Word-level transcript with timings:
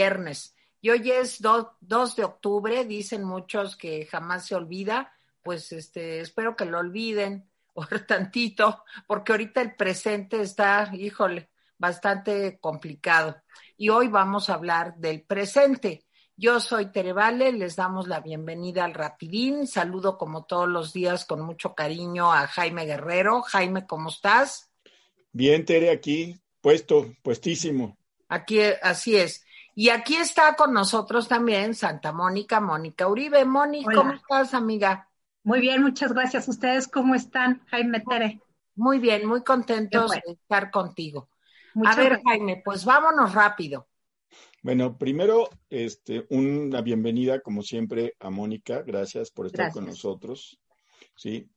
viernes. 0.00 0.56
Y 0.80 0.88
hoy 0.88 1.10
es 1.10 1.42
2, 1.42 2.16
de 2.16 2.24
octubre, 2.24 2.86
dicen 2.86 3.22
muchos 3.22 3.76
que 3.76 4.06
jamás 4.06 4.46
se 4.46 4.54
olvida, 4.54 5.12
pues 5.42 5.72
este, 5.72 6.20
espero 6.20 6.56
que 6.56 6.64
lo 6.64 6.78
olviden 6.78 7.50
o 7.74 7.84
tantito, 8.08 8.82
porque 9.06 9.32
ahorita 9.32 9.60
el 9.60 9.76
presente 9.76 10.40
está, 10.40 10.90
híjole, 10.94 11.50
bastante 11.76 12.58
complicado. 12.60 13.42
Y 13.76 13.90
hoy 13.90 14.08
vamos 14.08 14.48
a 14.48 14.54
hablar 14.54 14.96
del 14.96 15.20
presente. 15.22 16.06
Yo 16.34 16.60
soy 16.60 16.90
Tere 16.90 17.12
Vale, 17.12 17.52
les 17.52 17.76
damos 17.76 18.08
la 18.08 18.20
bienvenida 18.20 18.86
al 18.86 18.94
Rapidín. 18.94 19.66
Saludo 19.66 20.16
como 20.16 20.46
todos 20.46 20.66
los 20.66 20.94
días 20.94 21.26
con 21.26 21.42
mucho 21.42 21.74
cariño 21.74 22.32
a 22.32 22.46
Jaime 22.46 22.86
Guerrero. 22.86 23.42
Jaime, 23.42 23.86
¿cómo 23.86 24.08
estás? 24.08 24.70
Bien, 25.32 25.66
Tere, 25.66 25.90
aquí, 25.90 26.40
puesto, 26.62 27.14
puestísimo. 27.22 27.98
Aquí, 28.28 28.60
así 28.82 29.16
es. 29.16 29.44
Y 29.74 29.88
aquí 29.90 30.16
está 30.16 30.54
con 30.56 30.72
nosotros 30.72 31.28
también 31.28 31.74
Santa 31.74 32.12
Mónica, 32.12 32.60
Mónica 32.60 33.08
Uribe. 33.08 33.44
Mónica, 33.44 33.92
¿cómo 33.94 34.12
estás, 34.12 34.54
amiga? 34.54 35.08
Muy 35.42 35.60
bien, 35.60 35.82
muchas 35.82 36.12
gracias. 36.12 36.48
¿Ustedes 36.48 36.88
cómo 36.88 37.14
están, 37.14 37.62
Jaime 37.66 38.00
Tere? 38.00 38.40
Muy 38.74 38.98
bien, 38.98 39.26
muy 39.26 39.42
contentos 39.42 40.10
de 40.10 40.32
estar 40.32 40.70
contigo. 40.70 41.28
a 41.84 41.96
ver, 41.96 42.20
Jaime, 42.24 42.62
pues 42.64 42.84
vámonos 42.84 43.34
rápido. 43.34 43.86
Bueno, 44.62 44.98
primero, 44.98 45.48
este, 45.70 46.26
una 46.28 46.82
bienvenida, 46.82 47.40
como 47.40 47.62
siempre, 47.62 48.14
a 48.18 48.28
Mónica. 48.28 48.84
Por 48.84 49.46
estar 49.46 49.66
Gracias. 49.66 49.72
con 49.72 49.86
nosotros. 49.86 50.60
Sí. 51.16 51.48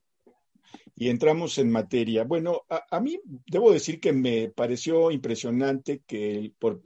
Y 0.96 1.08
entramos 1.08 1.58
en 1.58 1.70
materia. 1.70 2.24
Bueno, 2.24 2.62
a, 2.68 3.00
mí 3.00 3.20
debo 3.46 3.72
decir 3.72 4.00
que 4.00 4.12
me 4.12 4.48
pareció 4.48 5.10
impresionante 5.10 6.02
que 6.06 6.38
el, 6.38 6.52
por, 6.52 6.80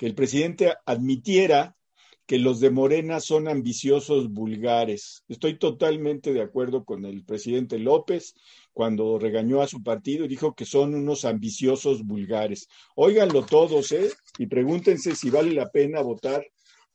que 0.00 0.06
el 0.06 0.14
presidente 0.14 0.72
admitiera 0.86 1.76
que 2.24 2.38
los 2.38 2.58
de 2.58 2.70
Morena 2.70 3.20
son 3.20 3.48
ambiciosos 3.48 4.30
vulgares. 4.30 5.24
Estoy 5.28 5.58
totalmente 5.58 6.32
de 6.32 6.40
acuerdo 6.40 6.86
con 6.86 7.04
el 7.04 7.22
presidente 7.22 7.78
López 7.78 8.34
cuando 8.72 9.18
regañó 9.18 9.60
a 9.60 9.66
su 9.66 9.82
partido 9.82 10.24
y 10.24 10.28
dijo 10.28 10.54
que 10.54 10.64
son 10.64 10.94
unos 10.94 11.26
ambiciosos 11.26 12.02
vulgares. 12.02 12.66
Óiganlo 12.96 13.44
todos, 13.44 13.92
¿eh? 13.92 14.08
Y 14.38 14.46
pregúntense 14.46 15.14
si 15.14 15.28
vale 15.28 15.52
la 15.52 15.68
pena 15.68 16.00
votar 16.00 16.46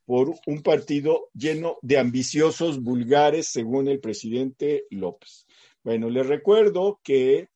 por 0.06 0.34
un 0.48 0.64
partido 0.64 1.30
lleno 1.36 1.78
de 1.84 2.00
ambiciosos 2.00 2.82
vulgares, 2.82 3.50
según 3.52 3.88
el 3.88 4.00
presidente 4.00 4.86
López. 4.90 5.46
Bueno, 5.84 6.10
les 6.10 6.26
recuerdo 6.26 7.00
que 7.04 7.50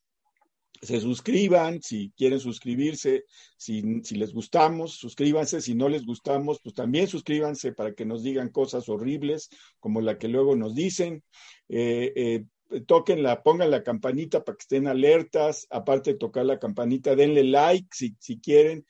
se 0.82 1.00
suscriban, 1.02 1.82
si 1.82 2.12
quieren 2.16 2.40
suscribirse, 2.40 3.26
si, 3.58 3.82
les 3.82 4.34
gustamos, 4.34 4.94
suscríbanse, 4.94 5.62
si 5.62 5.76
no 5.76 5.90
les 5.90 6.06
gustamos, 6.06 6.60
pues 6.64 6.74
también 6.74 7.08
suscríbanse 7.08 7.74
para 7.74 7.94
que 7.94 8.06
nos 8.06 8.24
digan 8.24 8.50
cosas 8.50 8.88
horribles 8.88 9.50
como 9.80 10.02
la 10.02 10.18
que 10.18 10.28
luego 10.28 10.56
nos 10.56 10.76
dicen. 10.76 11.24
Eh, 11.68 12.14
eh, 12.16 12.46
toquen 12.86 13.24
la, 13.24 13.42
pongan 13.44 13.72
la 13.72 13.84
campanita 13.84 14.44
para 14.44 14.56
que 14.56 14.62
estén 14.62 14.88
alertas, 14.88 15.68
aparte 15.70 16.14
de 16.14 16.20
tocar 16.20 16.46
la 16.46 16.60
campanita, 16.60 17.16
denle 17.16 17.44
like 17.44 17.88
si, 17.92 18.16
si 18.20 18.40
quieren. 18.40 18.86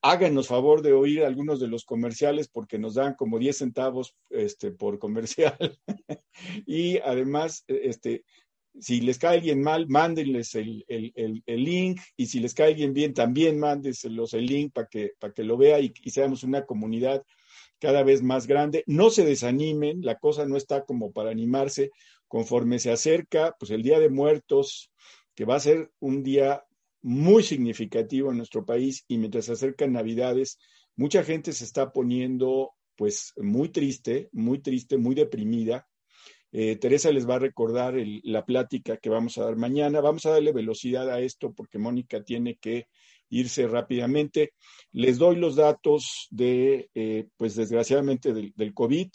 Háganos 0.00 0.46
favor 0.46 0.80
de 0.80 0.92
oír 0.92 1.24
algunos 1.24 1.58
de 1.58 1.66
los 1.66 1.84
comerciales 1.84 2.48
porque 2.48 2.78
nos 2.78 2.94
dan 2.94 3.14
como 3.14 3.38
10 3.38 3.58
centavos 3.58 4.16
este, 4.30 4.70
por 4.70 4.98
comercial. 4.98 5.78
y 6.66 6.98
además, 6.98 7.64
este, 7.66 8.24
si 8.78 9.00
les 9.00 9.18
cae 9.18 9.36
alguien 9.36 9.62
mal, 9.62 9.86
mándenles 9.88 10.54
el, 10.54 10.84
link 11.46 12.00
y 12.16 12.26
si 12.26 12.40
les 12.40 12.54
cae 12.54 12.68
alguien 12.68 12.92
bien, 12.92 13.14
también 13.14 13.58
mándenselos 13.58 14.34
el 14.34 14.46
link 14.46 14.72
para 14.72 14.88
que, 14.88 15.12
que 15.34 15.44
lo 15.44 15.56
vea 15.56 15.80
y, 15.80 15.92
seamos 16.10 16.42
una 16.42 16.64
comunidad 16.64 17.22
cada 17.78 18.02
vez 18.02 18.22
más 18.22 18.46
grande. 18.46 18.84
No 18.86 19.10
se 19.10 19.24
desanimen, 19.24 20.02
la 20.02 20.18
cosa 20.18 20.46
no 20.46 20.56
está 20.56 20.84
como 20.84 21.12
para 21.12 21.30
animarse. 21.30 21.90
Conforme 22.28 22.78
se 22.78 22.90
acerca, 22.90 23.54
pues 23.58 23.70
el 23.70 23.82
Día 23.82 23.98
de 23.98 24.08
Muertos, 24.08 24.90
que 25.34 25.44
va 25.44 25.56
a 25.56 25.60
ser 25.60 25.90
un 26.00 26.22
día 26.22 26.64
muy 27.02 27.42
significativo 27.42 28.30
en 28.30 28.38
nuestro 28.38 28.64
país 28.64 29.04
y 29.08 29.18
mientras 29.18 29.46
se 29.46 29.52
acercan 29.52 29.92
Navidades, 29.92 30.58
mucha 30.96 31.24
gente 31.24 31.52
se 31.52 31.64
está 31.64 31.92
poniendo 31.92 32.70
pues 32.96 33.32
muy 33.36 33.70
triste, 33.70 34.28
muy 34.32 34.60
triste, 34.60 34.96
muy 34.96 35.14
deprimida 35.14 35.86
eh, 36.52 36.76
Teresa 36.76 37.10
les 37.10 37.28
va 37.28 37.34
a 37.36 37.40
recordar 37.40 37.94
la 38.24 38.44
plática 38.44 38.98
que 38.98 39.08
vamos 39.08 39.38
a 39.38 39.44
dar 39.44 39.56
mañana. 39.56 40.02
Vamos 40.02 40.26
a 40.26 40.32
darle 40.32 40.52
velocidad 40.52 41.08
a 41.10 41.20
esto 41.20 41.54
porque 41.54 41.78
Mónica 41.78 42.22
tiene 42.22 42.56
que 42.56 42.88
irse 43.30 43.66
rápidamente. 43.66 44.52
Les 44.92 45.16
doy 45.16 45.36
los 45.36 45.56
datos 45.56 46.28
de, 46.30 46.90
eh, 46.94 47.28
pues 47.38 47.56
desgraciadamente, 47.56 48.34
del, 48.34 48.74
COVID. 48.74 49.08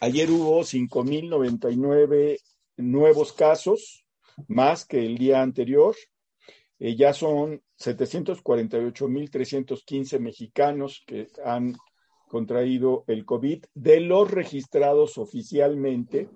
Ayer 0.00 0.30
hubo 0.30 0.62
5.099 0.62 2.38
nuevos 2.76 3.32
casos, 3.32 4.04
más 4.46 4.84
que 4.84 5.06
el 5.06 5.16
día 5.16 5.40
anterior. 5.40 5.96
Eh, 6.78 6.94
ya 6.94 7.14
son 7.14 7.62
748.315 7.78 10.20
mexicanos 10.20 11.02
que 11.06 11.28
han 11.42 11.74
contraído 12.36 13.02
el 13.06 13.24
COVID 13.24 13.64
de 13.72 14.00
los 14.00 14.30
registrados 14.30 15.16
oficialmente. 15.16 16.28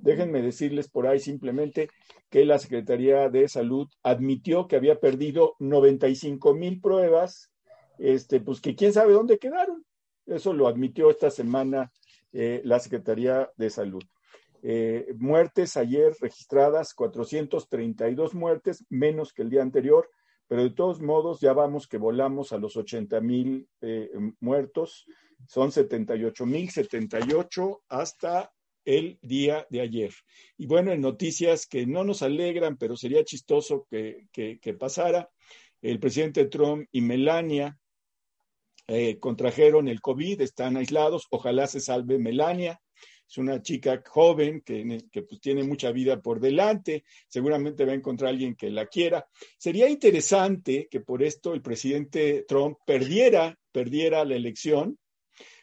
Déjenme 0.00 0.42
decirles 0.42 0.88
por 0.88 1.08
ahí 1.08 1.18
simplemente 1.18 1.88
que 2.28 2.44
la 2.44 2.60
Secretaría 2.60 3.28
de 3.28 3.48
Salud 3.48 3.88
admitió 4.04 4.68
que 4.68 4.76
había 4.76 5.00
perdido 5.00 5.56
95 5.58 6.54
mil 6.54 6.80
pruebas, 6.80 7.50
este, 7.98 8.38
pues 8.38 8.60
que 8.60 8.76
quién 8.76 8.92
sabe 8.92 9.12
dónde 9.12 9.40
quedaron. 9.40 9.84
Eso 10.24 10.52
lo 10.52 10.68
admitió 10.68 11.10
esta 11.10 11.32
semana 11.32 11.90
eh, 12.32 12.60
la 12.62 12.78
Secretaría 12.78 13.50
de 13.56 13.70
Salud. 13.70 14.04
Eh, 14.62 15.12
muertes 15.18 15.76
ayer 15.76 16.14
registradas, 16.20 16.94
432 16.94 18.34
muertes, 18.34 18.84
menos 18.88 19.32
que 19.32 19.42
el 19.42 19.50
día 19.50 19.62
anterior, 19.62 20.08
pero 20.50 20.64
de 20.64 20.70
todos 20.70 21.00
modos 21.00 21.38
ya 21.38 21.52
vamos 21.52 21.86
que 21.86 21.96
volamos 21.96 22.52
a 22.52 22.58
los 22.58 22.76
80 22.76 23.20
mil 23.20 23.68
eh, 23.82 24.10
muertos 24.40 25.06
son 25.46 25.70
78.078 25.70 27.82
hasta 27.88 28.52
el 28.84 29.20
día 29.22 29.64
de 29.70 29.80
ayer. 29.80 30.12
Y 30.56 30.66
bueno, 30.66 30.90
en 30.90 31.02
noticias 31.02 31.68
que 31.68 31.86
no 31.86 32.02
nos 32.02 32.22
alegran, 32.22 32.76
pero 32.76 32.96
sería 32.96 33.22
chistoso 33.22 33.86
que, 33.88 34.26
pasara, 34.76 35.30
el 35.82 36.00
presidente 36.00 36.46
Trump 36.46 36.88
y 36.90 37.00
Melania 37.00 37.78
eh, 38.88 39.20
contrajeron 39.20 39.86
el 39.86 40.00
COVID, 40.00 40.40
están 40.40 40.76
aislados, 40.76 41.28
ojalá 41.30 41.68
se 41.68 41.78
salve 41.78 42.18
Melania. 42.18 42.80
Es 43.30 43.38
una 43.38 43.62
chica 43.62 44.02
joven 44.04 44.62
que, 44.62 45.04
pues, 45.12 45.40
tiene 45.40 45.62
mucha 45.62 45.92
vida 45.92 46.20
por 46.20 46.40
delante, 46.40 47.04
seguramente 47.28 47.84
va 47.84 47.92
a 47.92 47.94
encontrar 47.94 48.28
a 48.28 48.30
alguien 48.32 48.56
que 48.56 48.70
la 48.70 48.86
quiera. 48.86 49.24
Sería 49.56 49.88
interesante 49.88 50.88
que 50.90 51.00
por 51.00 51.22
esto 51.22 51.54
el 51.54 51.62
presidente 51.62 52.44
Trump 52.48 52.78
perdiera, 52.84 53.56
perdiera 53.72 54.24
la 54.24 54.34
elección 54.34 54.98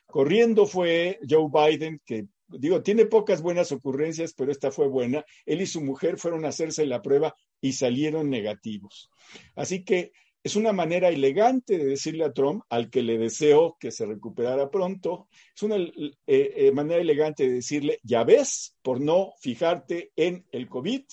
Corriendo 0.07 0.65
fue 0.65 1.19
Joe 1.29 1.49
Biden, 1.51 2.01
que 2.05 2.27
digo, 2.47 2.81
tiene 2.81 3.05
pocas 3.05 3.41
buenas 3.41 3.73
ocurrencias, 3.73 4.33
pero 4.33 4.53
esta 4.53 4.71
fue 4.71 4.87
buena. 4.87 5.25
Él 5.45 5.61
y 5.61 5.67
su 5.67 5.81
mujer 5.81 6.17
fueron 6.17 6.45
a 6.45 6.47
hacerse 6.47 6.85
la 6.85 7.01
prueba 7.01 7.35
y 7.59 7.73
salieron 7.73 8.29
negativos. 8.29 9.11
Así 9.53 9.83
que 9.83 10.13
es 10.43 10.55
una 10.55 10.71
manera 10.71 11.09
elegante 11.09 11.77
de 11.77 11.85
decirle 11.85 12.23
a 12.23 12.33
Trump, 12.33 12.63
al 12.69 12.89
que 12.89 13.01
le 13.01 13.17
deseo 13.17 13.77
que 13.79 13.91
se 13.91 14.05
recuperara 14.05 14.69
pronto, 14.69 15.27
es 15.55 15.63
una 15.63 15.75
eh, 15.77 16.13
eh, 16.27 16.71
manera 16.71 17.01
elegante 17.01 17.47
de 17.47 17.55
decirle, 17.55 17.99
ya 18.03 18.23
ves, 18.23 18.75
por 18.81 19.01
no 19.01 19.33
fijarte 19.41 20.11
en 20.15 20.45
el 20.51 20.69
COVID. 20.69 21.03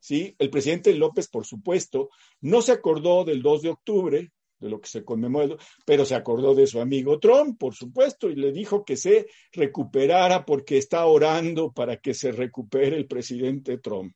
¿Sí? 0.00 0.34
El 0.38 0.50
presidente 0.50 0.92
López, 0.94 1.28
por 1.28 1.46
supuesto, 1.46 2.10
no 2.40 2.60
se 2.60 2.72
acordó 2.72 3.24
del 3.24 3.40
2 3.40 3.62
de 3.62 3.68
octubre, 3.68 4.32
de 4.62 4.68
lo 4.70 4.80
que 4.80 4.88
se 4.88 5.04
conmemoró, 5.04 5.58
pero 5.84 6.04
se 6.04 6.14
acordó 6.14 6.54
de 6.54 6.66
su 6.66 6.80
amigo 6.80 7.18
Trump, 7.18 7.58
por 7.58 7.74
supuesto, 7.74 8.30
y 8.30 8.36
le 8.36 8.52
dijo 8.52 8.84
que 8.84 8.96
se 8.96 9.26
recuperara 9.52 10.44
porque 10.44 10.78
está 10.78 11.04
orando 11.06 11.72
para 11.72 11.98
que 11.98 12.14
se 12.14 12.32
recupere 12.32 12.96
el 12.96 13.06
presidente 13.06 13.78
Trump. 13.78 14.14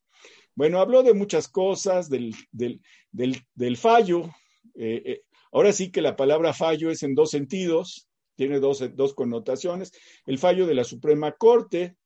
Bueno, 0.56 0.80
habló 0.80 1.02
de 1.02 1.12
muchas 1.12 1.48
cosas, 1.48 2.08
del, 2.08 2.34
del, 2.50 3.76
fallo. 3.76 4.24
Eh, 4.74 5.02
eh, 5.04 5.22
ahora 5.52 5.70
sí 5.70 5.92
que 5.92 6.00
la 6.00 6.16
palabra 6.16 6.54
fallo 6.54 6.90
es 6.90 7.02
en 7.02 7.14
dos 7.14 7.30
sentidos, 7.30 8.08
tiene 8.36 8.58
dos, 8.58 8.82
dos 8.96 9.12
connotaciones. 9.12 9.92
El 10.24 10.38
fallo 10.38 10.66
de 10.66 10.74
la 10.74 10.84
Suprema 10.84 11.32
Corte, 11.32 11.96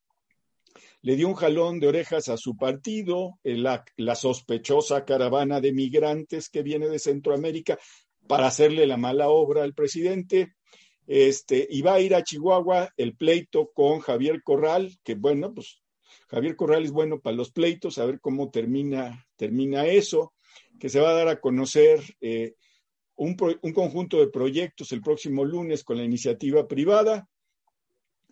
le 1.02 1.14
dio 1.14 1.28
un 1.28 1.34
jalón 1.34 1.78
de 1.78 1.86
orejas 1.88 2.28
a 2.28 2.36
su 2.36 2.56
partido, 2.56 3.38
la, 3.44 3.84
la, 3.96 4.16
sospechosa 4.16 5.04
caravana 5.04 5.60
de 5.60 5.72
migrantes 5.72 6.48
que 6.48 6.62
viene 6.62 6.88
de 6.88 6.98
Centroamérica 6.98 7.78
para 8.26 8.48
hacerle 8.48 8.86
la 8.86 8.96
mala 8.96 9.28
obra 9.28 9.62
al 9.62 9.74
presidente. 9.74 10.54
Este, 11.06 11.66
y 11.70 11.82
va 11.82 11.94
a 11.94 12.00
ir 12.00 12.14
a 12.14 12.22
Chihuahua 12.22 12.92
el 12.96 13.16
pleito 13.16 13.70
con 13.72 14.00
Javier 14.00 14.42
Corral, 14.42 14.96
que 15.02 15.14
bueno, 15.14 15.54
pues 15.54 15.79
Javier 16.30 16.54
Corral 16.54 16.84
es 16.84 16.92
bueno 16.92 17.20
para 17.20 17.36
los 17.36 17.50
pleitos, 17.50 17.98
a 17.98 18.04
ver 18.04 18.20
cómo 18.20 18.50
termina, 18.50 19.26
termina 19.36 19.86
eso, 19.86 20.32
que 20.78 20.88
se 20.88 21.00
va 21.00 21.10
a 21.10 21.14
dar 21.14 21.28
a 21.28 21.40
conocer 21.40 22.00
eh, 22.20 22.54
un, 23.16 23.36
un, 23.62 23.72
conjunto 23.72 24.18
de 24.18 24.28
proyectos 24.28 24.92
el 24.92 25.02
próximo 25.02 25.44
lunes 25.44 25.82
con 25.82 25.96
la 25.96 26.04
iniciativa 26.04 26.68
privada 26.68 27.28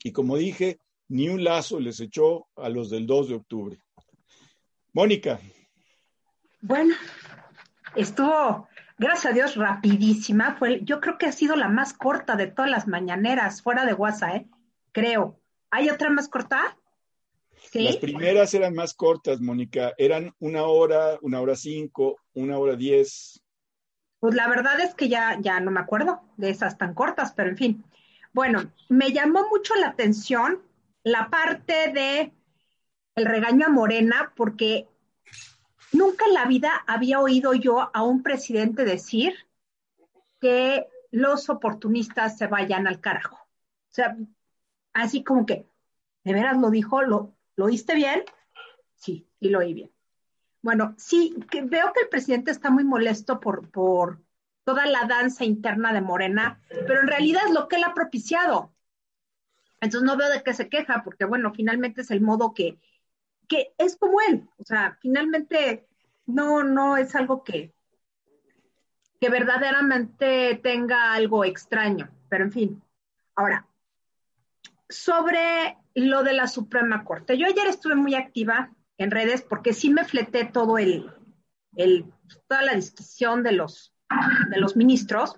y 0.03 0.13
como 0.13 0.37
dije, 0.37 0.81
ni 1.09 1.29
un 1.29 1.43
lazo 1.43 1.81
les 1.81 1.99
echó 2.01 2.47
a 2.57 2.69
los 2.69 2.89
del 2.91 3.07
2 3.07 3.29
de 3.29 3.35
octubre. 3.35 3.83
Mónica. 4.93 5.41
Bueno, 6.61 6.95
estuvo, 7.97 8.69
gracias 8.97 9.33
a 9.33 9.35
Dios, 9.35 9.57
rapidísima. 9.57 10.57
Fue, 10.57 10.81
yo 10.85 11.01
creo 11.01 11.19
que 11.19 11.27
ha 11.27 11.33
sido 11.33 11.57
la 11.57 11.69
más 11.69 11.95
corta 11.95 12.37
de 12.37 12.47
todas 12.47 12.71
las 12.71 12.87
mañaneras, 12.87 13.63
fuera 13.63 13.85
de 13.85 13.95
WhatsApp, 13.95 14.37
¿eh? 14.37 14.47
creo. 14.93 15.41
¿Hay 15.71 15.91
otra 15.91 16.11
más 16.11 16.29
corta? 16.29 16.79
¿Sí? 17.71 17.81
Las 17.81 17.97
primeras 17.97 18.55
eran 18.55 18.75
más 18.75 18.95
cortas, 18.95 19.41
Mónica. 19.41 19.93
Eran 19.99 20.35
una 20.39 20.65
hora, 20.65 21.19
una 21.23 21.41
hora 21.41 21.57
cinco, 21.57 22.17
una 22.35 22.59
hora 22.59 22.77
diez. 22.77 23.43
Pues 24.21 24.35
la 24.35 24.49
verdad 24.49 24.81
es 24.81 24.95
que 24.95 25.09
ya, 25.09 25.39
ya 25.41 25.61
no 25.61 25.71
me 25.71 25.81
acuerdo 25.81 26.21
de 26.37 26.51
esas 26.51 26.77
tan 26.79 26.95
cortas, 26.95 27.33
pero 27.33 27.51
en 27.51 27.57
fin. 27.57 27.85
Bueno, 28.33 28.73
me 28.89 29.13
llamó 29.13 29.49
mucho 29.49 29.75
la 29.77 29.89
atención 29.89 30.63
la 31.03 31.31
parte 31.31 31.93
de 31.93 32.33
el 33.15 33.27
regaño 33.27 33.67
a 33.67 33.71
Morena, 33.71 34.33
porque 34.37 34.87
nunca 35.93 36.25
en 36.27 36.35
la 36.35 36.47
vida 36.47 36.85
había 36.87 37.21
oído 37.21 37.55
yo 37.55 37.91
a 37.93 38.03
un 38.03 38.23
presidente 38.23 38.85
decir 38.85 39.35
que 40.41 40.87
los 41.11 41.49
oportunistas 41.49 42.39
se 42.39 42.47
vayan 42.47 42.87
al 42.87 43.01
carajo. 43.01 43.37
O 43.37 43.91
sea, 43.91 44.17
así 44.93 45.25
como 45.25 45.47
que, 45.47 45.67
¿de 46.25 46.33
veras 46.33 46.59
lo 46.59 46.71
dijo? 46.71 47.03
¿Lo, 47.03 47.35
¿lo 47.59 47.65
oíste 47.65 47.97
bien? 47.97 48.23
Sí, 48.95 49.29
sí 49.41 49.49
lo 49.49 49.59
oí 49.59 49.75
bien. 49.75 49.91
Bueno, 50.63 50.95
sí, 50.97 51.35
que 51.51 51.63
veo 51.63 51.93
que 51.93 52.03
el 52.03 52.09
presidente 52.09 52.53
está 52.53 52.71
muy 52.71 52.85
molesto 52.85 53.41
por, 53.41 53.69
por 53.71 54.23
toda 54.63 54.87
la 54.87 55.07
danza 55.07 55.45
interna 55.45 55.93
de 55.93 56.01
Morena, 56.01 56.63
pero 56.69 57.01
en 57.01 57.09
realidad 57.09 57.43
es 57.47 57.53
lo 57.53 57.67
que 57.67 57.77
él 57.77 57.85
ha 57.85 57.95
propiciado. 57.95 58.73
Entonces 59.81 60.07
no 60.07 60.17
veo 60.17 60.31
de 60.31 60.45
qué 60.45 60.55
se 60.55 60.69
queja, 60.69 61.03
porque 61.03 61.25
bueno, 61.25 61.53
finalmente 61.53 62.03
es 62.03 62.13
el 62.13 62.21
modo 62.21 62.55
que, 62.55 62.79
que 63.49 63.75
es 63.77 63.97
como 63.97 64.21
él. 64.21 64.49
O 64.59 64.65
sea, 64.65 64.97
finalmente 65.01 65.89
no, 66.27 66.63
no 66.63 66.97
es 66.97 67.17
algo 67.17 67.43
que, 67.43 67.75
que 69.21 69.31
verdaderamente 69.31 70.61
tenga 70.63 71.13
algo 71.13 71.45
extraño, 71.45 72.09
pero 72.29 72.45
en 72.45 72.53
fin. 72.53 72.83
Ahora, 73.35 73.67
sobre 74.89 75.77
lo 76.01 76.23
de 76.23 76.33
la 76.33 76.47
Suprema 76.47 77.05
Corte. 77.05 77.39
Yo 77.39 77.47
ayer 77.47 77.67
estuve 77.67 77.95
muy 77.95 78.15
activa 78.15 78.71
en 78.99 79.11
redes 79.11 79.43
porque 79.43 79.73
sí 79.73 79.91
me 79.91 80.05
fleté 80.05 80.45
todo 80.45 80.79
el, 80.79 81.11
el 81.77 82.05
toda 82.47 82.63
la 82.63 82.75
discusión 82.75 83.43
de 83.43 83.53
los 83.53 83.95
de 84.51 84.59
los 84.59 84.77
ministros. 84.77 85.37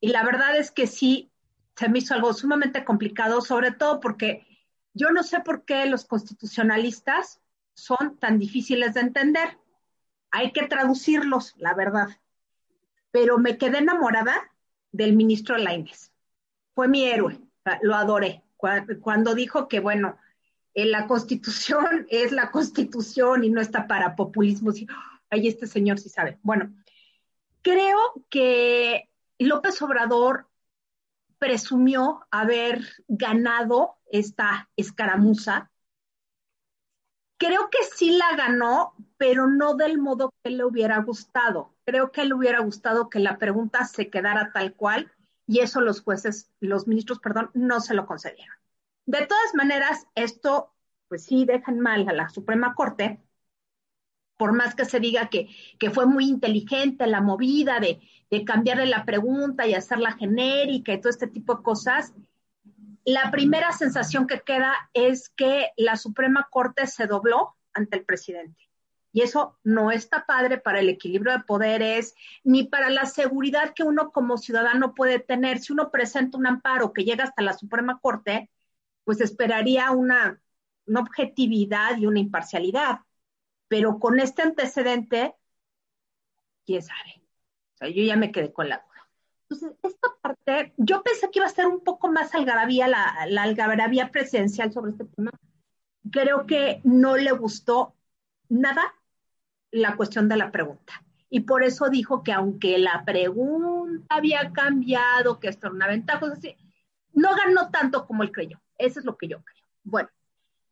Y 0.00 0.08
la 0.08 0.24
verdad 0.24 0.56
es 0.56 0.70
que 0.70 0.86
sí, 0.86 1.30
se 1.76 1.88
me 1.88 1.98
hizo 1.98 2.14
algo 2.14 2.32
sumamente 2.32 2.84
complicado, 2.84 3.40
sobre 3.40 3.72
todo 3.72 4.00
porque 4.00 4.46
yo 4.94 5.10
no 5.10 5.22
sé 5.22 5.40
por 5.40 5.64
qué 5.64 5.86
los 5.86 6.04
constitucionalistas 6.04 7.40
son 7.74 8.16
tan 8.18 8.38
difíciles 8.38 8.94
de 8.94 9.00
entender. 9.00 9.58
Hay 10.30 10.52
que 10.52 10.66
traducirlos, 10.66 11.54
la 11.58 11.74
verdad. 11.74 12.08
Pero 13.10 13.38
me 13.38 13.58
quedé 13.58 13.78
enamorada 13.78 14.50
del 14.92 15.14
ministro 15.14 15.56
Lainez. 15.56 16.12
Fue 16.74 16.88
mi 16.88 17.04
héroe, 17.04 17.40
lo 17.82 17.94
adoré. 17.94 18.42
Cuando 19.00 19.34
dijo 19.34 19.68
que, 19.68 19.80
bueno, 19.80 20.18
la 20.74 21.06
constitución 21.06 22.06
es 22.10 22.32
la 22.32 22.50
constitución 22.50 23.44
y 23.44 23.50
no 23.50 23.60
está 23.60 23.86
para 23.86 24.16
populismo. 24.16 24.72
Ay, 25.30 25.48
este 25.48 25.66
señor 25.66 25.98
sí 25.98 26.08
sabe. 26.08 26.38
Bueno, 26.42 26.72
Creo 27.66 27.98
que 28.30 29.10
López 29.40 29.82
Obrador 29.82 30.48
presumió 31.36 32.24
haber 32.30 32.80
ganado 33.08 33.96
esta 34.12 34.70
escaramuza. 34.76 35.72
Creo 37.38 37.68
que 37.68 37.78
sí 37.92 38.16
la 38.16 38.36
ganó, 38.36 38.94
pero 39.16 39.48
no 39.48 39.74
del 39.74 39.98
modo 39.98 40.32
que 40.44 40.50
le 40.50 40.64
hubiera 40.64 40.98
gustado. 40.98 41.74
Creo 41.84 42.12
que 42.12 42.24
le 42.24 42.34
hubiera 42.34 42.60
gustado 42.60 43.10
que 43.10 43.18
la 43.18 43.36
pregunta 43.36 43.84
se 43.84 44.10
quedara 44.10 44.52
tal 44.52 44.74
cual 44.74 45.10
y 45.46 45.60
eso 45.60 45.80
los 45.80 46.02
jueces, 46.02 46.50
los 46.60 46.86
ministros, 46.86 47.20
perdón, 47.20 47.50
no 47.54 47.80
se 47.80 47.94
lo 47.94 48.06
concedieron. 48.06 48.56
De 49.06 49.26
todas 49.26 49.54
maneras, 49.54 50.06
esto, 50.14 50.74
pues 51.08 51.24
sí, 51.24 51.44
dejan 51.44 51.80
mal 51.80 52.08
a 52.08 52.12
la 52.12 52.28
Suprema 52.28 52.74
Corte, 52.74 53.20
por 54.36 54.52
más 54.52 54.74
que 54.74 54.84
se 54.84 55.00
diga 55.00 55.28
que, 55.30 55.48
fue 55.92 56.06
muy 56.06 56.28
inteligente 56.28 57.06
la 57.06 57.20
movida 57.20 57.80
de, 57.80 58.00
de 58.30 58.44
cambiarle 58.44 58.86
la 58.86 59.04
pregunta 59.04 59.66
y 59.66 59.74
hacerla 59.74 60.12
genérica 60.12 60.92
y 60.92 61.00
todo 61.00 61.10
este 61.10 61.28
tipo 61.28 61.54
de 61.54 61.62
cosas, 61.62 62.12
la 63.04 63.30
primera 63.30 63.70
sensación 63.70 64.26
que 64.26 64.40
queda 64.40 64.74
es 64.92 65.28
que 65.28 65.68
la 65.76 65.96
Suprema 65.96 66.48
Corte 66.50 66.88
se 66.88 67.06
dobló 67.06 67.56
ante 67.72 67.98
el 67.98 68.04
presidente. 68.04 68.65
Y 69.12 69.22
eso 69.22 69.58
no 69.64 69.90
está 69.90 70.26
padre 70.26 70.58
para 70.58 70.80
el 70.80 70.88
equilibrio 70.88 71.32
de 71.32 71.44
poderes, 71.44 72.14
ni 72.44 72.64
para 72.64 72.90
la 72.90 73.06
seguridad 73.06 73.74
que 73.74 73.82
uno 73.82 74.12
como 74.12 74.36
ciudadano 74.38 74.94
puede 74.94 75.18
tener. 75.18 75.58
Si 75.58 75.72
uno 75.72 75.90
presenta 75.90 76.38
un 76.38 76.46
amparo 76.46 76.92
que 76.92 77.04
llega 77.04 77.24
hasta 77.24 77.42
la 77.42 77.54
Suprema 77.54 77.98
Corte, 78.00 78.50
pues 79.04 79.20
esperaría 79.20 79.90
una, 79.92 80.40
objetividad 80.86 81.96
y 81.98 82.06
una 82.06 82.20
imparcialidad 82.20 83.00
pero 83.68 83.98
con 83.98 84.20
este 84.20 84.42
antecedente, 84.42 85.34
quién 86.64 86.82
sabe. 86.82 87.22
O 87.74 87.78
sea, 87.78 87.88
yo 87.88 88.02
ya 88.04 88.16
me 88.16 88.32
quedé 88.32 88.52
con 88.52 88.68
la 88.68 88.78
duda. 88.78 89.08
Entonces, 89.48 89.78
esta 89.82 90.08
parte, 90.20 90.72
yo 90.76 91.02
pensé 91.02 91.30
que 91.30 91.38
iba 91.38 91.46
a 91.46 91.50
ser 91.50 91.66
un 91.66 91.80
poco 91.80 92.08
más 92.08 92.34
algarabía, 92.34 92.88
la, 92.88 93.26
la 93.28 93.42
algarabía 93.42 94.10
presidencial 94.10 94.72
sobre 94.72 94.92
este 94.92 95.04
tema. 95.04 95.30
Creo 96.10 96.46
que 96.46 96.80
no 96.84 97.16
le 97.16 97.32
gustó 97.32 97.95
nada 98.48 98.94
la 99.70 99.96
cuestión 99.96 100.28
de 100.28 100.36
la 100.36 100.50
pregunta. 100.50 101.02
Y 101.28 101.40
por 101.40 101.64
eso 101.64 101.88
dijo 101.88 102.22
que 102.22 102.32
aunque 102.32 102.78
la 102.78 103.04
pregunta 103.04 104.06
había 104.08 104.52
cambiado, 104.52 105.40
que 105.40 105.48
esto 105.48 105.66
era 105.66 105.74
una 105.74 105.88
ventaja, 105.88 106.26
no 107.12 107.34
ganó 107.34 107.70
tanto 107.70 108.06
como 108.06 108.22
él 108.22 108.32
creyó. 108.32 108.60
Eso 108.78 109.00
es 109.00 109.06
lo 109.06 109.16
que 109.16 109.28
yo 109.28 109.42
creo. 109.42 109.64
Bueno, 109.82 110.08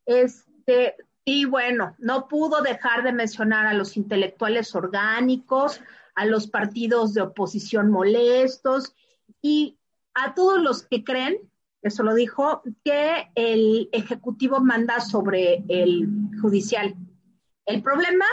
este, 0.07 0.97
y 1.25 1.45
bueno, 1.47 1.95
no 1.99 2.29
pudo 2.29 2.63
dejar 2.63 3.03
de 3.03 3.13
mencionar 3.13 3.67
a 3.67 3.75
los 3.75 3.97
intelectuales 3.97 4.75
orgánicos, 4.75 5.81
a 6.15 6.27
los 6.27 6.47
partidos 6.47 7.15
de 7.15 7.23
oposición 7.23 7.91
molestos 7.91 8.95
y 9.43 9.79
a 10.15 10.35
todos 10.35 10.63
los 10.63 10.85
que 10.85 11.03
creen, 11.03 11.39
eso 11.83 12.03
lo 12.03 12.15
dijo, 12.15 12.63
que 12.85 13.31
el 13.35 13.89
Ejecutivo 13.93 14.61
manda 14.61 15.01
sobre 15.01 15.65
el 15.69 16.09
judicial. 16.41 16.95
El 17.67 17.83
problema 17.83 18.25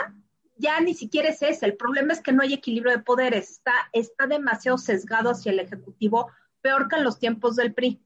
ya 0.56 0.80
ni 0.80 0.94
siquiera 0.94 1.28
es 1.28 1.42
ese, 1.42 1.66
el 1.66 1.76
problema 1.76 2.12
es 2.12 2.20
que 2.20 2.32
no 2.32 2.42
hay 2.42 2.54
equilibrio 2.54 2.92
de 2.92 3.02
poderes, 3.02 3.50
está, 3.50 3.72
está 3.92 4.26
demasiado 4.26 4.78
sesgado 4.78 5.30
hacia 5.30 5.52
el 5.52 5.60
Ejecutivo, 5.60 6.30
peor 6.60 6.88
que 6.88 6.96
en 6.96 7.04
los 7.04 7.18
tiempos 7.18 7.56
del 7.56 7.74
PRI. 7.74 8.00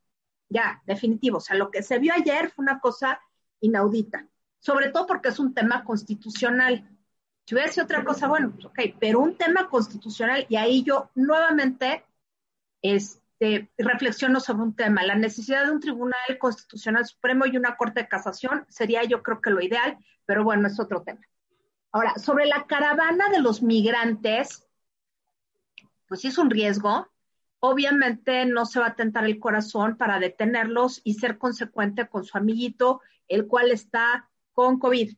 Ya, 0.48 0.82
definitivo. 0.86 1.38
O 1.38 1.40
sea, 1.40 1.56
lo 1.56 1.70
que 1.70 1.82
se 1.82 1.98
vio 1.98 2.14
ayer 2.14 2.50
fue 2.50 2.62
una 2.62 2.78
cosa 2.78 3.20
inaudita 3.60 4.28
sobre 4.66 4.90
todo 4.90 5.06
porque 5.06 5.28
es 5.28 5.38
un 5.38 5.54
tema 5.54 5.84
constitucional. 5.84 6.90
Si 7.44 7.54
hubiera 7.54 7.70
sido 7.70 7.84
otra 7.84 8.04
cosa, 8.04 8.26
bueno, 8.26 8.50
pues 8.50 8.64
ok, 8.64 8.80
pero 8.98 9.20
un 9.20 9.36
tema 9.36 9.68
constitucional, 9.68 10.44
y 10.48 10.56
ahí 10.56 10.82
yo 10.82 11.10
nuevamente 11.14 12.04
este, 13.38 13.70
reflexiono 13.76 14.40
sobre 14.40 14.62
un 14.62 14.74
tema, 14.74 15.02
la 15.02 15.14
necesidad 15.14 15.66
de 15.66 15.72
un 15.72 15.80
tribunal 15.80 16.38
constitucional 16.38 17.04
supremo 17.04 17.44
y 17.44 17.56
una 17.56 17.76
corte 17.76 18.00
de 18.00 18.08
casación 18.08 18.64
sería 18.68 19.04
yo 19.04 19.22
creo 19.22 19.42
que 19.42 19.50
lo 19.50 19.60
ideal, 19.60 19.98
pero 20.24 20.42
bueno, 20.42 20.68
es 20.68 20.80
otro 20.80 21.02
tema. 21.02 21.20
Ahora, 21.92 22.14
sobre 22.16 22.46
la 22.46 22.66
caravana 22.66 23.28
de 23.28 23.40
los 23.40 23.62
migrantes, 23.62 24.66
pues 26.08 26.22
sí 26.22 26.28
es 26.28 26.38
un 26.38 26.50
riesgo. 26.50 27.08
Obviamente 27.60 28.46
no 28.46 28.64
se 28.64 28.80
va 28.80 28.88
a 28.88 28.96
tentar 28.96 29.24
el 29.24 29.38
corazón 29.38 29.96
para 29.96 30.18
detenerlos 30.18 31.02
y 31.04 31.14
ser 31.14 31.36
consecuente 31.36 32.08
con 32.08 32.24
su 32.24 32.38
amiguito, 32.38 33.02
el 33.28 33.46
cual 33.46 33.70
está 33.70 34.30
con 34.52 34.78
COVID. 34.78 35.14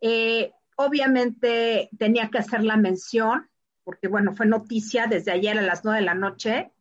Eh, 0.00 0.52
obviamente 0.76 1.88
tenía 1.98 2.30
que 2.30 2.38
hacer 2.38 2.64
la 2.64 2.76
mención, 2.76 3.48
porque 3.84 4.08
bueno, 4.08 4.34
fue 4.34 4.46
noticia 4.46 5.06
desde 5.06 5.30
ayer 5.30 5.58
a 5.58 5.62
las 5.62 5.84
nueve 5.84 6.00
de 6.00 6.06
la 6.06 6.14
noche. 6.14 6.72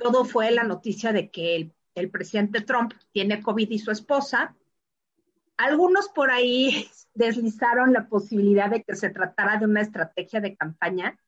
Todo 0.00 0.24
fue 0.24 0.50
la 0.50 0.64
noticia 0.64 1.12
de 1.12 1.30
que 1.30 1.56
el, 1.56 1.74
el 1.94 2.10
presidente 2.10 2.62
Trump 2.62 2.94
tiene 3.12 3.42
COVID 3.42 3.70
y 3.70 3.78
su 3.78 3.90
esposa. 3.90 4.56
Algunos 5.56 6.08
por 6.08 6.30
ahí 6.30 6.88
deslizaron 7.14 7.92
la 7.92 8.08
posibilidad 8.08 8.70
de 8.70 8.82
que 8.82 8.96
se 8.96 9.10
tratara 9.10 9.58
de 9.58 9.66
una 9.66 9.82
estrategia 9.82 10.40
de 10.40 10.56
campaña. 10.56 11.18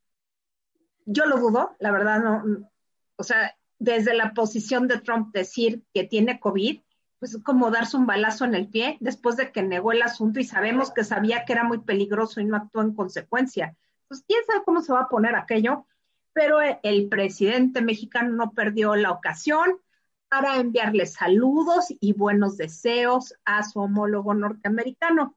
Yo 1.05 1.27
lo 1.27 1.39
dudo, 1.39 1.77
la 1.81 1.91
verdad 1.91 2.21
no. 2.21 2.71
O 3.17 3.25
sea, 3.25 3.55
desde 3.79 4.15
la 4.15 4.33
posición 4.33 4.89
de 4.89 5.01
Trump 5.01 5.35
decir 5.35 5.83
que 5.93 6.05
tiene 6.05 6.39
COVID, 6.41 6.81
pues 7.19 7.39
como 7.45 7.71
darse 7.71 7.97
un 7.97 8.07
balazo 8.07 8.45
en 8.45 8.55
el 8.55 8.69
pie 8.69 8.97
después 9.01 9.37
de 9.37 9.53
que 9.53 9.63
negó 9.63 9.93
el 9.93 10.03
asunto 10.03 10.41
y 10.41 10.45
sabemos 10.45 10.91
que 10.91 11.05
sabía 11.05 11.45
que 11.45 11.53
era 11.53 11.65
muy 11.65 11.79
peligroso 11.79 12.41
y 12.41 12.45
no 12.45 12.57
actuó 12.57 12.83
en 12.83 12.95
consecuencia. 12.95 13.77
Pues 14.09 14.25
quién 14.27 14.41
sabe 14.47 14.65
cómo 14.65 14.83
se 14.83 14.93
va 14.93 15.03
a 15.03 15.09
poner 15.09 15.35
aquello, 15.35 15.87
pero 16.33 16.59
el 16.83 17.09
presidente 17.09 17.83
mexicano 17.83 18.31
no 18.33 18.53
perdió 18.53 18.97
la 18.97 19.11
ocasión 19.11 19.81
para 20.29 20.57
enviarle 20.57 21.05
saludos 21.07 21.87
y 22.01 22.15
buenos 22.15 22.57
deseos 22.57 23.35
a 23.45 23.63
su 23.63 23.81
homólogo 23.81 24.33
norteamericano. 24.33 25.37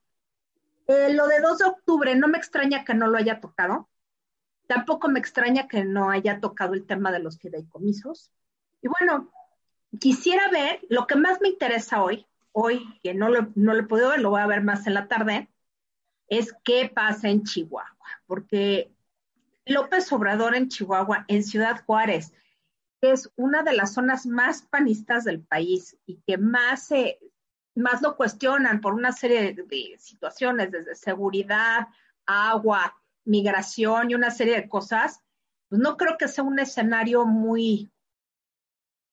Eh, 0.88 1.14
lo 1.14 1.28
de 1.28 1.42
2 1.42 1.58
de 1.58 1.66
octubre, 1.66 2.16
no 2.16 2.28
me 2.28 2.38
extraña 2.38 2.86
que 2.86 2.94
no 2.94 3.08
lo 3.08 3.18
haya 3.18 3.42
tocado. 3.42 3.90
Tampoco 4.68 5.10
me 5.10 5.20
extraña 5.20 5.68
que 5.68 5.84
no 5.84 6.10
haya 6.10 6.40
tocado 6.40 6.74
el 6.74 6.86
tema 6.86 7.12
de 7.12 7.20
los 7.20 7.40
fideicomisos. 7.40 8.32
Y 8.82 8.88
bueno, 8.88 9.32
quisiera 10.00 10.50
ver, 10.50 10.80
lo 10.90 11.08
que 11.08 11.16
más 11.16 11.42
me 11.42 11.50
interesa 11.50 12.02
hoy, 12.02 12.26
hoy 12.52 12.88
que 13.04 13.14
no 13.14 13.30
lo, 13.30 13.52
no 13.56 13.74
lo 13.74 13.88
ver, 13.88 14.22
lo 14.22 14.30
voy 14.30 14.42
a 14.42 14.48
ver 14.48 14.64
más 14.64 14.88
en 14.88 14.94
la 14.94 15.08
tarde, 15.08 15.50
es 16.28 16.56
qué 16.64 16.90
pasa 16.94 17.30
en 17.30 17.44
Chihuahua, 17.44 17.98
porque 18.28 18.95
López 19.66 20.12
Obrador 20.12 20.56
en 20.56 20.70
Chihuahua, 20.70 21.26
en 21.28 21.44
Ciudad 21.44 21.84
Juárez, 21.86 22.34
que 23.02 23.12
es 23.12 23.32
una 23.36 23.64
de 23.64 23.74
las 23.74 23.94
zonas 23.94 24.26
más 24.26 24.62
panistas 24.62 25.24
del 25.24 25.42
país 25.42 25.98
y 26.06 26.22
que 26.28 26.38
más, 26.38 26.90
más 27.74 28.02
lo 28.02 28.16
cuestionan 28.16 28.80
por 28.80 28.94
una 28.94 29.12
serie 29.12 29.54
de, 29.54 29.96
situaciones, 29.98 30.72
desde 30.72 30.96
seguridad, 30.96 31.88
agua, 32.26 32.96
migración 33.26 34.12
y 34.12 34.16
una 34.16 34.32
serie 34.32 34.56
de 34.56 34.70
cosas, 34.70 35.22
pues 35.68 35.82
no 35.82 35.98
creo 35.98 36.18
que 36.18 36.28
sea 36.28 36.44
un 36.44 36.60
escenario 36.60 37.26
muy, 37.26 37.92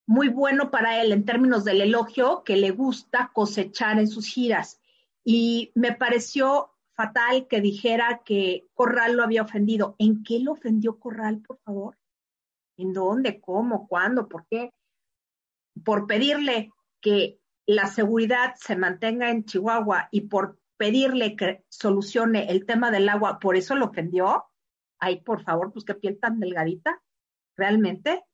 muy 0.06 0.28
bueno 0.28 0.70
para 0.70 1.00
él 1.00 1.12
en 1.12 1.24
términos 1.24 1.64
del 1.64 1.80
elogio 1.80 2.44
que 2.44 2.56
le 2.56 2.70
gusta 2.70 3.30
cosechar 3.32 3.98
en 3.98 4.08
sus 4.08 4.26
giras. 4.26 4.80
Y 5.24 5.72
me 5.74 5.92
pareció 5.92 6.71
fatal 7.02 7.48
que 7.48 7.60
dijera 7.60 8.22
que 8.24 8.68
Corral 8.74 9.16
lo 9.16 9.24
había 9.24 9.42
ofendido. 9.42 9.96
¿En 9.98 10.22
qué 10.22 10.38
lo 10.38 10.52
ofendió 10.52 10.98
Corral, 10.98 11.40
por 11.40 11.58
favor? 11.58 11.98
¿En 12.76 12.92
dónde? 12.92 13.40
¿Cómo? 13.40 13.88
¿Cuándo? 13.88 14.28
¿Por 14.28 14.46
qué? 14.46 14.70
Por 15.84 16.06
pedirle 16.06 16.70
que 17.00 17.40
la 17.66 17.86
seguridad 17.86 18.54
se 18.56 18.76
mantenga 18.76 19.30
en 19.30 19.44
Chihuahua 19.44 20.08
y 20.10 20.22
por 20.22 20.60
pedirle 20.76 21.36
que 21.36 21.64
solucione 21.68 22.50
el 22.50 22.66
tema 22.66 22.90
del 22.90 23.08
agua, 23.08 23.38
¿por 23.38 23.56
eso 23.56 23.74
lo 23.74 23.86
ofendió? 23.86 24.44
Ay, 24.98 25.20
por 25.22 25.42
favor, 25.42 25.72
pues 25.72 25.84
qué 25.84 25.94
piel 25.94 26.18
tan 26.20 26.38
delgadita, 26.38 27.02
realmente. 27.56 28.24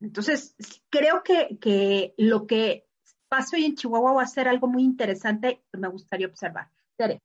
Entonces, 0.00 0.56
creo 0.88 1.22
que, 1.22 1.58
que 1.60 2.14
lo 2.16 2.46
que 2.46 2.86
pasa 3.28 3.56
hoy 3.56 3.64
en 3.66 3.74
Chihuahua 3.74 4.14
va 4.14 4.22
a 4.22 4.26
ser 4.26 4.48
algo 4.48 4.66
muy 4.66 4.82
interesante 4.82 5.62
que 5.70 5.78
me 5.78 5.88
gustaría 5.88 6.26
observar. 6.26 6.70
Tere. 6.96 7.20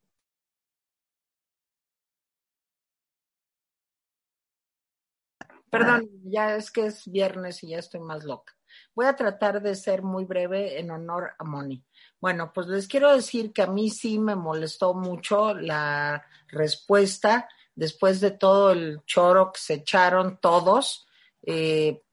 Perdón, 5.78 6.10
ya 6.24 6.56
es 6.56 6.72
que 6.72 6.86
es 6.86 7.04
viernes 7.12 7.62
y 7.62 7.68
ya 7.68 7.80
estoy 7.80 8.00
más 8.00 8.24
loca. 8.24 8.56
Voy 8.94 9.08
a 9.08 9.16
tratar 9.18 9.62
de 9.62 9.76
ser 9.76 10.04
muy 10.04 10.24
breve 10.24 10.80
en 10.80 10.90
honor 10.90 11.34
a 11.38 11.44
Moni. 11.44 11.84
Bueno, 12.22 12.54
pues 12.54 12.68
les 12.68 12.88
quiero 12.88 13.14
decir 13.14 13.52
que 13.52 13.64
a 13.64 13.68
mí 13.68 13.90
sí 13.90 14.18
me 14.18 14.36
molestó 14.36 14.94
mucho 14.94 15.54
la 15.54 16.26
respuesta 16.48 17.50
después 17.76 18.22
de 18.22 18.32
todo 18.32 18.72
el 18.72 19.02
choro 19.06 19.52
que 19.52 19.60
se 19.60 19.74
echaron 19.74 20.40
todos. 20.40 21.08
Eh, 21.44 22.04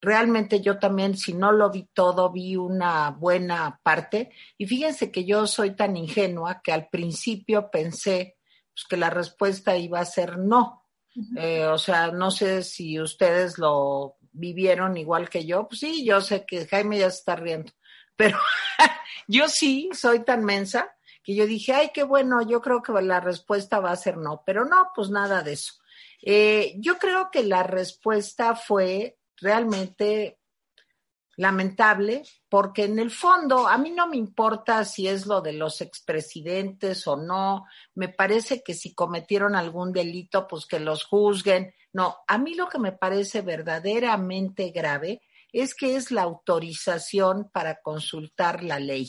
realmente 0.00 0.60
yo 0.60 0.78
también, 0.78 1.16
si 1.16 1.34
no 1.34 1.50
lo 1.50 1.70
vi 1.70 1.88
todo, 1.92 2.30
vi 2.30 2.54
una 2.54 3.10
buena 3.10 3.80
parte. 3.82 4.30
Y 4.56 4.66
fíjense 4.66 5.10
que 5.10 5.24
yo 5.24 5.48
soy 5.48 5.74
tan 5.74 5.96
ingenua 5.96 6.60
que 6.62 6.72
al 6.72 6.88
principio 6.90 7.72
pensé 7.72 8.36
pues, 8.72 8.86
que 8.88 8.96
la 8.96 9.10
respuesta 9.10 9.76
iba 9.76 9.98
a 9.98 10.04
ser 10.04 10.38
no 10.38 10.83
eh, 11.36 11.66
o 11.66 11.78
sea, 11.78 12.10
no 12.10 12.30
sé 12.30 12.62
si 12.62 13.00
ustedes 13.00 13.58
lo 13.58 14.16
vivieron 14.32 14.96
igual 14.96 15.28
que 15.28 15.46
yo. 15.46 15.68
Pues 15.68 15.80
sí, 15.80 16.04
yo 16.04 16.20
sé 16.20 16.44
que 16.46 16.66
Jaime 16.66 16.98
ya 16.98 17.10
se 17.10 17.18
está 17.18 17.36
riendo, 17.36 17.72
pero 18.16 18.38
yo 19.26 19.48
sí 19.48 19.90
soy 19.92 20.24
tan 20.24 20.44
mensa 20.44 20.94
que 21.22 21.34
yo 21.34 21.46
dije, 21.46 21.72
ay, 21.72 21.90
qué 21.94 22.02
bueno, 22.02 22.42
yo 22.42 22.60
creo 22.60 22.82
que 22.82 22.92
la 23.00 23.20
respuesta 23.20 23.80
va 23.80 23.92
a 23.92 23.96
ser 23.96 24.18
no, 24.18 24.42
pero 24.44 24.66
no, 24.66 24.90
pues 24.94 25.08
nada 25.08 25.42
de 25.42 25.54
eso. 25.54 25.72
Eh, 26.20 26.74
yo 26.78 26.98
creo 26.98 27.30
que 27.30 27.42
la 27.42 27.62
respuesta 27.62 28.54
fue 28.54 29.18
realmente 29.36 30.38
lamentable, 31.36 32.22
porque 32.48 32.84
en 32.84 32.98
el 32.98 33.10
fondo 33.10 33.66
a 33.68 33.78
mí 33.78 33.90
no 33.90 34.06
me 34.06 34.16
importa 34.16 34.84
si 34.84 35.08
es 35.08 35.26
lo 35.26 35.40
de 35.40 35.52
los 35.52 35.80
expresidentes 35.80 37.06
o 37.06 37.16
no, 37.16 37.64
me 37.94 38.08
parece 38.08 38.62
que 38.62 38.74
si 38.74 38.94
cometieron 38.94 39.56
algún 39.56 39.92
delito, 39.92 40.46
pues 40.46 40.66
que 40.66 40.80
los 40.80 41.04
juzguen. 41.04 41.74
No, 41.92 42.16
a 42.26 42.38
mí 42.38 42.54
lo 42.54 42.68
que 42.68 42.78
me 42.78 42.92
parece 42.92 43.42
verdaderamente 43.42 44.70
grave 44.70 45.22
es 45.52 45.74
que 45.74 45.94
es 45.94 46.10
la 46.10 46.22
autorización 46.22 47.48
para 47.52 47.80
consultar 47.80 48.64
la 48.64 48.80
ley. 48.80 49.08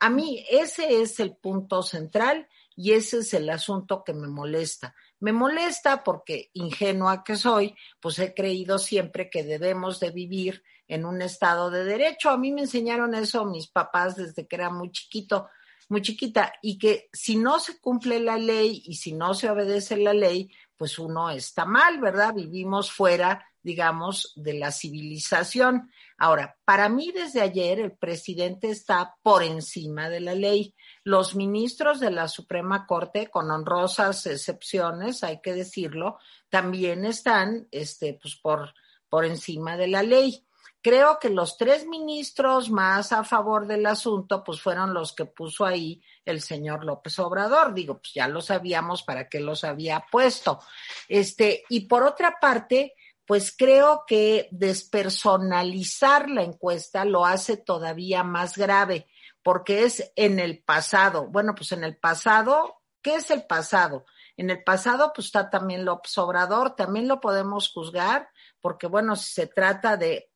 A 0.00 0.08
mí 0.08 0.42
ese 0.50 1.02
es 1.02 1.20
el 1.20 1.36
punto 1.36 1.82
central 1.82 2.48
y 2.74 2.92
ese 2.92 3.18
es 3.18 3.34
el 3.34 3.50
asunto 3.50 4.02
que 4.02 4.14
me 4.14 4.28
molesta. 4.28 4.94
Me 5.20 5.32
molesta 5.32 6.02
porque, 6.02 6.50
ingenua 6.54 7.22
que 7.22 7.36
soy, 7.36 7.76
pues 8.00 8.18
he 8.18 8.34
creído 8.34 8.78
siempre 8.78 9.30
que 9.30 9.44
debemos 9.44 10.00
de 10.00 10.10
vivir 10.10 10.64
en 10.92 11.06
un 11.06 11.22
estado 11.22 11.70
de 11.70 11.84
derecho. 11.84 12.28
A 12.28 12.36
mí 12.36 12.52
me 12.52 12.62
enseñaron 12.62 13.14
eso 13.14 13.46
mis 13.46 13.66
papás 13.66 14.14
desde 14.14 14.46
que 14.46 14.56
era 14.56 14.68
muy 14.68 14.90
chiquito, 14.90 15.48
muy 15.88 16.02
chiquita, 16.02 16.52
y 16.60 16.76
que 16.78 17.08
si 17.14 17.36
no 17.36 17.58
se 17.60 17.80
cumple 17.80 18.20
la 18.20 18.36
ley 18.36 18.82
y 18.84 18.96
si 18.96 19.14
no 19.14 19.32
se 19.32 19.48
obedece 19.48 19.96
la 19.96 20.12
ley, 20.12 20.52
pues 20.76 20.98
uno 20.98 21.30
está 21.30 21.64
mal, 21.64 21.98
¿verdad? 21.98 22.34
Vivimos 22.34 22.92
fuera, 22.92 23.42
digamos, 23.62 24.34
de 24.36 24.52
la 24.52 24.70
civilización. 24.70 25.90
Ahora, 26.18 26.58
para 26.66 26.90
mí 26.90 27.10
desde 27.10 27.40
ayer 27.40 27.80
el 27.80 27.92
presidente 27.92 28.68
está 28.68 29.16
por 29.22 29.42
encima 29.42 30.10
de 30.10 30.20
la 30.20 30.34
ley. 30.34 30.74
Los 31.04 31.34
ministros 31.34 32.00
de 32.00 32.10
la 32.10 32.28
Suprema 32.28 32.86
Corte, 32.86 33.28
con 33.28 33.50
honrosas 33.50 34.26
excepciones, 34.26 35.24
hay 35.24 35.40
que 35.40 35.54
decirlo, 35.54 36.18
también 36.50 37.06
están, 37.06 37.66
este, 37.70 38.18
pues 38.20 38.36
por, 38.36 38.74
por 39.08 39.24
encima 39.24 39.78
de 39.78 39.88
la 39.88 40.02
ley 40.02 40.44
creo 40.82 41.18
que 41.20 41.30
los 41.30 41.56
tres 41.56 41.86
ministros 41.86 42.68
más 42.68 43.12
a 43.12 43.22
favor 43.24 43.66
del 43.66 43.86
asunto, 43.86 44.42
pues 44.42 44.60
fueron 44.60 44.92
los 44.92 45.14
que 45.14 45.24
puso 45.24 45.64
ahí 45.64 46.02
el 46.24 46.40
señor 46.40 46.84
López 46.84 47.18
Obrador. 47.20 47.72
Digo, 47.72 47.94
pues 47.98 48.12
ya 48.14 48.26
lo 48.26 48.40
sabíamos 48.40 49.04
para 49.04 49.28
qué 49.28 49.40
los 49.40 49.62
había 49.62 50.04
puesto. 50.10 50.60
Este, 51.08 51.64
y 51.68 51.86
por 51.86 52.02
otra 52.02 52.38
parte, 52.40 52.94
pues 53.24 53.54
creo 53.56 54.02
que 54.06 54.48
despersonalizar 54.50 56.28
la 56.28 56.42
encuesta 56.42 57.04
lo 57.04 57.24
hace 57.24 57.56
todavía 57.56 58.24
más 58.24 58.58
grave, 58.58 59.06
porque 59.42 59.84
es 59.84 60.12
en 60.16 60.40
el 60.40 60.62
pasado. 60.64 61.28
Bueno, 61.28 61.54
pues 61.54 61.70
en 61.72 61.84
el 61.84 61.96
pasado, 61.96 62.82
¿qué 63.00 63.16
es 63.16 63.30
el 63.30 63.46
pasado? 63.46 64.04
En 64.36 64.50
el 64.50 64.64
pasado, 64.64 65.12
pues 65.14 65.26
está 65.26 65.48
también 65.50 65.84
López 65.84 66.18
Obrador, 66.18 66.74
también 66.74 67.06
lo 67.06 67.20
podemos 67.20 67.70
juzgar, 67.70 68.28
porque 68.60 68.88
bueno, 68.88 69.14
si 69.14 69.32
se 69.32 69.46
trata 69.46 69.96
de 69.96 70.31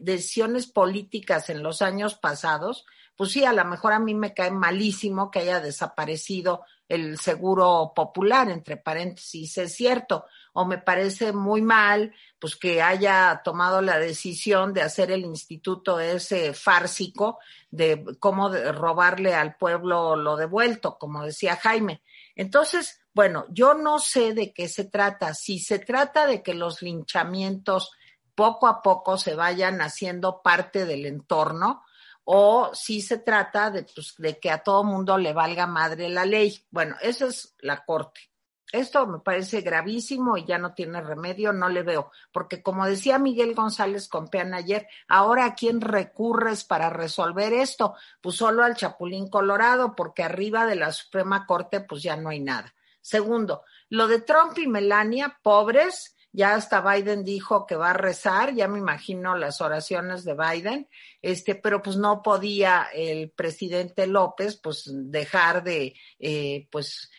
decisiones 0.00 0.66
políticas 0.66 1.50
en 1.50 1.62
los 1.62 1.82
años 1.82 2.14
pasados, 2.14 2.86
pues 3.16 3.32
sí, 3.32 3.44
a 3.44 3.52
lo 3.52 3.64
mejor 3.64 3.92
a 3.92 3.98
mí 3.98 4.14
me 4.14 4.34
cae 4.34 4.50
malísimo 4.50 5.30
que 5.30 5.40
haya 5.40 5.60
desaparecido 5.60 6.64
el 6.88 7.18
seguro 7.18 7.92
popular, 7.94 8.50
entre 8.50 8.76
paréntesis, 8.76 9.56
es 9.58 9.74
cierto, 9.74 10.26
o 10.52 10.64
me 10.64 10.78
parece 10.78 11.32
muy 11.32 11.62
mal, 11.62 12.14
pues 12.38 12.56
que 12.56 12.82
haya 12.82 13.40
tomado 13.44 13.80
la 13.80 13.98
decisión 13.98 14.74
de 14.74 14.82
hacer 14.82 15.10
el 15.10 15.24
instituto 15.24 16.00
ese 16.00 16.52
fársico 16.52 17.38
de 17.70 18.04
cómo 18.18 18.50
robarle 18.50 19.34
al 19.34 19.56
pueblo 19.56 20.16
lo 20.16 20.36
devuelto, 20.36 20.98
como 20.98 21.24
decía 21.24 21.56
Jaime. 21.56 22.02
Entonces, 22.34 23.00
bueno, 23.14 23.46
yo 23.50 23.74
no 23.74 23.98
sé 23.98 24.34
de 24.34 24.52
qué 24.52 24.68
se 24.68 24.84
trata. 24.84 25.34
Si 25.34 25.58
se 25.58 25.78
trata 25.78 26.26
de 26.26 26.42
que 26.42 26.54
los 26.54 26.82
linchamientos 26.82 27.92
poco 28.34 28.66
a 28.66 28.82
poco 28.82 29.18
se 29.18 29.34
vayan 29.34 29.80
haciendo 29.80 30.42
parte 30.42 30.84
del 30.86 31.06
entorno 31.06 31.84
o 32.24 32.70
si 32.74 33.00
se 33.00 33.18
trata 33.18 33.70
de, 33.70 33.84
pues, 33.84 34.14
de 34.18 34.38
que 34.38 34.50
a 34.50 34.62
todo 34.62 34.84
mundo 34.84 35.18
le 35.18 35.32
valga 35.32 35.66
madre 35.66 36.08
la 36.08 36.24
ley. 36.24 36.64
Bueno, 36.70 36.96
esa 37.00 37.26
es 37.26 37.54
la 37.60 37.84
corte. 37.84 38.32
Esto 38.72 39.06
me 39.06 39.18
parece 39.18 39.60
gravísimo 39.60 40.38
y 40.38 40.46
ya 40.46 40.56
no 40.56 40.72
tiene 40.72 41.02
remedio, 41.02 41.52
no 41.52 41.68
le 41.68 41.82
veo, 41.82 42.10
porque 42.32 42.62
como 42.62 42.86
decía 42.86 43.18
Miguel 43.18 43.54
González 43.54 44.08
Compeán 44.08 44.54
ayer, 44.54 44.88
ahora 45.08 45.44
a 45.44 45.54
quién 45.54 45.82
recurres 45.82 46.64
para 46.64 46.88
resolver 46.88 47.52
esto? 47.52 47.94
Pues 48.22 48.36
solo 48.36 48.64
al 48.64 48.74
Chapulín 48.74 49.28
Colorado, 49.28 49.94
porque 49.94 50.22
arriba 50.22 50.64
de 50.64 50.76
la 50.76 50.90
Suprema 50.90 51.44
Corte 51.44 51.80
pues 51.80 52.02
ya 52.02 52.16
no 52.16 52.30
hay 52.30 52.40
nada. 52.40 52.74
Segundo, 53.02 53.62
lo 53.90 54.08
de 54.08 54.22
Trump 54.22 54.56
y 54.56 54.66
Melania, 54.66 55.38
pobres, 55.42 56.16
ya 56.32 56.54
hasta 56.54 56.80
Biden 56.80 57.24
dijo 57.24 57.66
que 57.66 57.76
va 57.76 57.90
a 57.90 57.94
rezar, 57.94 58.54
ya 58.54 58.66
me 58.66 58.78
imagino 58.78 59.36
las 59.36 59.60
oraciones 59.60 60.24
de 60.24 60.34
Biden, 60.34 60.88
este, 61.20 61.54
pero 61.54 61.82
pues 61.82 61.96
no 61.96 62.22
podía 62.22 62.88
el 62.94 63.30
presidente 63.30 64.06
López 64.06 64.58
pues 64.62 64.90
dejar 64.90 65.62
de, 65.62 65.94
eh, 66.18 66.68
pues 66.70 67.10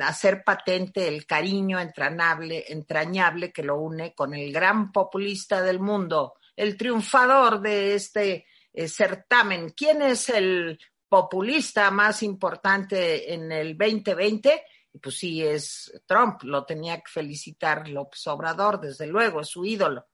hacer 0.00 0.42
patente 0.44 1.06
el 1.06 1.24
cariño 1.24 1.78
entrañable, 1.78 2.64
entrañable 2.68 3.52
que 3.52 3.62
lo 3.62 3.78
une 3.78 4.12
con 4.12 4.34
el 4.34 4.52
gran 4.52 4.90
populista 4.90 5.62
del 5.62 5.78
mundo, 5.78 6.34
el 6.56 6.76
triunfador 6.76 7.60
de 7.60 7.94
este 7.94 8.46
eh, 8.72 8.88
certamen. 8.88 9.70
¿Quién 9.70 10.02
es 10.02 10.28
el 10.30 10.78
populista 11.08 11.90
más 11.90 12.24
importante 12.24 13.32
en 13.32 13.52
el 13.52 13.78
2020? 13.78 14.62
Pues 15.00 15.18
sí, 15.18 15.42
es 15.42 15.92
Trump, 16.06 16.42
lo 16.42 16.64
tenía 16.64 16.96
que 16.96 17.10
felicitar 17.10 17.88
López 17.88 18.26
Obrador, 18.26 18.80
desde 18.80 19.06
luego, 19.06 19.40
es 19.40 19.48
su 19.48 19.64
ídolo. 19.64 20.06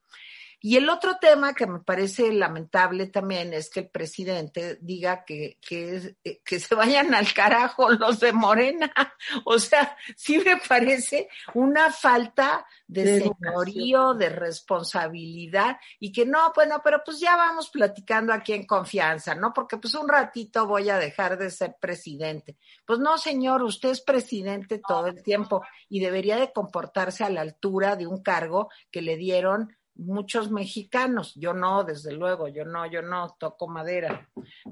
Y 0.67 0.77
el 0.77 0.89
otro 0.89 1.17
tema 1.21 1.53
que 1.53 1.67
me 1.67 1.81
parece 1.81 2.33
lamentable 2.33 3.05
también 3.05 3.53
es 3.53 3.69
que 3.69 3.81
el 3.81 3.89
presidente 3.89 4.79
diga 4.81 5.23
que, 5.23 5.59
que, 5.61 6.15
que, 6.43 6.59
se 6.59 6.73
vayan 6.73 7.13
al 7.13 7.31
carajo 7.35 7.91
los 7.91 8.19
de 8.19 8.33
Morena. 8.33 8.91
O 9.45 9.59
sea, 9.59 9.95
sí 10.15 10.39
me 10.39 10.57
parece 10.57 11.29
una 11.53 11.91
falta 11.91 12.65
de, 12.87 13.03
de 13.03 13.21
señorío, 13.21 14.15
de 14.15 14.29
responsabilidad 14.29 15.77
y 15.99 16.11
que 16.11 16.25
no, 16.25 16.51
bueno, 16.55 16.81
pero 16.83 17.03
pues 17.05 17.19
ya 17.19 17.35
vamos 17.35 17.69
platicando 17.69 18.33
aquí 18.33 18.53
en 18.53 18.65
confianza, 18.65 19.35
¿no? 19.35 19.53
Porque 19.53 19.77
pues 19.77 19.93
un 19.93 20.07
ratito 20.09 20.65
voy 20.65 20.89
a 20.89 20.97
dejar 20.97 21.37
de 21.37 21.51
ser 21.51 21.75
presidente. 21.79 22.57
Pues 22.87 22.97
no, 22.97 23.19
señor, 23.19 23.61
usted 23.61 23.89
es 23.89 24.01
presidente 24.01 24.81
todo 24.87 25.07
el 25.07 25.21
tiempo 25.21 25.61
y 25.89 25.99
debería 25.99 26.37
de 26.37 26.51
comportarse 26.51 27.23
a 27.23 27.29
la 27.29 27.41
altura 27.41 27.95
de 27.95 28.07
un 28.07 28.23
cargo 28.23 28.69
que 28.89 29.03
le 29.03 29.15
dieron 29.15 29.75
muchos 29.95 30.51
mexicanos, 30.51 31.33
yo 31.35 31.53
no, 31.53 31.83
desde 31.83 32.11
luego, 32.11 32.47
yo 32.47 32.65
no, 32.65 32.85
yo 32.85 33.01
no 33.01 33.35
toco 33.39 33.67
madera, 33.67 34.29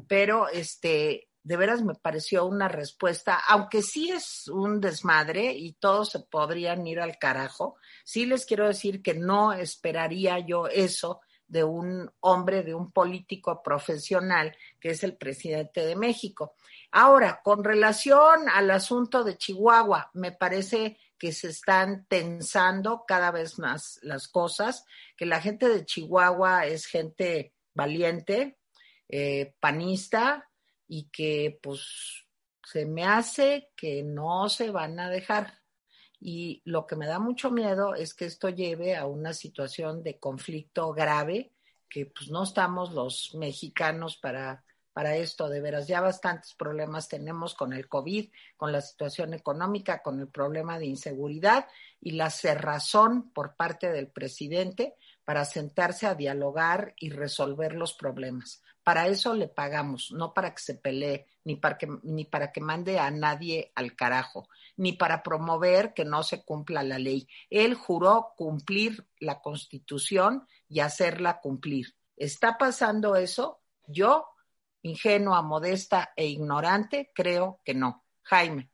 pero 0.08 0.50
este, 0.50 1.30
de 1.44 1.58
veras 1.58 1.82
me 1.82 1.96
pareció 1.96 2.46
una 2.46 2.68
respuesta, 2.68 3.40
aunque 3.48 3.82
sí 3.82 4.12
es 4.12 4.48
un 4.48 4.80
desmadre 4.80 5.54
y 5.54 5.74
todos 5.74 6.12
se 6.12 6.20
podrían 6.20 6.86
ir 6.88 7.00
al 7.00 7.18
carajo, 7.18 7.76
sí 8.04 8.26
les 8.26 8.46
quiero 8.46 8.68
decir 8.68 9.02
que 9.02 9.14
no 9.14 9.54
esperaría 9.54 10.40
yo 10.40 10.68
eso 10.68 11.22
de 11.48 11.64
un 11.64 12.10
hombre, 12.22 12.64
de 12.64 12.74
un 12.74 12.92
político 12.92 13.62
profesional 13.62 14.56
que 14.80 14.92
es 14.92 15.04
el 15.04 15.16
presidente 15.18 15.86
de 15.86 15.96
México. 15.96 16.56
Ahora, 16.92 17.42
con 17.44 17.64
relación 17.64 18.50
al 18.50 18.72
asunto 18.72 19.24
de 19.24 19.38
Chihuahua, 19.38 20.10
me 20.14 20.32
parece 20.32 20.98
que 21.24 21.32
se 21.32 21.48
están 21.48 22.06
tensando 22.10 23.06
cada 23.08 23.32
vez 23.32 23.58
más 23.58 23.98
las 24.02 24.28
cosas, 24.28 24.84
que 25.16 25.26
la 25.26 25.40
gente 25.40 25.70
de 25.70 25.86
Chihuahua 25.86 26.66
es 26.66 26.86
gente 26.86 27.54
valiente, 27.74 28.58
eh, 29.08 29.56
panista 29.62 30.50
y 30.86 31.06
que 31.06 31.58
pues 31.64 32.26
se 32.62 32.86
me 32.86 33.06
hace 33.06 33.70
que 33.78 34.04
no 34.04 34.50
se 34.50 34.70
van 34.70 35.00
a 35.00 35.10
dejar. 35.10 35.62
Y 36.20 36.62
lo 36.66 36.86
que 36.86 36.98
me 36.98 37.08
da 37.08 37.20
mucho 37.20 37.52
miedo 37.52 37.96
es 37.96 38.14
que 38.14 38.26
esto 38.26 38.50
lleve 38.50 38.98
a 38.98 39.06
una 39.06 39.32
situación 39.32 40.04
de 40.04 40.20
conflicto 40.20 40.92
grave, 40.92 41.54
que 41.88 42.06
pues 42.08 42.32
no 42.32 42.44
estamos 42.44 42.92
los 42.92 43.34
mexicanos 43.36 44.18
para 44.18 44.63
para 44.94 45.16
esto, 45.16 45.50
de 45.50 45.60
veras. 45.60 45.88
Ya 45.88 46.00
bastantes 46.00 46.54
problemas 46.54 47.10
tenemos 47.10 47.56
con 47.56 47.74
el 47.74 47.90
COVID, 47.90 48.30
con 48.56 48.72
la 48.72 48.82
situación 48.82 49.34
económica, 49.34 50.02
con 50.02 50.20
el 50.20 50.28
problema 50.28 50.80
de 50.80 50.86
inseguridad 50.86 51.68
y 52.00 52.12
la 52.12 52.30
cerrazón 52.30 53.32
por 53.32 53.56
parte 53.56 53.92
del 53.92 54.08
presidente 54.08 54.96
para 55.26 55.46
sentarse 55.46 56.06
a 56.06 56.16
dialogar 56.16 56.94
y 56.98 57.10
resolver 57.10 57.74
los 57.74 57.94
problemas. 57.94 58.62
Para 58.84 59.08
eso 59.08 59.34
le 59.34 59.48
pagamos, 59.48 60.12
no 60.12 60.34
para 60.34 60.54
que 60.54 60.62
se 60.62 60.76
pelee, 60.76 61.26
ni 61.46 61.56
para 61.56 61.78
que, 61.78 61.88
ni 62.04 62.26
para 62.26 62.52
que 62.52 62.60
mande 62.60 63.00
a 63.00 63.10
nadie 63.12 63.72
al 63.76 63.96
carajo, 63.96 64.50
ni 64.76 64.94
para 64.94 65.24
promover 65.24 65.94
que 65.94 66.04
no 66.04 66.22
se 66.24 66.44
cumpla 66.44 66.84
la 66.84 67.00
ley. 67.00 67.28
Él 67.50 67.76
juró 67.76 68.34
cumplir 68.36 69.08
la 69.20 69.42
constitución 69.42 70.46
y 70.68 70.82
hacerla 70.82 71.40
cumplir. 71.40 71.96
¿Está 72.18 72.58
pasando 72.58 73.16
eso? 73.16 73.62
Yo 73.88 74.33
ingenua, 74.84 75.42
modesta 75.42 76.14
e 76.16 76.28
ignorante? 76.28 77.12
Creo 77.14 77.60
que 77.64 77.74
no. 77.74 78.04
Jaime. 78.24 78.70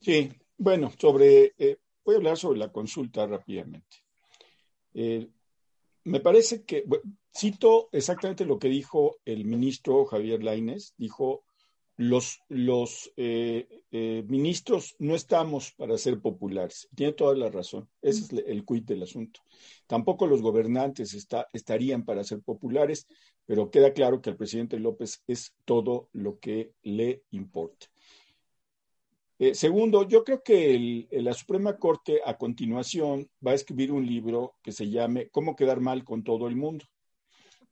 Sí, 0.00 0.32
bueno, 0.56 0.90
sobre, 0.98 1.54
eh, 1.58 1.78
voy 2.04 2.14
a 2.14 2.18
hablar 2.18 2.36
sobre 2.36 2.58
la 2.58 2.72
consulta 2.72 3.26
rápidamente. 3.26 3.98
Eh, 4.94 5.28
me 6.04 6.20
parece 6.20 6.64
que, 6.64 6.84
cito 7.36 7.88
exactamente 7.92 8.44
lo 8.44 8.58
que 8.58 8.68
dijo 8.68 9.18
el 9.24 9.44
ministro 9.44 10.04
Javier 10.06 10.42
Lainez, 10.42 10.94
dijo, 10.96 11.44
los, 12.00 12.40
los 12.48 13.12
eh, 13.16 13.66
ministros 14.26 14.96
no 14.98 15.14
estamos 15.14 15.72
para 15.72 15.98
ser 15.98 16.20
populares. 16.20 16.88
Tiene 16.94 17.12
toda 17.12 17.34
la 17.34 17.50
razón. 17.50 17.88
Ese 18.00 18.22
es 18.22 18.44
el 18.46 18.64
quid 18.64 18.84
del 18.84 19.02
asunto. 19.02 19.40
Tampoco 19.86 20.26
los 20.26 20.42
gobernantes 20.42 21.14
estarían 21.52 22.04
para 22.04 22.24
ser 22.24 22.40
populares 22.40 23.06
pero 23.50 23.68
queda 23.68 23.92
claro 23.92 24.22
que 24.22 24.30
al 24.30 24.36
presidente 24.36 24.78
López 24.78 25.24
es 25.26 25.56
todo 25.64 26.08
lo 26.12 26.38
que 26.38 26.72
le 26.84 27.24
importa. 27.32 27.88
Eh, 29.40 29.56
segundo, 29.56 30.06
yo 30.06 30.22
creo 30.22 30.40
que 30.44 31.08
la 31.10 31.32
Suprema 31.32 31.76
Corte 31.76 32.20
a 32.24 32.38
continuación 32.38 33.28
va 33.44 33.50
a 33.50 33.54
escribir 33.54 33.90
un 33.90 34.06
libro 34.06 34.54
que 34.62 34.70
se 34.70 34.88
llame 34.88 35.30
Cómo 35.30 35.56
quedar 35.56 35.80
mal 35.80 36.04
con 36.04 36.22
todo 36.22 36.46
el 36.46 36.54
mundo, 36.54 36.84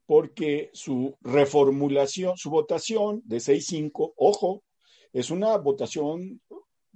porque 0.09 0.71
su 0.73 1.19
reformulación, 1.21 2.39
su 2.39 2.49
votación 2.49 3.21
de 3.27 3.37
6-5, 3.37 4.15
ojo, 4.17 4.65
es 5.13 5.31
una 5.31 5.55
votación 5.59 6.41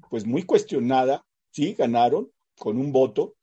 pues 0.09 0.25
muy 0.25 0.45
cuestionada, 0.45 1.23
sí, 1.51 1.75
ganaron 1.75 2.33
con 2.59 2.79
un 2.79 2.91
voto, 2.91 3.37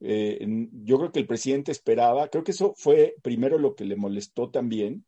eh, 0.00 0.38
yo 0.82 0.96
creo 0.96 1.12
que 1.12 1.18
el 1.18 1.26
presidente 1.26 1.72
esperaba, 1.72 2.28
creo 2.28 2.42
que 2.42 2.52
eso 2.52 2.72
fue 2.74 3.14
primero 3.22 3.58
lo 3.58 3.74
que 3.74 3.84
le 3.84 3.96
molestó 3.96 4.48
también, 4.48 5.04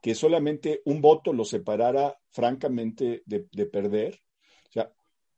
que 0.00 0.16
solamente 0.16 0.82
un 0.84 1.00
voto 1.00 1.32
lo 1.32 1.44
separara 1.44 2.18
francamente 2.30 3.22
de, 3.24 3.66
perder. 3.66 4.20
O 4.68 4.72
sea, 4.72 4.92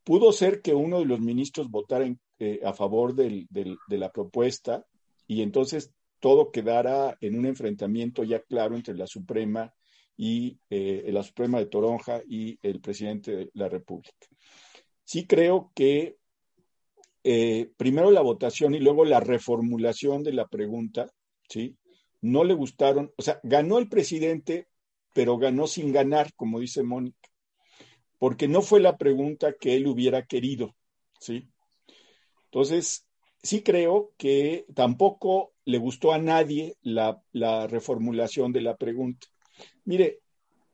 pudo 0.05 0.33
ser 0.33 0.63
que 0.63 0.73
uno 0.73 1.01
de 1.01 1.05
los 1.05 1.21
ministros 1.21 1.71
votara 1.71 2.11
eh, 2.39 2.61
a 2.65 2.73
favor 2.73 3.15
de 3.15 3.47
la 3.89 4.11
propuesta 4.11 4.87
y 5.27 5.43
entonces 5.43 5.93
todo 6.21 6.53
quedara 6.53 7.17
en 7.21 7.39
un 7.39 7.47
enfrentamiento 7.47 8.23
ya 8.25 8.41
claro 8.41 8.77
entre 8.77 8.95
la 8.95 9.07
Suprema 9.07 9.75
y 10.17 10.59
eh, 10.69 11.09
la 11.13 11.23
Suprema 11.23 11.59
de 11.59 11.67
Toronja 11.67 12.23
y 12.29 12.59
el 12.63 12.81
presidente 12.81 13.35
de 13.35 13.51
la 13.55 13.69
República. 13.69 14.29
Sí 15.03 15.27
creo 15.27 15.73
que 15.75 16.19
eh, 17.25 17.71
primero 17.77 18.11
la 18.11 18.21
votación 18.21 18.75
y 18.75 18.81
luego 18.81 19.05
la 19.05 19.21
reformulación 19.21 20.23
de 20.23 20.33
la 20.33 20.47
pregunta, 20.47 21.11
¿sí? 21.49 21.77
No 22.21 22.45
le 22.45 22.55
gustaron, 22.55 23.13
o 23.17 23.23
sea, 23.23 23.41
ganó 23.43 23.79
el 23.79 23.89
presidente, 23.89 24.69
pero 25.15 25.39
ganó 25.39 25.67
sin 25.67 25.93
ganar, 25.93 26.33
como 26.35 26.61
dice 26.61 26.83
Mónica, 26.83 27.29
porque 28.19 28.49
no 28.49 28.63
fue 28.63 28.81
la 28.81 28.97
pregunta 28.97 29.55
que 29.59 29.77
él 29.77 29.87
hubiera 29.87 30.27
querido, 30.27 30.77
¿sí? 31.19 31.51
Entonces, 32.45 33.07
sí 33.43 33.63
creo 33.63 34.13
que 34.17 34.67
tampoco 34.75 35.53
le 35.71 35.79
gustó 35.79 36.13
a 36.13 36.19
nadie 36.19 36.77
la, 36.83 37.23
la 37.33 37.67
reformulación 37.67 38.53
de 38.53 38.61
la 38.61 38.77
pregunta. 38.77 39.29
Mire, 39.85 40.21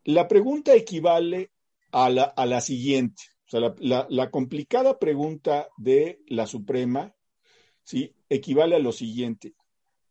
la 0.04 0.28
pregunta 0.28 0.74
equivale 0.74 1.50
a 1.92 2.10
la, 2.10 2.24
a 2.24 2.46
la 2.46 2.60
siguiente. 2.60 3.22
O 3.46 3.50
sea, 3.50 3.74
la, 3.78 4.30
complicada 4.30 4.98
pregunta 4.98 5.68
de 5.76 6.20
la 6.26 6.46
Suprema 6.46 7.14
¿sí? 7.84 8.12
equivale 8.28 8.74
a 8.74 8.80
lo 8.80 8.92
siguiente. 8.92 9.54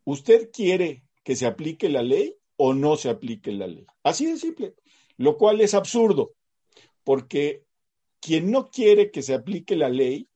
¿Usted 0.06 0.52
quiere 0.52 1.04
que 1.24 1.36
se 1.36 1.46
aplique 1.46 1.90
la 1.90 2.02
ley 2.02 2.38
o 2.56 2.74
no 2.74 2.96
se 2.96 3.10
aplique 3.10 3.52
la 3.52 3.68
ley? 3.68 3.86
Así 4.04 4.26
de 4.26 4.38
simple. 4.38 4.76
Lo 5.18 5.38
cual 5.38 5.60
es 5.62 5.74
absurdo, 5.74 6.34
porque 7.04 7.66
quien 8.22 8.52
no 8.52 8.68
quiere 8.70 9.12
que 9.12 9.22
se 9.22 9.34
aplique 9.34 9.76
la 9.76 9.90
ley, 9.90 10.30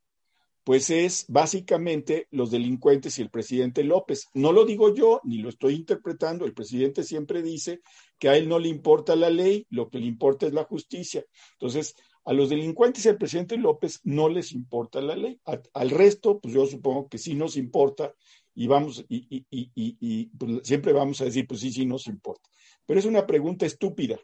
pues 0.70 0.92
es 0.92 1.26
básicamente 1.30 2.28
los 2.30 2.52
delincuentes 2.52 3.18
y 3.18 3.24
el 3.24 3.32
presidente 3.32 3.84
López. 3.84 4.28
No 4.36 4.52
lo 4.52 4.66
digo 4.66 4.94
yo, 4.94 5.20
ni 5.24 5.40
lo 5.40 5.50
estoy 5.50 5.74
interpretando. 5.74 6.46
El 6.46 6.54
presidente 6.54 7.04
siempre 7.04 7.42
dice 7.42 7.82
que 8.20 8.30
a 8.30 8.38
él 8.38 8.48
no 8.48 8.60
le 8.60 8.70
importa 8.70 9.16
la 9.16 9.32
ley, 9.32 9.66
lo 9.72 9.90
que 9.90 9.98
le 9.98 10.06
importa 10.06 10.46
es 10.46 10.54
la 10.54 10.66
justicia. 10.66 11.26
Entonces, 11.54 11.96
a 12.24 12.34
los 12.34 12.50
delincuentes 12.50 13.04
y 13.04 13.10
al 13.10 13.18
presidente 13.18 13.58
López 13.58 14.00
no 14.04 14.30
les 14.30 14.52
importa 14.52 15.02
la 15.02 15.16
ley. 15.16 15.42
al 15.74 15.90
resto, 15.90 16.40
pues 16.40 16.54
yo 16.54 16.68
supongo 16.68 17.10
que 17.10 17.18
sí 17.18 17.34
nos 17.34 17.58
importa 17.58 18.14
y 18.54 18.68
vamos, 18.68 19.04
y, 19.10 20.26
pues, 20.38 20.60
siempre 20.62 20.94
vamos 20.94 21.20
a 21.22 21.26
decir, 21.26 21.48
pues 21.48 21.62
sí, 21.62 21.72
sí 21.72 21.88
nos 21.88 22.06
importa. 22.06 22.48
Pero 22.86 23.00
es 23.00 23.08
una 23.08 23.26
pregunta 23.26 23.66
estúpida. 23.66 24.20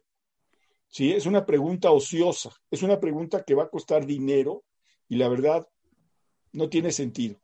Sí, 0.90 1.12
es 1.12 1.26
una 1.26 1.44
pregunta 1.44 1.90
ociosa, 1.90 2.52
es 2.70 2.84
una 2.84 3.00
pregunta 3.00 3.44
que 3.44 3.56
va 3.56 3.64
a 3.64 3.70
costar 3.72 4.06
dinero 4.06 4.64
y 5.10 5.16
la 5.16 5.28
verdad 5.28 5.68
no 6.56 6.70
tiene 6.70 6.92
sentido. 6.92 7.40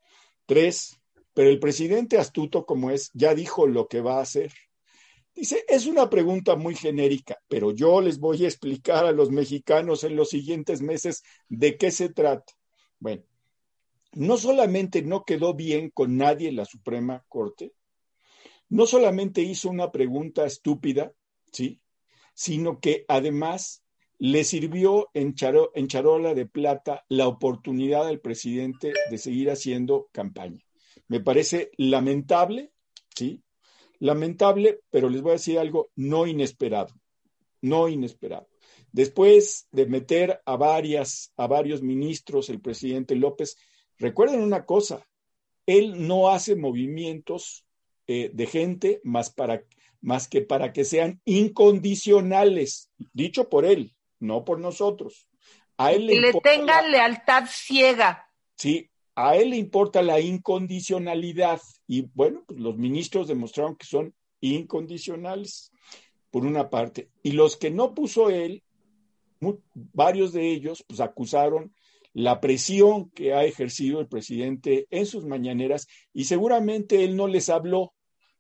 Tres, 0.45 1.00
pero 1.34 1.50
el 1.50 1.60
presidente 1.60 2.17
astuto 2.17 2.65
como 2.65 2.91
es, 2.91 3.12
ya 3.13 3.36
dijo 3.36 3.67
lo 3.67 3.88
que 3.88 4.02
va 4.02 4.17
a 4.17 4.21
hacer. 4.21 4.52
Dice, 5.34 5.63
es 5.67 5.86
una 5.86 6.10
pregunta 6.10 6.56
muy 6.56 6.76
genérica, 6.76 7.38
pero 7.47 7.71
yo 7.71 8.02
les 8.02 8.19
voy 8.19 8.43
a 8.43 8.47
explicar 8.47 9.06
a 9.06 9.13
los 9.13 9.32
mexicanos 9.32 10.04
en 10.04 10.15
los 10.15 10.30
siguientes 10.30 10.82
meses 10.82 11.24
de 11.47 11.78
qué 11.78 11.89
se 11.91 12.10
trata. 12.10 12.54
Bueno, 13.00 13.24
no 14.13 14.38
solamente 14.38 15.02
no 15.02 15.24
quedó 15.24 15.54
bien 15.54 15.89
con 15.89 16.17
nadie 16.17 16.50
en 16.50 16.58
la 16.58 16.65
Suprema 16.65 17.24
Corte, 17.30 17.74
no 18.67 18.86
solamente 18.86 19.41
hizo 19.41 19.69
una 19.69 19.91
pregunta 19.91 20.45
estúpida, 20.45 21.13
¿sí? 21.52 21.82
Sino 22.34 22.80
que 22.80 23.06
además 23.08 23.81
le 24.22 24.44
sirvió 24.44 25.10
en, 25.16 25.34
charola 25.34 26.36
de 26.36 26.46
plata 26.46 27.04
la 27.10 27.28
oportunidad 27.28 28.06
al 28.06 28.20
presidente 28.20 28.94
de 29.10 29.18
seguir 29.18 29.50
haciendo 29.50 30.10
campaña. 30.12 30.64
Me 31.08 31.22
parece 31.22 31.72
lamentable, 31.78 32.72
¿sí? 33.16 33.42
Lamentable, 33.98 34.82
pero 34.92 35.10
les 35.10 35.24
voy 35.24 35.32
a 35.32 35.34
decir 35.34 35.58
algo 35.58 35.90
no 35.96 36.28
inesperado, 36.28 36.94
no 37.62 37.90
inesperado. 37.90 38.48
Después 38.92 39.68
de 39.72 39.88
meter 39.88 40.40
a 40.46 40.56
varias, 40.56 41.34
a 41.36 41.48
varios 41.48 41.82
ministros, 41.82 42.52
el 42.52 42.62
presidente 42.62 43.16
López, 43.16 43.58
recuerden 43.98 44.42
una 44.42 44.68
cosa, 44.68 45.04
él 45.66 46.08
no 46.08 46.30
hace 46.30 46.56
movimientos 46.56 47.66
eh, 48.06 48.30
de 48.32 48.46
gente 48.46 49.02
más, 49.04 49.32
para, 49.32 49.64
más 50.00 50.28
que 50.28 50.42
para 50.44 50.74
que 50.74 50.86
sean 50.86 51.20
incondicionales, 51.26 52.92
dicho 53.14 53.50
por 53.50 53.66
él, 53.66 53.96
no 54.22 54.46
por 54.46 54.60
nosotros. 54.60 55.28
A 55.78 55.92
él 55.92 56.06
le, 56.06 56.22
le 56.22 56.34
tengan 56.34 56.90
lealtad 56.90 57.46
ciega. 57.50 58.30
Sí, 58.56 58.90
a 59.16 59.36
él 59.36 59.50
le 59.50 59.58
importa 59.58 60.02
la 60.02 60.22
incondicionalidad 60.22 61.60
y 61.88 62.04
bueno, 62.14 62.44
pues 62.48 62.60
los 62.60 62.78
ministros 62.78 63.28
demostraron 63.28 63.76
que 63.76 63.86
son 63.86 64.16
incondicionales, 64.40 65.72
por 66.32 66.46
una 66.46 66.70
parte. 66.70 67.10
Y 67.22 67.34
los 67.34 67.58
que 67.58 67.70
no 67.70 67.94
puso 67.94 68.30
él, 68.30 68.64
varios 69.74 70.32
de 70.34 70.50
ellos, 70.50 70.84
pues 70.88 71.02
acusaron 71.02 71.76
la 72.14 72.42
presión 72.42 73.10
que 73.12 73.34
ha 73.34 73.44
ejercido 73.44 74.00
el 74.00 74.08
presidente 74.08 74.88
en 74.90 75.06
sus 75.06 75.26
mañaneras 75.26 75.88
y 76.14 76.26
seguramente 76.26 77.04
él 77.04 77.16
no 77.16 77.28
les 77.28 77.50
habló, 77.50 77.94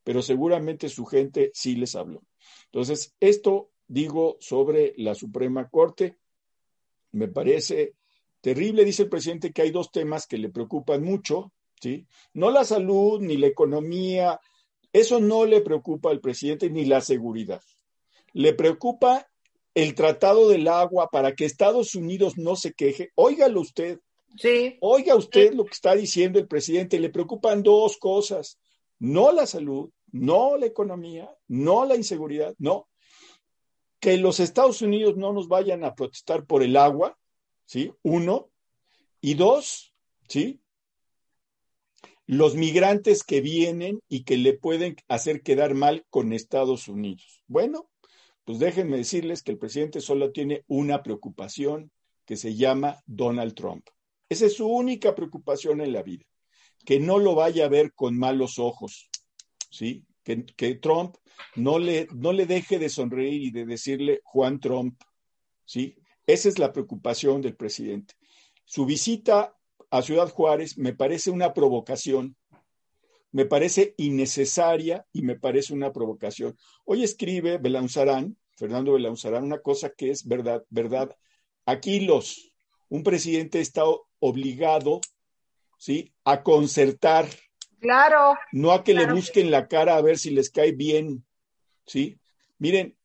pero 0.03 0.21
seguramente 0.21 0.89
su 0.89 1.05
gente 1.05 1.51
sí 1.53 1.75
les 1.75 1.95
habló. 1.95 2.23
Entonces, 2.65 3.15
esto 3.19 3.70
digo 3.91 4.37
sobre 4.39 4.93
la 4.97 5.13
Suprema 5.13 5.67
Corte, 5.69 6.17
me 7.11 7.27
parece 7.27 7.95
terrible, 8.39 8.85
dice 8.85 9.03
el 9.03 9.09
presidente, 9.09 9.51
que 9.51 9.63
hay 9.63 9.71
dos 9.71 9.91
temas 9.91 10.27
que 10.27 10.37
le 10.37 10.49
preocupan 10.49 11.03
mucho, 11.03 11.51
¿sí? 11.81 12.07
No 12.33 12.51
la 12.51 12.63
salud 12.63 13.19
ni 13.19 13.35
la 13.35 13.47
economía, 13.47 14.39
eso 14.93 15.19
no 15.19 15.45
le 15.45 15.59
preocupa 15.59 16.09
al 16.09 16.21
presidente 16.21 16.69
ni 16.69 16.85
la 16.85 17.01
seguridad. 17.01 17.61
Le 18.31 18.53
preocupa 18.53 19.27
el 19.75 19.93
tratado 19.93 20.47
del 20.47 20.69
agua 20.69 21.09
para 21.11 21.33
que 21.33 21.43
Estados 21.43 21.93
Unidos 21.93 22.37
no 22.37 22.55
se 22.55 22.71
queje. 22.71 23.11
Óigalo 23.15 23.59
usted. 23.59 23.99
Sí. 24.37 24.77
Oiga 24.79 25.15
usted 25.15 25.53
lo 25.53 25.65
que 25.65 25.73
está 25.73 25.95
diciendo 25.95 26.39
el 26.39 26.47
presidente. 26.47 26.97
Le 26.97 27.09
preocupan 27.09 27.61
dos 27.61 27.97
cosas. 27.97 28.57
No 28.99 29.33
la 29.33 29.45
salud, 29.45 29.89
no 30.11 30.55
la 30.57 30.65
economía, 30.65 31.29
no 31.49 31.85
la 31.85 31.95
inseguridad, 31.95 32.55
no. 32.57 32.87
Que 34.01 34.17
los 34.17 34.41
Estados 34.41 34.81
Unidos 34.81 35.15
no 35.15 35.31
nos 35.31 35.47
vayan 35.47 35.85
a 35.85 35.95
protestar 35.95 36.45
por 36.45 36.63
el 36.63 36.75
agua, 36.75 37.17
¿sí? 37.65 37.93
Uno. 38.01 38.49
Y 39.21 39.35
dos, 39.35 39.93
¿sí? 40.27 40.59
Los 42.25 42.55
migrantes 42.55 43.23
que 43.23 43.39
vienen 43.39 44.01
y 44.09 44.23
que 44.23 44.35
le 44.35 44.53
pueden 44.57 44.97
hacer 45.07 45.43
quedar 45.43 45.75
mal 45.75 46.05
con 46.09 46.33
Estados 46.33 46.89
Unidos. 46.89 47.43
Bueno, 47.47 47.89
pues 48.43 48.59
déjenme 48.59 48.97
decirles 48.97 49.43
que 49.43 49.51
el 49.51 49.57
presidente 49.57 50.01
solo 50.01 50.31
tiene 50.31 50.65
una 50.67 51.03
preocupación 51.03 51.91
que 52.25 52.37
se 52.37 52.55
llama 52.55 53.01
Donald 53.05 53.53
Trump. 53.53 53.87
Esa 54.29 54.47
es 54.47 54.55
su 54.55 54.67
única 54.67 55.13
preocupación 55.13 55.81
en 55.81 55.93
la 55.93 56.01
vida, 56.01 56.25
que 56.85 56.99
no 56.99 57.19
lo 57.19 57.35
vaya 57.35 57.65
a 57.65 57.69
ver 57.69 57.93
con 57.93 58.17
malos 58.17 58.57
ojos, 58.57 59.09
¿sí? 59.69 60.03
Que, 60.23 60.75
Trump 60.75 61.15
no 61.55 61.79
le, 61.79 62.07
no 62.13 62.31
le 62.31 62.45
deje 62.45 62.77
de 62.77 62.89
sonreír 62.89 63.41
y 63.41 63.51
de 63.51 63.65
decirle 63.65 64.21
Juan 64.23 64.59
Trump, 64.59 65.01
¿sí? 65.65 65.95
Esa 66.27 66.49
es 66.49 66.59
la 66.59 66.71
preocupación 66.71 67.41
del 67.41 67.55
presidente. 67.55 68.13
Su 68.65 68.85
visita 68.85 69.55
a 69.89 70.01
Ciudad 70.01 70.29
Juárez 70.29 70.77
me 70.77 70.93
parece 70.93 71.31
una 71.31 71.53
provocación, 71.53 72.37
me 73.31 73.45
parece 73.45 73.95
innecesaria 73.97 75.05
y 75.11 75.23
me 75.23 75.39
parece 75.39 75.73
una 75.73 75.91
provocación. 75.91 76.57
Hoy 76.85 77.03
escribe 77.03 77.57
Belanzarán, 77.57 78.37
Fernando 78.57 78.93
Belanzarán, 78.93 79.43
una 79.43 79.59
cosa 79.59 79.89
que 79.89 80.11
es 80.11 80.27
verdad, 80.27 80.63
verdad. 80.69 81.15
Aquí 81.65 82.01
los, 82.01 82.53
un 82.89 83.03
presidente 83.03 83.59
está 83.59 83.83
obligado, 84.19 85.01
¿sí? 85.77 86.13
A 86.23 86.43
concertar. 86.43 87.27
Claro. 87.81 88.37
No 88.51 88.71
a 88.71 88.83
que 88.83 88.93
claro. 88.93 89.07
le 89.07 89.13
busquen 89.13 89.51
la 89.51 89.67
cara 89.67 89.97
a 89.97 90.01
ver 90.01 90.17
si 90.17 90.29
les 90.29 90.51
cae 90.51 90.71
bien, 90.71 91.25
¿sí? 91.85 92.19
Miren, 92.59 92.95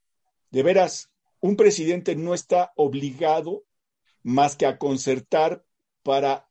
de 0.50 0.62
veras, 0.62 1.10
un 1.40 1.56
presidente 1.56 2.14
no 2.14 2.34
está 2.34 2.72
obligado 2.76 3.64
más 4.22 4.54
que 4.54 4.66
a 4.66 4.78
concertar 4.78 5.64
para 6.02 6.48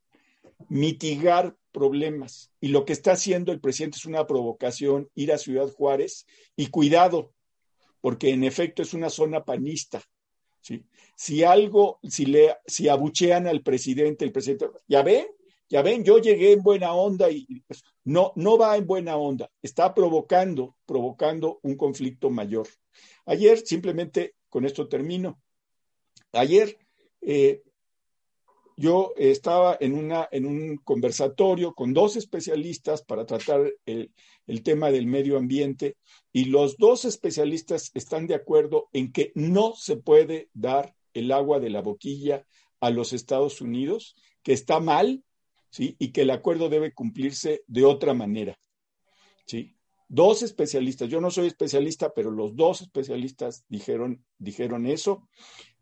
mitigar 0.69 1.55
problemas. 1.71 2.51
Y 2.59 2.69
lo 2.69 2.83
que 2.83 2.93
está 2.93 3.11
haciendo 3.11 3.51
el 3.51 3.61
presidente 3.61 3.97
es 3.97 4.05
una 4.05 4.25
provocación, 4.25 5.09
ir 5.13 5.31
a 5.31 5.37
Ciudad 5.37 5.67
Juárez 5.67 6.25
y 6.55 6.67
cuidado, 6.67 7.33
porque 8.01 8.31
en 8.31 8.43
efecto 8.43 8.81
es 8.81 8.93
una 8.93 9.09
zona 9.09 9.43
panista. 9.43 10.01
¿sí? 10.61 10.83
Si 11.15 11.43
algo, 11.43 11.99
si 12.01 12.25
le, 12.25 12.55
si 12.65 12.89
abuchean 12.89 13.45
al 13.45 13.61
presidente, 13.61 14.25
el 14.25 14.31
presidente, 14.31 14.67
ya 14.87 15.03
ven, 15.03 15.27
ya 15.69 15.81
ven, 15.81 16.03
yo 16.03 16.19
llegué 16.19 16.51
en 16.51 16.61
buena 16.61 16.93
onda 16.93 17.29
y 17.31 17.45
pues, 17.67 17.83
no, 18.03 18.31
no 18.35 18.57
va 18.57 18.77
en 18.77 18.85
buena 18.85 19.17
onda, 19.17 19.49
está 19.61 19.93
provocando, 19.93 20.75
provocando 20.85 21.59
un 21.63 21.75
conflicto 21.75 22.29
mayor. 22.29 22.67
Ayer 23.25 23.59
simplemente 23.65 24.35
con 24.49 24.65
esto 24.65 24.87
termino. 24.87 25.41
Ayer 26.31 26.77
eh, 27.21 27.63
yo 28.77 29.13
estaba 29.17 29.77
en, 29.79 29.95
una, 29.95 30.27
en 30.31 30.45
un 30.45 30.77
conversatorio 30.77 31.73
con 31.73 31.93
dos 31.93 32.15
especialistas 32.17 33.03
para 33.03 33.25
tratar 33.25 33.73
el, 33.85 34.11
el, 34.47 34.63
tema 34.63 34.91
del 34.91 35.07
medio 35.07 35.37
ambiente 35.37 35.97
y 36.31 36.45
los 36.45 36.77
dos 36.77 37.05
especialistas 37.05 37.91
están 37.93 38.27
de 38.27 38.35
acuerdo 38.35 38.89
en 38.93 39.11
que 39.11 39.31
no 39.33 39.73
se 39.75 39.97
puede 39.97 40.49
dar 40.53 40.93
el 41.13 41.31
agua 41.31 41.59
de 41.59 41.69
la 41.69 41.81
boquilla 41.81 42.45
a 42.81 42.89
los 42.89 43.13
Estados 43.13 43.61
Unidos, 43.61 44.15
que 44.43 44.53
está 44.53 44.79
mal, 44.79 45.23
¿sí? 45.75 45.97
Y 45.99 46.13
que 46.13 46.21
el 46.21 46.29
acuerdo 46.29 46.69
debe 46.69 46.93
cumplirse 46.93 47.63
de 47.67 47.83
otra 47.83 48.13
manera, 48.13 48.57
¿sí? 49.45 49.75
Dos 50.07 50.41
especialistas, 50.41 51.09
yo 51.09 51.19
no 51.19 51.31
soy 51.31 51.47
especialista, 51.47 52.13
pero 52.13 52.31
los 52.31 52.55
dos 52.55 52.79
especialistas 52.79 53.65
dijeron, 53.67 54.23
dijeron 54.37 54.85
eso. 54.85 55.27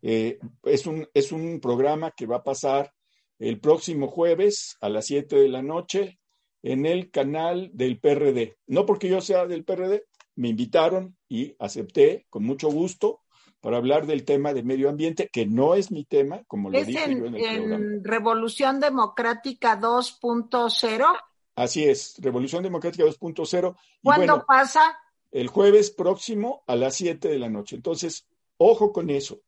Eh, 0.02 0.40
es, 0.64 0.86
un, 0.86 1.06
es 1.14 1.30
un 1.30 1.60
programa 1.60 2.10
que 2.10 2.26
va 2.26 2.36
a 2.36 2.42
pasar 2.42 2.92
el 3.38 3.60
próximo 3.60 4.08
jueves 4.08 4.76
a 4.80 4.88
las 4.88 5.06
7 5.06 5.36
de 5.36 5.48
la 5.48 5.62
noche 5.62 6.18
en 6.64 6.86
el 6.86 7.12
canal 7.12 7.70
del 7.72 8.00
PRD. 8.00 8.56
No 8.66 8.86
porque 8.86 9.08
yo 9.08 9.20
sea 9.20 9.46
del 9.46 9.64
PRD, 9.64 10.06
me 10.34 10.48
invitaron 10.48 11.16
y 11.28 11.54
acepté 11.60 12.26
con 12.30 12.42
mucho 12.42 12.68
gusto 12.68 13.20
para 13.64 13.78
hablar 13.78 14.04
del 14.04 14.26
tema 14.26 14.52
de 14.52 14.62
medio 14.62 14.90
ambiente, 14.90 15.30
que 15.32 15.46
no 15.46 15.74
es 15.74 15.90
mi 15.90 16.04
tema, 16.04 16.44
como 16.46 16.68
lo 16.68 16.76
es 16.76 16.86
dije 16.86 17.04
en, 17.04 17.18
yo 17.18 17.24
en 17.24 17.34
el 17.34 17.44
en 17.46 17.56
programa. 17.62 17.86
Revolución 18.02 18.78
Democrática 18.78 19.80
2.0. 19.80 21.06
Así 21.54 21.84
es, 21.84 22.16
Revolución 22.18 22.62
Democrática 22.62 23.04
2.0. 23.04 23.74
¿Cuándo 24.02 24.26
bueno, 24.26 24.44
pasa? 24.46 24.98
El 25.32 25.48
jueves 25.48 25.90
próximo 25.90 26.62
a 26.66 26.76
las 26.76 26.96
7 26.96 27.26
de 27.26 27.38
la 27.38 27.48
noche. 27.48 27.76
Entonces, 27.76 28.26
ojo 28.58 28.92
con 28.92 29.08
eso. 29.08 29.40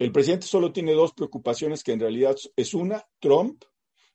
El 0.00 0.10
presidente 0.10 0.48
solo 0.48 0.72
tiene 0.72 0.92
dos 0.92 1.12
preocupaciones 1.12 1.84
que 1.84 1.92
en 1.92 2.00
realidad 2.00 2.34
es 2.56 2.74
una, 2.74 3.06
Trump, 3.20 3.62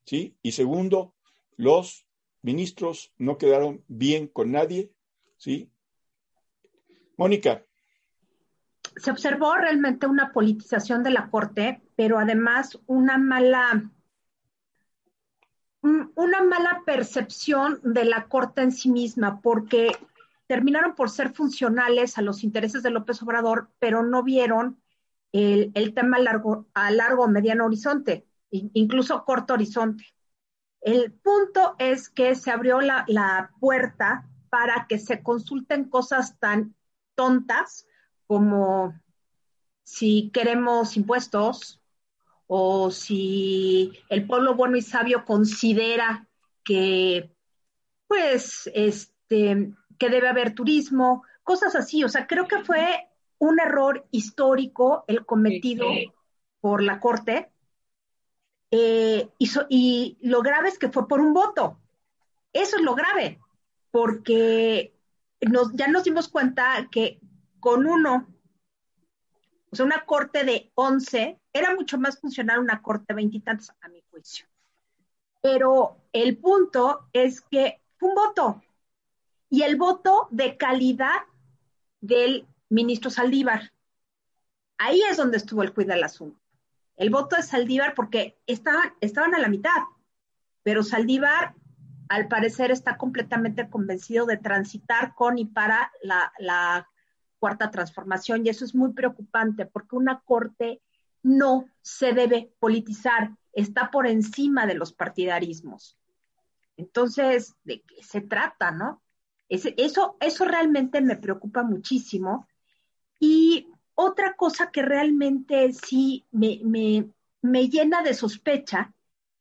¿sí? 0.03 0.35
Y 0.41 0.51
segundo, 0.51 1.15
los 1.55 2.05
ministros 2.41 3.13
no 3.17 3.37
quedaron 3.37 3.85
bien 3.87 4.27
con 4.27 4.51
nadie, 4.51 4.91
¿sí? 5.37 5.71
Mónica. 7.15 7.66
Se 8.97 9.11
observó 9.11 9.55
realmente 9.55 10.07
una 10.07 10.31
politización 10.31 11.03
de 11.03 11.11
la 11.11 11.29
Corte, 11.29 11.81
pero 11.95 12.19
además 12.19 12.79
una 12.85 13.17
mala 13.17 13.89
una 15.81 16.43
mala 16.43 16.83
percepción 16.85 17.79
de 17.83 18.05
la 18.05 18.27
Corte 18.27 18.61
en 18.61 18.71
sí 18.71 18.89
misma, 18.89 19.41
porque 19.41 19.91
terminaron 20.47 20.95
por 20.95 21.09
ser 21.09 21.33
funcionales 21.33 22.17
a 22.17 22.21
los 22.21 22.43
intereses 22.43 22.83
de 22.83 22.89
López 22.89 23.21
Obrador, 23.21 23.69
pero 23.79 24.03
no 24.03 24.23
vieron 24.23 24.81
el, 25.31 25.71
el 25.75 25.93
tema 25.93 26.19
largo, 26.19 26.67
a 26.73 26.91
largo 26.91 27.27
mediano 27.27 27.65
horizonte, 27.65 28.25
incluso 28.49 29.23
corto 29.25 29.53
horizonte. 29.53 30.05
El 30.81 31.11
punto 31.11 31.75
es 31.79 32.09
que 32.09 32.35
se 32.35 32.51
abrió 32.51 32.81
la, 32.81 33.03
la 33.07 33.51
puerta 33.59 34.27
para 34.49 34.87
que 34.87 34.99
se 34.99 35.21
consulten 35.21 35.89
cosas 35.89 36.39
tan 36.39 36.75
tontas 37.15 37.86
como 38.27 38.93
si 39.83 40.29
queremos 40.33 40.97
impuestos 40.97 41.81
o 42.45 42.91
si 42.91 43.91
el 44.09 44.27
pueblo 44.27 44.55
bueno 44.55 44.77
y 44.77 44.81
sabio 44.81 45.25
considera 45.25 46.27
que, 46.63 47.31
pues, 48.07 48.69
este, 48.73 49.73
que 49.97 50.09
debe 50.09 50.27
haber 50.27 50.53
turismo, 50.53 51.23
cosas 51.43 51.75
así. 51.75 52.03
O 52.03 52.09
sea, 52.09 52.27
creo 52.27 52.47
que 52.47 52.63
fue 52.63 53.07
un 53.39 53.59
error 53.59 54.05
histórico 54.11 55.05
el 55.07 55.25
cometido 55.25 55.87
por 56.59 56.83
la 56.83 56.99
Corte. 56.99 57.51
Eh, 58.71 59.29
y, 59.37 59.49
y 59.69 60.17
lo 60.21 60.41
grave 60.41 60.69
es 60.69 60.77
que 60.77 60.89
fue 60.89 61.07
por 61.07 61.21
un 61.21 61.33
voto. 61.33 61.79
Eso 62.53 62.77
es 62.77 62.81
lo 62.81 62.95
grave, 62.95 63.39
porque 63.91 64.93
nos, 65.41 65.71
ya 65.73 65.87
nos 65.87 66.03
dimos 66.03 66.27
cuenta 66.27 66.87
que 66.91 67.19
con 67.59 67.85
uno 67.85 68.27
o 69.71 69.75
sea, 69.75 69.85
una 69.85 70.05
corte 70.05 70.43
de 70.43 70.71
11 70.75 71.39
era 71.51 71.75
mucho 71.75 71.97
más 71.97 72.19
funcional 72.19 72.59
una 72.59 72.81
corte 72.81 73.05
de 73.09 73.15
veintitantos, 73.15 73.71
a 73.81 73.89
mi 73.89 74.01
juicio. 74.09 74.47
Pero 75.41 75.97
el 76.13 76.37
punto 76.37 77.07
es 77.13 77.41
que 77.41 77.81
fue 77.97 78.09
un 78.09 78.15
voto. 78.15 78.61
Y 79.49 79.63
el 79.63 79.75
voto 79.75 80.27
de 80.31 80.57
calidad 80.57 81.21
del 82.01 82.47
ministro 82.69 83.09
Saldívar. 83.09 83.71
Ahí 84.77 85.01
es 85.09 85.17
donde 85.17 85.37
estuvo 85.37 85.63
el 85.63 85.73
cuidado 85.73 85.95
del 85.95 86.03
asunto. 86.03 86.39
El 86.95 87.09
voto 87.09 87.35
de 87.35 87.43
Saldívar, 87.43 87.93
porque 87.93 88.37
estaban, 88.47 88.93
estaban 89.01 89.35
a 89.35 89.39
la 89.39 89.49
mitad, 89.49 89.83
pero 90.63 90.83
Saldívar 90.83 91.55
al 92.09 92.27
parecer 92.27 92.71
está 92.71 92.97
completamente 92.97 93.69
convencido 93.69 94.25
de 94.25 94.37
transitar 94.37 95.13
con 95.13 95.37
y 95.37 95.45
para 95.45 95.91
la, 96.01 96.31
la 96.39 96.89
cuarta 97.39 97.71
transformación 97.71 98.45
y 98.45 98.49
eso 98.49 98.65
es 98.65 98.75
muy 98.75 98.93
preocupante 98.93 99.65
porque 99.65 99.95
una 99.95 100.21
corte 100.21 100.81
no 101.23 101.65
se 101.81 102.13
debe 102.13 102.51
politizar, 102.59 103.31
está 103.53 103.91
por 103.91 104.07
encima 104.07 104.65
de 104.65 104.75
los 104.75 104.93
partidarismos. 104.93 105.97
Entonces, 106.77 107.55
¿de 107.63 107.81
qué 107.81 108.03
se 108.03 108.21
trata, 108.21 108.71
no? 108.71 109.01
eso, 109.49 110.17
eso 110.19 110.45
realmente 110.45 111.01
me 111.01 111.15
preocupa 111.15 111.63
muchísimo. 111.63 112.47
Y 113.19 113.69
otra 113.95 114.35
cosa 114.35 114.71
que 114.71 114.81
realmente 114.81 115.73
sí 115.73 116.25
me, 116.31 116.59
me, 117.41 117.69
llena 117.69 118.03
de 118.03 118.13
sospecha, 118.13 118.93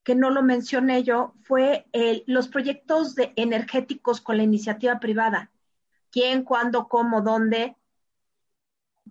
que 0.03 0.15
no 0.15 0.31
lo 0.31 0.43
mencioné 0.43 1.03
yo, 1.03 1.35
fue 1.43 1.87
los 2.27 2.49
proyectos 2.49 3.15
de 3.15 3.33
energéticos 3.37 4.21
con 4.21 4.37
la 4.37 4.45
iniciativa 4.45 5.01
privada. 5.01 5.51
¿Quién, 6.11 6.45
cuándo, 6.45 6.89
cómo, 6.89 7.21
dónde? 7.23 7.77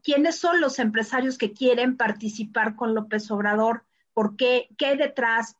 Quiénes 0.06 0.38
son 0.38 0.62
los 0.62 0.78
empresarios 0.78 1.40
que 1.40 1.52
quieren 1.52 1.98
participar 1.98 2.76
con 2.76 2.94
López 2.94 3.30
Obrador, 3.32 3.84
por 4.14 4.38
qué, 4.38 4.70
qué 4.78 4.86
hay 4.86 4.98
detrás, 4.98 5.58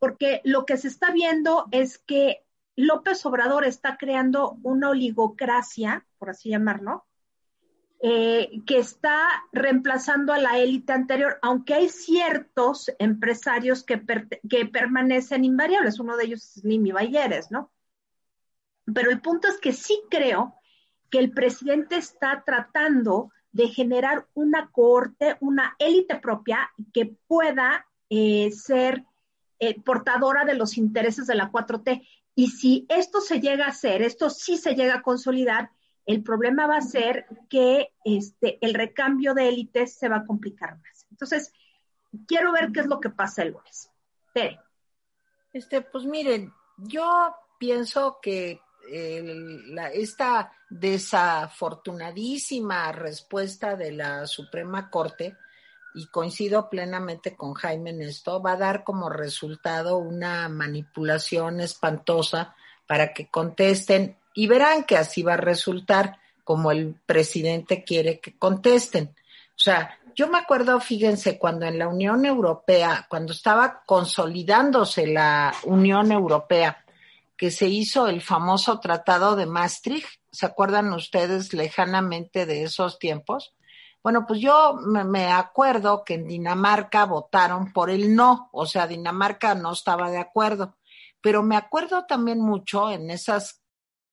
porque 0.00 0.40
lo 0.44 0.66
que 0.66 0.76
se 0.76 0.88
está 0.88 1.12
viendo 1.12 1.66
es 1.70 1.98
que 1.98 2.44
López 2.74 3.24
Obrador 3.24 3.64
está 3.64 3.96
creando 3.96 4.58
una 4.64 4.90
oligocracia, 4.90 6.04
por 6.18 6.30
así 6.30 6.50
llamarlo, 6.50 7.06
eh, 8.02 8.50
que 8.66 8.78
está 8.78 9.28
reemplazando 9.52 10.32
a 10.32 10.38
la 10.38 10.58
élite 10.58 10.92
anterior, 10.92 11.38
aunque 11.40 11.74
hay 11.74 11.88
ciertos 11.88 12.90
empresarios 12.98 13.84
que, 13.84 13.96
permanecen 14.66 15.44
invariables, 15.44 16.00
uno 16.00 16.16
de 16.16 16.24
ellos 16.24 16.56
es 16.56 16.64
Limi 16.64 16.90
Bayeres, 16.90 17.52
¿no? 17.52 17.72
Pero 18.92 19.10
el 19.12 19.20
punto 19.20 19.46
es 19.46 19.60
que 19.60 19.72
sí 19.72 20.02
creo 20.10 20.56
que 21.10 21.20
el 21.20 21.30
presidente 21.30 21.96
está 21.96 22.42
tratando 22.44 23.30
de 23.54 23.68
generar 23.68 24.26
una 24.34 24.68
corte, 24.72 25.36
una 25.40 25.76
élite 25.78 26.16
propia 26.16 26.72
que 26.92 27.06
pueda 27.06 27.86
eh, 28.10 28.50
ser 28.50 29.04
eh, 29.60 29.80
portadora 29.80 30.44
de 30.44 30.54
los 30.54 30.76
intereses 30.76 31.28
de 31.28 31.36
la 31.36 31.52
4T. 31.52 32.04
Y 32.34 32.48
si 32.48 32.84
esto 32.88 33.20
se 33.20 33.40
llega 33.40 33.66
a 33.66 33.68
hacer, 33.68 34.02
esto 34.02 34.28
sí 34.28 34.56
se 34.56 34.74
llega 34.74 34.96
a 34.96 35.02
consolidar, 35.02 35.70
el 36.04 36.24
problema 36.24 36.66
va 36.66 36.78
a 36.78 36.82
ser 36.82 37.26
que 37.48 37.92
este, 38.04 38.58
el 38.60 38.74
recambio 38.74 39.34
de 39.34 39.48
élites 39.48 39.94
se 39.94 40.08
va 40.08 40.16
a 40.16 40.26
complicar 40.26 40.76
más. 40.78 41.06
Entonces, 41.12 41.52
quiero 42.26 42.50
ver 42.50 42.72
qué 42.72 42.80
es 42.80 42.86
lo 42.86 42.98
que 42.98 43.10
pasa 43.10 43.42
el 43.42 43.52
lunes. 43.52 43.88
Tere. 44.32 44.58
Este, 45.52 45.80
pues 45.80 46.04
miren, 46.06 46.52
yo 46.76 47.36
pienso 47.58 48.18
que 48.20 48.60
esta 48.88 50.52
desafortunadísima 50.68 52.92
respuesta 52.92 53.76
de 53.76 53.92
la 53.92 54.26
Suprema 54.26 54.90
Corte, 54.90 55.36
y 55.94 56.08
coincido 56.08 56.68
plenamente 56.68 57.36
con 57.36 57.54
Jaime 57.54 57.90
en 57.90 58.02
esto, 58.02 58.42
va 58.42 58.52
a 58.52 58.56
dar 58.56 58.82
como 58.82 59.08
resultado 59.08 59.98
una 59.98 60.48
manipulación 60.48 61.60
espantosa 61.60 62.56
para 62.86 63.12
que 63.12 63.28
contesten 63.28 64.16
y 64.34 64.48
verán 64.48 64.84
que 64.84 64.96
así 64.96 65.22
va 65.22 65.34
a 65.34 65.38
resultar 65.38 66.18
como 66.42 66.72
el 66.72 66.96
presidente 67.06 67.84
quiere 67.84 68.18
que 68.18 68.36
contesten. 68.36 69.14
O 69.50 69.58
sea, 69.58 70.00
yo 70.16 70.28
me 70.28 70.38
acuerdo, 70.38 70.80
fíjense, 70.80 71.38
cuando 71.38 71.66
en 71.66 71.78
la 71.78 71.86
Unión 71.86 72.24
Europea, 72.24 73.06
cuando 73.08 73.32
estaba 73.32 73.84
consolidándose 73.86 75.06
la 75.06 75.54
Unión 75.62 76.10
Europea, 76.10 76.83
que 77.36 77.50
se 77.50 77.66
hizo 77.66 78.06
el 78.08 78.20
famoso 78.20 78.80
Tratado 78.80 79.36
de 79.36 79.46
Maastricht. 79.46 80.20
¿Se 80.30 80.46
acuerdan 80.46 80.92
ustedes 80.92 81.52
lejanamente 81.52 82.46
de 82.46 82.62
esos 82.62 82.98
tiempos? 82.98 83.54
Bueno, 84.04 84.26
pues 84.26 84.40
yo 84.40 84.74
me, 84.74 85.32
acuerdo 85.32 86.04
que 86.04 86.14
en 86.14 86.28
Dinamarca 86.28 87.06
votaron 87.06 87.72
por 87.72 87.88
el 87.88 88.14
no, 88.14 88.50
o 88.52 88.66
sea, 88.66 88.86
Dinamarca 88.86 89.54
no 89.54 89.72
estaba 89.72 90.10
de 90.10 90.18
acuerdo, 90.18 90.76
pero 91.22 91.42
me 91.42 91.56
acuerdo 91.56 92.04
también 92.04 92.38
mucho 92.38 92.90
en 92.90 93.10
esas 93.10 93.62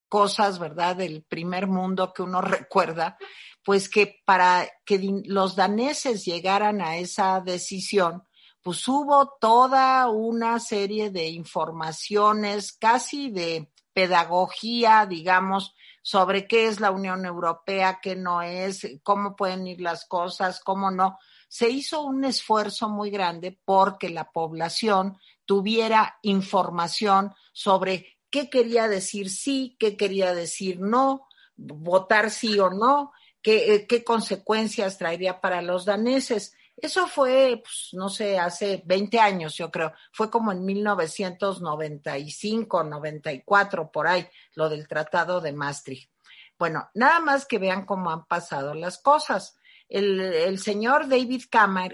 cosas, 0.07 0.59
¿verdad?, 0.59 0.95
del 0.95 1.23
primer 1.23 1.67
mundo 1.67 2.13
que 2.13 2.21
uno 2.21 2.41
recuerda, 2.41 3.17
pues 3.65 3.89
que 3.89 4.21
para 4.23 4.65
que 4.85 5.21
los 5.25 5.57
daneses 5.57 6.23
llegaran 6.23 6.81
a 6.81 6.95
esa 6.95 7.41
decisión, 7.41 8.23
pues 8.61 8.87
hubo 8.87 9.37
toda 9.39 10.07
una 10.09 10.59
serie 10.59 11.09
de 11.09 11.29
informaciones, 11.29 12.73
casi 12.73 13.31
de 13.31 13.71
pedagogía, 13.93 15.05
digamos, 15.05 15.73
sobre 16.01 16.47
qué 16.47 16.67
es 16.67 16.79
la 16.79 16.91
Unión 16.91 17.25
Europea, 17.25 17.99
qué 18.01 18.15
no 18.15 18.41
es, 18.41 18.87
cómo 19.03 19.35
pueden 19.35 19.67
ir 19.67 19.81
las 19.81 20.05
cosas, 20.05 20.59
cómo 20.59 20.91
no. 20.91 21.17
Se 21.47 21.69
hizo 21.69 22.01
un 22.01 22.23
esfuerzo 22.23 22.89
muy 22.89 23.11
grande 23.11 23.59
porque 23.65 24.09
la 24.09 24.31
población 24.31 25.17
tuviera 25.45 26.17
información 26.21 27.33
sobre 27.51 28.17
qué 28.29 28.49
quería 28.49 28.87
decir 28.87 29.29
sí, 29.29 29.75
qué 29.79 29.97
quería 29.97 30.33
decir 30.33 30.79
no, 30.79 31.27
votar 31.55 32.31
sí 32.31 32.57
o 32.59 32.69
no, 32.69 33.11
qué, 33.41 33.75
eh, 33.75 33.87
qué 33.87 34.03
consecuencias 34.03 34.97
traería 34.97 35.41
para 35.41 35.61
los 35.61 35.85
daneses. 35.85 36.53
Eso 36.81 37.07
fue, 37.07 37.61
pues, 37.63 37.89
no 37.93 38.09
sé, 38.09 38.39
hace 38.39 38.81
20 38.85 39.19
años, 39.19 39.55
yo 39.55 39.69
creo. 39.69 39.93
Fue 40.11 40.31
como 40.31 40.51
en 40.51 40.65
1995, 40.65 42.83
94, 42.83 43.91
por 43.91 44.07
ahí, 44.07 44.27
lo 44.55 44.67
del 44.67 44.87
Tratado 44.87 45.41
de 45.41 45.53
Maastricht. 45.53 46.09
Bueno, 46.57 46.89
nada 46.95 47.19
más 47.19 47.45
que 47.45 47.59
vean 47.59 47.85
cómo 47.85 48.09
han 48.09 48.25
pasado 48.25 48.73
las 48.73 48.97
cosas. 48.97 49.57
El, 49.87 50.57
señor 50.59 51.07
David 51.07 51.43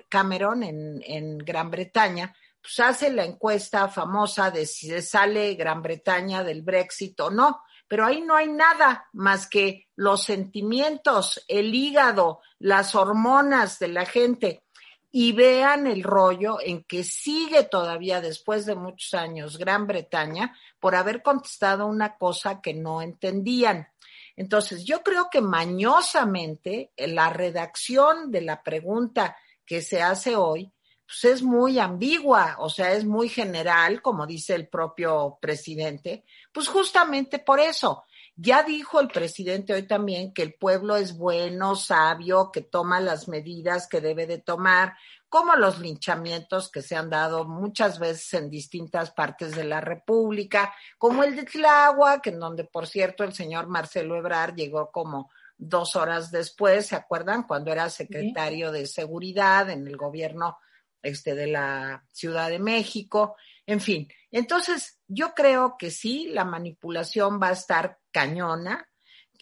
Cameron 0.10 0.64
en, 0.64 1.38
Gran 1.40 1.72
Bretaña, 1.72 2.34
pues 2.62 2.80
hace 2.80 3.10
la 3.10 3.26
encuesta 3.26 3.90
famosa 3.90 4.52
de 4.52 4.66
si 4.66 5.02
sale 5.02 5.56
Gran 5.56 5.82
Bretaña 5.82 6.44
del 6.44 6.62
Brexit 6.62 7.20
o 7.22 7.30
no, 7.30 7.62
pero 7.88 8.06
ahí 8.06 8.22
no 8.22 8.36
hay 8.36 8.50
nada 8.50 9.08
más 9.14 9.48
que 9.48 9.88
los 9.96 10.24
sentimientos, 10.24 11.44
el 11.48 11.74
hígado, 11.74 12.42
las 12.60 12.94
hormonas 12.94 13.80
de 13.80 13.88
la 13.88 14.06
gente 14.06 14.67
y 15.12 15.32
vean 15.32 15.88
el 15.88 16.04
rollo 16.04 16.58
en 16.62 16.84
que 16.84 17.04
sigue 17.04 17.64
todavía 17.64 18.22
después 18.22 18.66
de 18.66 18.76
muchos 18.76 19.14
años 19.14 19.58
Gran 19.58 19.88
Bretaña 19.88 20.56
por 20.80 20.96
haber 20.96 21.22
contestado 21.22 21.88
una 21.88 22.18
cosa 22.18 22.62
que 22.62 22.74
no 22.74 23.02
entendían. 23.02 23.88
Entonces, 24.36 24.84
yo 24.86 25.02
creo 25.02 25.30
que 25.32 25.42
mañosamente 25.42 26.92
la 26.98 27.30
redacción 27.32 28.32
de 28.32 28.42
la 28.42 28.62
pregunta 28.62 29.36
que 29.66 29.82
se 29.82 30.02
hace 30.02 30.36
hoy, 30.36 30.72
pues 31.08 31.24
es 31.24 31.42
muy 31.42 31.80
ambigua, 31.80 32.58
o 32.60 32.70
sea, 32.70 32.92
es 32.92 33.06
muy 33.06 33.30
general, 33.30 34.02
como 34.02 34.28
dice 34.28 34.56
el 34.56 34.68
propio 34.68 35.38
presidente, 35.42 36.26
pues 36.52 36.68
justamente 36.68 37.40
por 37.40 37.62
eso, 37.62 38.04
ya 38.40 38.62
dijo 38.62 39.00
el 39.00 39.08
presidente 39.08 39.74
hoy 39.74 39.88
también 39.88 40.32
que 40.32 40.44
el 40.44 40.54
pueblo 40.54 40.96
es 40.96 41.18
bueno, 41.18 41.76
sabio, 41.76 42.52
que 42.52 42.62
toma 42.62 43.02
las 43.02 43.28
medidas 43.28 43.88
que 43.88 44.00
debe 44.00 44.28
de 44.28 44.38
tomar, 44.38 44.96
como 45.28 45.56
los 45.56 45.80
linchamientos 45.80 46.72
que 46.72 46.84
se 46.84 46.96
han 46.96 47.10
dado 47.10 47.46
muchas 47.46 47.98
veces 47.98 48.32
en 48.36 48.50
distintas 48.52 49.12
partes 49.12 49.56
de 49.56 49.64
la 49.64 49.82
República, 49.82 50.74
como 51.00 51.24
el 51.24 51.36
de 51.36 51.44
Tláhuac, 51.44 52.28
en 52.28 52.40
donde, 52.40 52.64
por 52.64 52.86
cierto, 52.86 53.24
el 53.24 53.34
señor 53.34 53.68
Marcelo 53.68 54.16
Ebrard 54.16 54.56
llegó 54.56 54.92
como 54.92 55.32
dos 55.58 55.96
horas 55.96 56.30
después, 56.30 56.86
¿se 56.86 56.96
acuerdan? 56.96 57.44
Cuando 57.44 57.72
era 57.72 57.90
secretario 57.90 58.72
de 58.72 58.86
Seguridad 58.86 59.70
en 59.72 59.88
el 59.88 59.98
gobierno 59.98 60.60
este, 61.02 61.34
de 61.34 61.48
la 61.48 62.06
Ciudad 62.12 62.50
de 62.50 62.60
México, 62.60 63.36
en 63.66 63.82
fin. 63.82 64.08
Entonces, 64.30 64.97
yo 65.08 65.34
creo 65.34 65.78
que 65.78 65.92
sí, 65.92 66.28
la 66.30 66.46
manipulación 66.46 67.40
va 67.42 67.50
a 67.50 67.54
estar 67.54 68.00
cañona. 68.12 68.88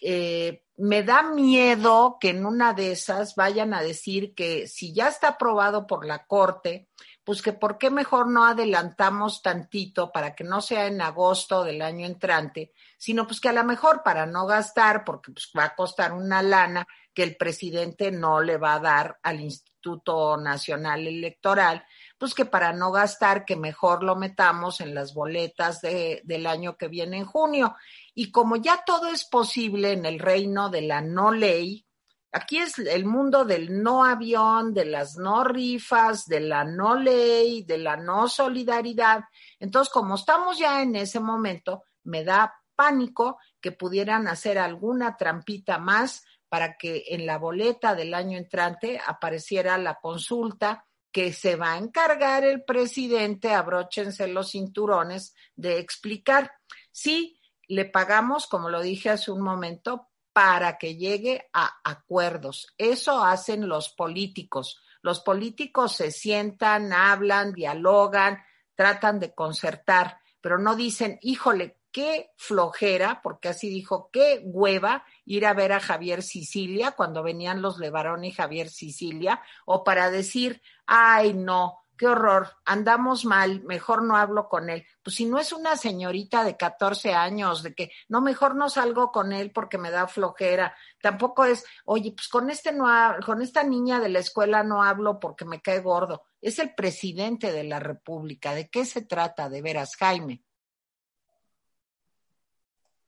Eh, 0.00 0.62
me 0.76 1.02
da 1.02 1.22
miedo 1.22 2.18
que 2.20 2.30
en 2.30 2.44
una 2.44 2.74
de 2.74 2.92
esas 2.92 3.34
vayan 3.34 3.72
a 3.72 3.82
decir 3.82 4.34
que 4.34 4.68
si 4.68 4.92
ya 4.92 5.08
está 5.08 5.28
aprobado 5.28 5.86
por 5.86 6.04
la 6.04 6.26
Corte, 6.26 6.88
pues 7.24 7.42
que 7.42 7.52
por 7.52 7.78
qué 7.78 7.90
mejor 7.90 8.28
no 8.28 8.44
adelantamos 8.44 9.42
tantito 9.42 10.12
para 10.12 10.34
que 10.34 10.44
no 10.44 10.60
sea 10.60 10.86
en 10.86 11.00
agosto 11.00 11.64
del 11.64 11.82
año 11.82 12.06
entrante, 12.06 12.72
sino 12.98 13.26
pues 13.26 13.40
que 13.40 13.48
a 13.48 13.52
lo 13.52 13.64
mejor 13.64 14.02
para 14.04 14.26
no 14.26 14.46
gastar, 14.46 15.02
porque 15.04 15.32
pues 15.32 15.50
va 15.58 15.64
a 15.64 15.74
costar 15.74 16.12
una 16.12 16.42
lana 16.42 16.86
que 17.16 17.22
el 17.22 17.36
presidente 17.38 18.12
no 18.12 18.42
le 18.42 18.58
va 18.58 18.74
a 18.74 18.80
dar 18.80 19.18
al 19.22 19.40
Instituto 19.40 20.36
Nacional 20.36 21.06
Electoral, 21.06 21.82
pues 22.18 22.34
que 22.34 22.44
para 22.44 22.74
no 22.74 22.92
gastar, 22.92 23.46
que 23.46 23.56
mejor 23.56 24.02
lo 24.02 24.16
metamos 24.16 24.82
en 24.82 24.94
las 24.94 25.14
boletas 25.14 25.80
de, 25.80 26.20
del 26.24 26.46
año 26.46 26.76
que 26.76 26.88
viene 26.88 27.16
en 27.16 27.24
junio. 27.24 27.74
Y 28.14 28.30
como 28.30 28.56
ya 28.56 28.82
todo 28.84 29.06
es 29.06 29.24
posible 29.24 29.92
en 29.92 30.04
el 30.04 30.18
reino 30.18 30.68
de 30.68 30.82
la 30.82 31.00
no 31.00 31.32
ley, 31.32 31.86
aquí 32.32 32.58
es 32.58 32.78
el 32.78 33.06
mundo 33.06 33.46
del 33.46 33.82
no 33.82 34.04
avión, 34.04 34.74
de 34.74 34.84
las 34.84 35.16
no 35.16 35.42
rifas, 35.42 36.26
de 36.26 36.40
la 36.40 36.64
no 36.64 36.96
ley, 36.96 37.62
de 37.62 37.78
la 37.78 37.96
no 37.96 38.28
solidaridad. 38.28 39.24
Entonces, 39.58 39.90
como 39.90 40.16
estamos 40.16 40.58
ya 40.58 40.82
en 40.82 40.94
ese 40.96 41.20
momento, 41.20 41.84
me 42.04 42.24
da 42.24 42.52
pánico 42.74 43.38
que 43.58 43.72
pudieran 43.72 44.28
hacer 44.28 44.58
alguna 44.58 45.16
trampita 45.16 45.78
más 45.78 46.25
para 46.48 46.76
que 46.76 47.04
en 47.08 47.26
la 47.26 47.38
boleta 47.38 47.94
del 47.94 48.14
año 48.14 48.38
entrante 48.38 49.00
apareciera 49.04 49.78
la 49.78 49.96
consulta 50.00 50.86
que 51.10 51.32
se 51.32 51.56
va 51.56 51.72
a 51.72 51.78
encargar 51.78 52.44
el 52.44 52.62
presidente, 52.64 53.54
abróchense 53.54 54.28
los 54.28 54.50
cinturones, 54.50 55.34
de 55.54 55.78
explicar. 55.78 56.52
Sí, 56.92 57.40
le 57.68 57.86
pagamos, 57.86 58.46
como 58.46 58.68
lo 58.68 58.82
dije 58.82 59.10
hace 59.10 59.30
un 59.30 59.40
momento, 59.40 60.08
para 60.32 60.76
que 60.76 60.96
llegue 60.96 61.48
a 61.54 61.78
acuerdos. 61.82 62.66
Eso 62.76 63.24
hacen 63.24 63.68
los 63.68 63.88
políticos. 63.88 64.82
Los 65.00 65.20
políticos 65.20 65.92
se 65.92 66.10
sientan, 66.10 66.92
hablan, 66.92 67.52
dialogan, 67.52 68.38
tratan 68.74 69.18
de 69.18 69.34
concertar, 69.34 70.20
pero 70.40 70.58
no 70.58 70.76
dicen, 70.76 71.18
híjole, 71.22 71.75
qué 71.96 72.30
flojera, 72.36 73.22
porque 73.22 73.48
así 73.48 73.70
dijo, 73.70 74.10
qué 74.12 74.42
hueva 74.44 75.06
ir 75.24 75.46
a 75.46 75.54
ver 75.54 75.72
a 75.72 75.80
Javier 75.80 76.22
Sicilia 76.22 76.90
cuando 76.90 77.22
venían 77.22 77.62
los 77.62 77.78
Levarón 77.78 78.22
y 78.22 78.32
Javier 78.32 78.68
Sicilia, 78.68 79.40
o 79.64 79.82
para 79.82 80.10
decir, 80.10 80.60
ay, 80.84 81.32
no, 81.32 81.86
qué 81.96 82.06
horror, 82.06 82.50
andamos 82.66 83.24
mal, 83.24 83.62
mejor 83.62 84.02
no 84.02 84.18
hablo 84.18 84.46
con 84.50 84.68
él. 84.68 84.84
Pues 85.02 85.16
si 85.16 85.24
no 85.24 85.38
es 85.38 85.54
una 85.54 85.74
señorita 85.74 86.44
de 86.44 86.58
14 86.58 87.14
años, 87.14 87.62
de 87.62 87.74
que 87.74 87.90
no, 88.10 88.20
mejor 88.20 88.56
no 88.56 88.68
salgo 88.68 89.10
con 89.10 89.32
él 89.32 89.50
porque 89.50 89.78
me 89.78 89.90
da 89.90 90.06
flojera. 90.06 90.76
Tampoco 91.00 91.46
es, 91.46 91.64
oye, 91.86 92.12
pues 92.12 92.28
con 92.28 92.50
este 92.50 92.74
no 92.74 92.86
con 93.24 93.40
esta 93.40 93.62
niña 93.64 94.00
de 94.00 94.10
la 94.10 94.18
escuela 94.18 94.62
no 94.62 94.82
hablo 94.82 95.18
porque 95.18 95.46
me 95.46 95.62
cae 95.62 95.80
gordo. 95.80 96.24
Es 96.42 96.58
el 96.58 96.74
presidente 96.74 97.52
de 97.52 97.64
la 97.64 97.80
República. 97.80 98.54
¿De 98.54 98.68
qué 98.68 98.84
se 98.84 99.00
trata 99.00 99.48
de 99.48 99.62
veras, 99.62 99.96
Jaime? 99.96 100.42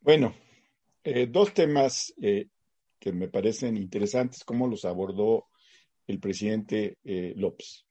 Bueno, 0.08 0.34
eh, 1.04 1.26
dos 1.26 1.52
temas 1.52 2.14
eh, 2.22 2.46
que 2.98 3.12
me 3.12 3.28
parecen 3.28 3.76
interesantes, 3.76 4.42
cómo 4.42 4.66
los 4.66 4.86
abordó 4.86 5.48
el 6.06 6.18
presidente 6.18 6.96
eh, 7.04 7.34
López. 7.36 7.84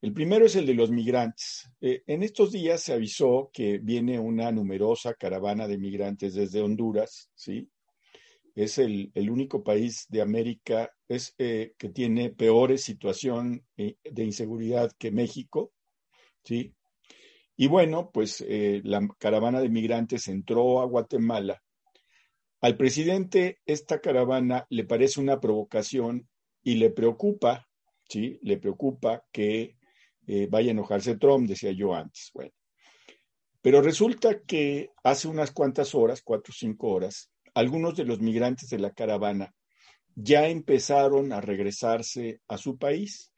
El 0.00 0.12
primero 0.12 0.46
es 0.46 0.54
el 0.54 0.66
de 0.66 0.74
los 0.74 0.92
migrantes. 0.92 1.68
en 1.80 2.22
estos 2.22 2.52
días 2.52 2.80
se 2.80 2.92
avisó 2.92 3.50
que 3.52 3.78
viene 3.78 4.20
una 4.20 4.52
numerosa 4.52 5.14
caravana 5.14 5.66
de 5.66 5.78
migrantes 5.78 6.34
desde 6.34 6.62
Honduras, 6.62 7.28
¿sí? 7.34 7.68
Es 8.54 8.78
el, 8.78 9.10
el 9.14 9.30
único 9.30 9.64
país 9.64 10.06
de 10.08 10.22
América 10.22 10.92
es, 11.08 11.34
que 11.36 11.88
tiene 11.92 12.30
peores 12.30 12.84
situación 12.84 13.66
de 13.76 14.22
inseguridad 14.24 14.92
que 14.96 15.10
México, 15.10 15.72
¿sí? 16.44 16.72
Y 17.60 17.66
bueno, 17.66 18.12
pues 18.12 18.40
eh, 18.46 18.80
la 18.84 19.06
caravana 19.18 19.60
de 19.60 19.68
migrantes 19.68 20.28
entró 20.28 20.80
a 20.80 20.84
Guatemala. 20.84 21.60
Al 22.60 22.76
presidente 22.76 23.58
esta 23.66 24.00
caravana 24.00 24.64
le 24.70 24.84
parece 24.84 25.20
una 25.20 25.40
provocación 25.40 26.28
y 26.62 26.76
le 26.76 26.90
preocupa, 26.90 27.68
¿sí? 28.08 28.38
Le 28.42 28.58
preocupa 28.58 29.24
que 29.32 29.76
eh, 30.28 30.46
vaya 30.48 30.68
a 30.68 30.70
enojarse 30.70 31.16
Trump, 31.16 31.48
decía 31.48 31.72
yo 31.72 31.94
antes. 31.94 32.30
Bueno, 32.32 32.52
pero 33.60 33.82
resulta 33.82 34.40
que 34.42 34.90
hace 35.02 35.26
unas 35.26 35.50
cuantas 35.50 35.96
horas, 35.96 36.22
cuatro 36.22 36.52
o 36.52 36.56
cinco 36.56 36.90
horas, 36.90 37.32
algunos 37.54 37.96
de 37.96 38.04
los 38.04 38.20
migrantes 38.20 38.70
de 38.70 38.78
la 38.78 38.92
caravana 38.92 39.52
ya 40.14 40.46
empezaron 40.46 41.32
a 41.32 41.40
regresarse 41.40 42.40
a 42.46 42.56
su 42.56 42.78
país 42.78 43.32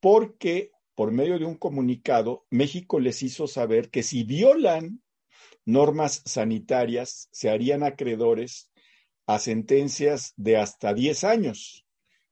porque 0.00 0.70
por 0.94 1.12
medio 1.12 1.38
de 1.38 1.44
un 1.44 1.56
comunicado, 1.56 2.46
México 2.50 3.00
les 3.00 3.22
hizo 3.22 3.46
saber 3.46 3.90
que 3.90 4.02
si 4.02 4.22
violan 4.22 5.02
normas 5.64 6.22
sanitarias, 6.24 7.28
se 7.32 7.50
harían 7.50 7.82
acreedores 7.82 8.70
a 9.26 9.38
sentencias 9.38 10.34
de 10.36 10.56
hasta 10.56 10.94
10 10.94 11.24
años. 11.24 11.86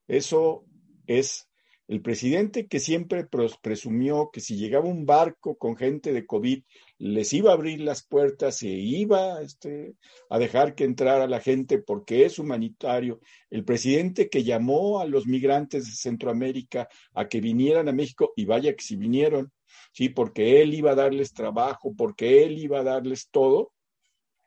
Eso 0.06 0.64
es 1.06 1.48
el 1.92 2.00
presidente 2.00 2.68
que 2.68 2.80
siempre 2.80 3.28
presumió 3.60 4.30
que 4.32 4.40
si 4.40 4.56
llegaba 4.56 4.86
un 4.86 5.04
barco 5.04 5.56
con 5.56 5.76
gente 5.76 6.14
de 6.14 6.24
COVID, 6.24 6.62
les 6.96 7.34
iba 7.34 7.50
a 7.50 7.54
abrir 7.54 7.82
las 7.82 8.02
puertas 8.02 8.62
e 8.62 8.70
iba 8.70 9.42
este, 9.42 9.96
a 10.30 10.38
dejar 10.38 10.74
que 10.74 10.84
entrara 10.84 11.26
la 11.26 11.40
gente 11.40 11.76
porque 11.76 12.24
es 12.24 12.38
humanitario. 12.38 13.20
El 13.50 13.66
presidente 13.66 14.30
que 14.30 14.42
llamó 14.42 15.00
a 15.00 15.04
los 15.04 15.26
migrantes 15.26 15.84
de 15.84 15.92
Centroamérica 15.92 16.88
a 17.12 17.28
que 17.28 17.42
vinieran 17.42 17.90
a 17.90 17.92
México, 17.92 18.32
y 18.36 18.46
vaya 18.46 18.74
que 18.74 18.82
si 18.82 18.96
vinieron, 18.96 19.52
sí, 19.92 20.08
porque 20.08 20.62
él 20.62 20.72
iba 20.72 20.92
a 20.92 20.94
darles 20.94 21.34
trabajo, 21.34 21.92
porque 21.94 22.42
él 22.42 22.58
iba 22.58 22.80
a 22.80 22.84
darles 22.84 23.28
todo 23.30 23.74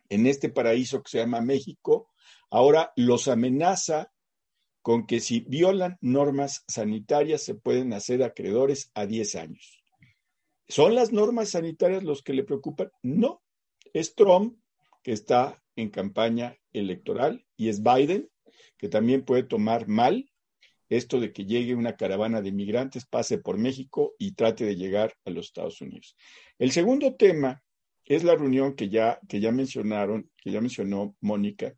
en 0.09 0.25
este 0.25 0.49
paraíso 0.49 1.03
que 1.03 1.11
se 1.11 1.19
llama 1.19 1.41
México, 1.41 2.09
ahora 2.49 2.91
los 2.95 3.27
amenaza 3.27 4.11
con 4.85 5.07
que 5.07 5.19
si 5.19 5.39
violan 5.39 5.97
normas 5.99 6.63
sanitarias 6.67 7.41
se 7.41 7.55
pueden 7.55 7.91
hacer 7.91 8.21
acreedores 8.21 8.91
a 8.93 9.07
10 9.07 9.33
años. 9.33 9.83
¿Son 10.67 10.93
las 10.93 11.11
normas 11.11 11.49
sanitarias 11.49 12.03
los 12.03 12.21
que 12.21 12.33
le 12.33 12.43
preocupan? 12.43 12.91
No, 13.01 13.41
es 13.93 14.13
Trump 14.13 14.59
que 15.01 15.11
está 15.11 15.59
en 15.75 15.89
campaña 15.89 16.55
electoral 16.71 17.47
y 17.57 17.69
es 17.69 17.81
Biden 17.81 18.29
que 18.77 18.87
también 18.87 19.25
puede 19.25 19.41
tomar 19.41 19.87
mal 19.87 20.29
esto 20.87 21.19
de 21.19 21.33
que 21.33 21.45
llegue 21.45 21.73
una 21.73 21.95
caravana 21.95 22.43
de 22.43 22.51
migrantes, 22.51 23.07
pase 23.07 23.39
por 23.39 23.57
México 23.57 24.13
y 24.19 24.33
trate 24.33 24.65
de 24.65 24.75
llegar 24.75 25.15
a 25.25 25.31
los 25.31 25.47
Estados 25.47 25.81
Unidos. 25.81 26.15
El 26.59 26.71
segundo 26.71 27.15
tema 27.15 27.63
es 28.03 28.23
la 28.23 28.35
reunión 28.35 28.75
que 28.75 28.89
ya, 28.89 29.19
que 29.27 29.39
ya 29.39 29.51
mencionaron, 29.51 30.29
que 30.37 30.51
ya 30.51 30.61
mencionó 30.61 31.15
Mónica, 31.21 31.75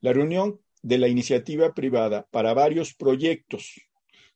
la 0.00 0.12
reunión 0.12 0.60
de 0.82 0.98
la 0.98 1.08
iniciativa 1.08 1.72
privada 1.74 2.26
para 2.30 2.54
varios 2.54 2.94
proyectos, 2.94 3.80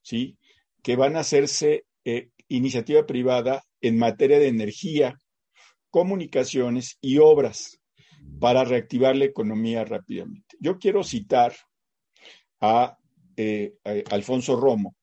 ¿sí? 0.03 0.37
Que 0.83 0.97
van 0.97 1.17
a 1.17 1.21
hacerse 1.21 1.85
eh, 2.05 2.31
iniciativa 2.49 3.07
privada 3.07 3.63
en 3.81 3.99
materia 3.99 4.39
de 4.39 4.49
energía, 4.49 5.19
comunicaciones 5.91 6.99
y 7.01 7.19
obras 7.19 7.81
para 8.39 8.65
reactivar 8.65 9.17
la 9.17 9.25
economía 9.25 9.85
rápidamente. 9.85 10.57
Yo 10.61 10.79
quiero 10.79 11.03
citar 11.03 11.55
a, 12.61 12.97
eh, 13.37 13.75
a 13.85 14.15
Alfonso 14.15 14.57
Romo. 14.57 14.97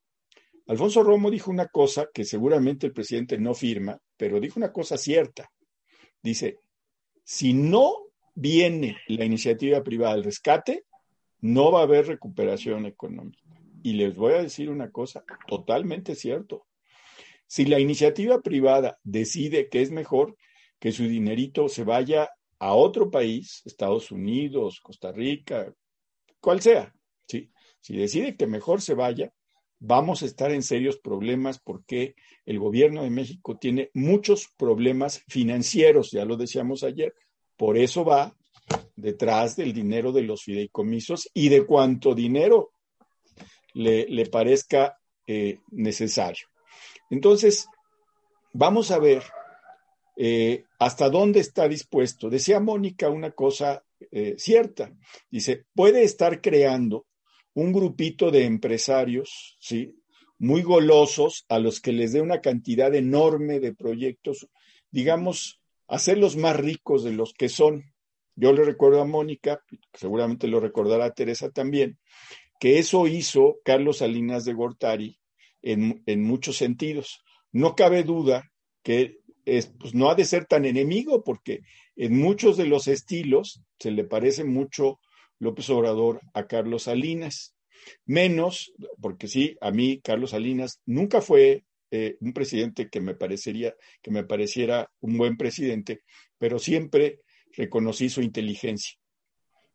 Alfonso 0.68 1.01
Romo 1.01 1.32
dijo 1.32 1.49
una 1.49 1.68
cosa 1.68 2.09
que 2.14 2.26
seguramente 2.26 2.88
el 2.88 2.93
presidente 2.93 3.38
no 3.38 3.53
firma, 3.53 3.97
pero 4.18 4.39
dijo 4.39 4.59
una 4.59 4.72
cosa 4.72 4.97
cierta. 4.97 5.49
Dice, 6.22 6.57
si 7.24 7.53
no 7.53 8.07
viene 8.36 8.97
la 9.07 9.24
iniciativa 9.24 9.82
privada 9.82 10.14
al 10.14 10.24
rescate, 10.24 10.86
no 11.41 11.71
va 11.71 11.81
a 11.81 11.83
haber 11.83 12.07
recuperación 12.07 12.85
económica. 12.85 13.43
Y 13.83 13.93
les 13.93 14.15
voy 14.15 14.33
a 14.33 14.41
decir 14.41 14.69
una 14.69 14.91
cosa, 14.91 15.23
totalmente 15.47 16.15
cierto. 16.15 16.65
Si 17.45 17.65
la 17.65 17.79
iniciativa 17.79 18.41
privada 18.41 18.99
decide 19.03 19.69
que 19.69 19.81
es 19.81 19.91
mejor 19.91 20.35
que 20.79 20.91
su 20.91 21.03
dinerito 21.03 21.69
se 21.69 21.83
vaya 21.83 22.29
a 22.59 22.73
otro 22.73 23.09
país, 23.09 23.61
Estados 23.65 24.11
Unidos, 24.11 24.79
Costa 24.81 25.11
Rica, 25.11 25.73
cual 26.39 26.61
sea, 26.61 26.93
si 27.79 27.95
decide 27.95 28.35
que 28.35 28.47
mejor 28.47 28.81
se 28.81 28.95
vaya, 28.95 29.31
vamos 29.79 30.21
a 30.21 30.25
estar 30.25 30.51
en 30.51 30.63
serios 30.63 30.97
problemas 30.97 31.59
porque 31.59 32.15
el 32.45 32.59
gobierno 32.59 33.03
de 33.03 33.09
México 33.09 33.57
tiene 33.57 33.91
muchos 33.93 34.49
problemas 34.57 35.23
financieros, 35.27 36.11
ya 36.11 36.25
lo 36.25 36.35
decíamos 36.35 36.83
ayer. 36.83 37.13
Por 37.55 37.77
eso 37.77 38.03
va 38.03 38.35
detrás 38.98 39.56
del 39.56 39.72
dinero 39.72 40.12
de 40.12 40.24
los 40.24 40.43
fideicomisos 40.43 41.30
y 41.34 41.48
de 41.48 41.66
cuánto 41.66 42.14
dinero 42.14 42.72
le, 43.74 44.26
parezca 44.26 44.98
eh, 45.26 45.60
necesario. 45.72 46.48
Entonces, 47.10 47.68
vamos 48.54 48.91
a 48.91 49.00
ver 49.00 49.24
eh, 50.18 50.64
hasta 50.80 51.10
dónde 51.10 51.39
está 51.39 51.68
dispuesto. 51.68 52.30
Decía 52.30 52.60
Mónica 52.60 53.10
una 53.10 53.32
cosa 53.32 53.84
eh, 54.12 54.36
cierta. 54.38 54.91
Dice, 55.30 55.66
puede 55.74 56.04
estar 56.04 56.41
creando 56.41 57.06
un 57.54 57.72
grupito 57.72 58.32
de 58.32 58.45
empresarios, 58.45 59.58
¿sí? 59.60 59.95
Muy 60.39 60.62
golosos 60.64 61.45
a 61.50 61.60
los 61.60 61.80
que 61.80 61.91
les 61.91 62.14
dé 62.14 62.22
una 62.22 62.41
cantidad 62.41 62.93
enorme 62.93 63.60
de 63.60 63.74
proyectos, 63.74 64.48
digamos, 64.91 65.60
hacerlos 65.88 66.36
más 66.36 66.56
ricos 66.56 67.04
de 67.04 67.14
los 67.14 67.34
que 67.34 67.50
son. 67.50 67.84
Yo 68.39 68.53
le 68.53 68.63
recuerdo 68.63 69.01
a 69.01 69.05
Mónica, 69.05 69.61
seguramente 69.93 70.47
lo 70.47 70.59
recordará 70.59 71.11
Teresa 71.11 71.49
también, 71.49 71.97
que 72.59 72.77
eso 72.77 73.07
hizo 73.07 73.57
Carlos 73.65 73.97
Salinas 73.97 74.45
de 74.45 74.53
Gortari 74.53 75.19
en, 75.63 76.03
en 76.05 76.23
muchos 76.23 76.55
sentidos. 76.55 77.23
No 77.51 77.75
cabe 77.75 78.03
duda 78.03 78.51
que 78.83 79.17
es, 79.43 79.73
pues, 79.79 79.95
no 79.95 80.11
ha 80.11 80.15
de 80.15 80.23
ser 80.23 80.45
tan 80.45 80.65
enemigo, 80.65 81.23
porque 81.23 81.61
en 81.95 82.15
muchos 82.15 82.57
de 82.57 82.67
los 82.67 82.88
estilos 82.88 83.63
se 83.79 83.89
le 83.89 84.03
parece 84.03 84.43
mucho 84.43 84.99
López 85.39 85.69
Obrador 85.71 86.21
a 86.35 86.45
Carlos 86.45 86.83
Salinas. 86.83 87.55
Menos, 88.05 88.71
porque 89.01 89.27
sí, 89.27 89.57
a 89.61 89.71
mí 89.71 89.99
Carlos 90.03 90.31
Salinas 90.31 90.79
nunca 90.85 91.21
fue 91.21 91.63
eh, 91.89 92.17
un 92.19 92.33
presidente 92.33 92.88
que 92.89 93.01
me 93.01 93.15
parecería, 93.15 93.73
que 94.03 94.11
me 94.11 94.23
pareciera 94.23 94.91
un 94.99 95.17
buen 95.17 95.38
presidente, 95.38 96.01
pero 96.38 96.59
siempre 96.59 97.21
reconocí 97.58 98.10
su 98.10 98.22
inteligencia. 98.22 98.97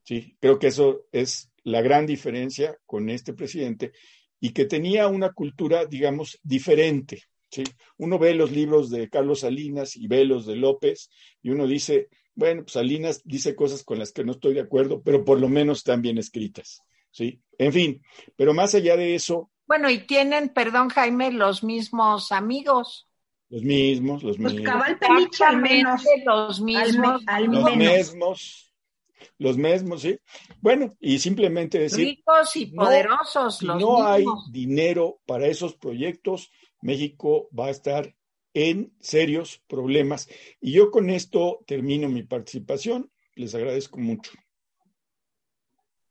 Sí, 0.05 0.37
creo 0.41 0.59
que 0.59 0.68
eso 0.68 1.03
es 1.12 1.51
la 1.64 1.83
gran 1.83 2.07
diferencia 2.07 2.76
con 2.87 3.11
este 3.11 3.35
presidente 3.35 3.93
y 4.41 4.51
que 4.51 4.64
tenía 4.64 5.07
una 5.09 5.33
cultura, 5.33 5.87
digamos, 5.87 6.39
diferente. 6.43 7.24
¿sí? 7.51 7.62
Uno 7.99 8.18
ve 8.18 8.35
los 8.35 8.51
libros 8.51 8.91
de 8.91 9.09
Carlos 9.09 9.41
Salinas 9.41 9.97
y 9.97 10.07
ve 10.09 10.24
los 10.24 10.47
de 10.47 10.57
López 10.57 11.11
y 11.43 11.51
uno 11.51 11.66
dice, 11.66 12.09
bueno, 12.35 12.62
pues 12.62 12.72
Salinas 12.72 13.22
dice 13.24 13.55
cosas 13.55 13.85
con 13.85 13.99
las 13.99 14.12
que 14.12 14.24
no 14.24 14.33
estoy 14.33 14.55
de 14.55 14.61
acuerdo, 14.61 15.03
pero 15.03 15.24
por 15.24 15.39
lo 15.41 15.49
menos 15.49 15.78
están 15.78 16.03
bien 16.03 16.18
escritas. 16.18 16.80
¿sí? 17.11 17.41
En 17.59 17.72
fin, 17.72 18.03
pero 18.37 18.55
más 18.55 18.74
allá 18.74 18.97
de 18.97 19.14
eso. 19.14 19.51
Bueno, 19.66 19.89
y 19.91 20.07
tienen, 20.07 20.49
perdón 20.49 20.89
Jaime, 20.89 21.30
los 21.30 21.62
mismos 21.62 22.33
amigos. 22.33 23.09
Los 23.53 23.64
mismos, 23.64 24.22
los 24.22 24.38
pues 24.38 24.55
mismos. 24.55 24.72
Cabal 24.72 24.98
Peniche 24.98 25.44
al 25.44 25.61
menos. 25.61 26.03
Los 26.24 26.62
mismos. 26.62 27.22
los 27.26 27.76
mismos. 27.76 28.74
Los 29.36 29.59
mismos, 29.59 30.00
sí. 30.00 30.18
Bueno, 30.62 30.94
y 30.98 31.18
simplemente 31.18 31.78
decir. 31.78 32.07
Ricos 32.07 32.57
y 32.57 32.66
poderosos. 32.66 33.62
No, 33.62 33.78
si 33.78 33.84
no 33.84 34.07
hay 34.07 34.24
dinero 34.50 35.20
para 35.26 35.48
esos 35.48 35.74
proyectos, 35.76 36.50
México 36.80 37.50
va 37.57 37.66
a 37.66 37.70
estar 37.70 38.14
en 38.55 38.94
serios 39.00 39.62
problemas. 39.68 40.30
Y 40.59 40.72
yo 40.72 40.90
con 40.90 41.11
esto 41.11 41.62
termino 41.66 42.09
mi 42.09 42.22
participación. 42.22 43.12
Les 43.34 43.55
agradezco 43.55 43.98
mucho. 43.98 44.32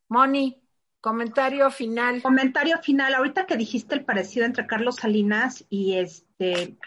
Moni, 0.09 0.61
comentario 0.99 1.71
final. 1.71 2.21
Comentario 2.21 2.77
final. 2.83 3.15
Ahorita 3.15 3.47
que 3.47 3.57
dijiste 3.57 3.95
el 3.95 4.05
parecido 4.05 4.45
entre 4.45 4.67
Carlos 4.67 4.97
Salinas 4.97 5.65
y 5.71 5.93
este 5.93 6.77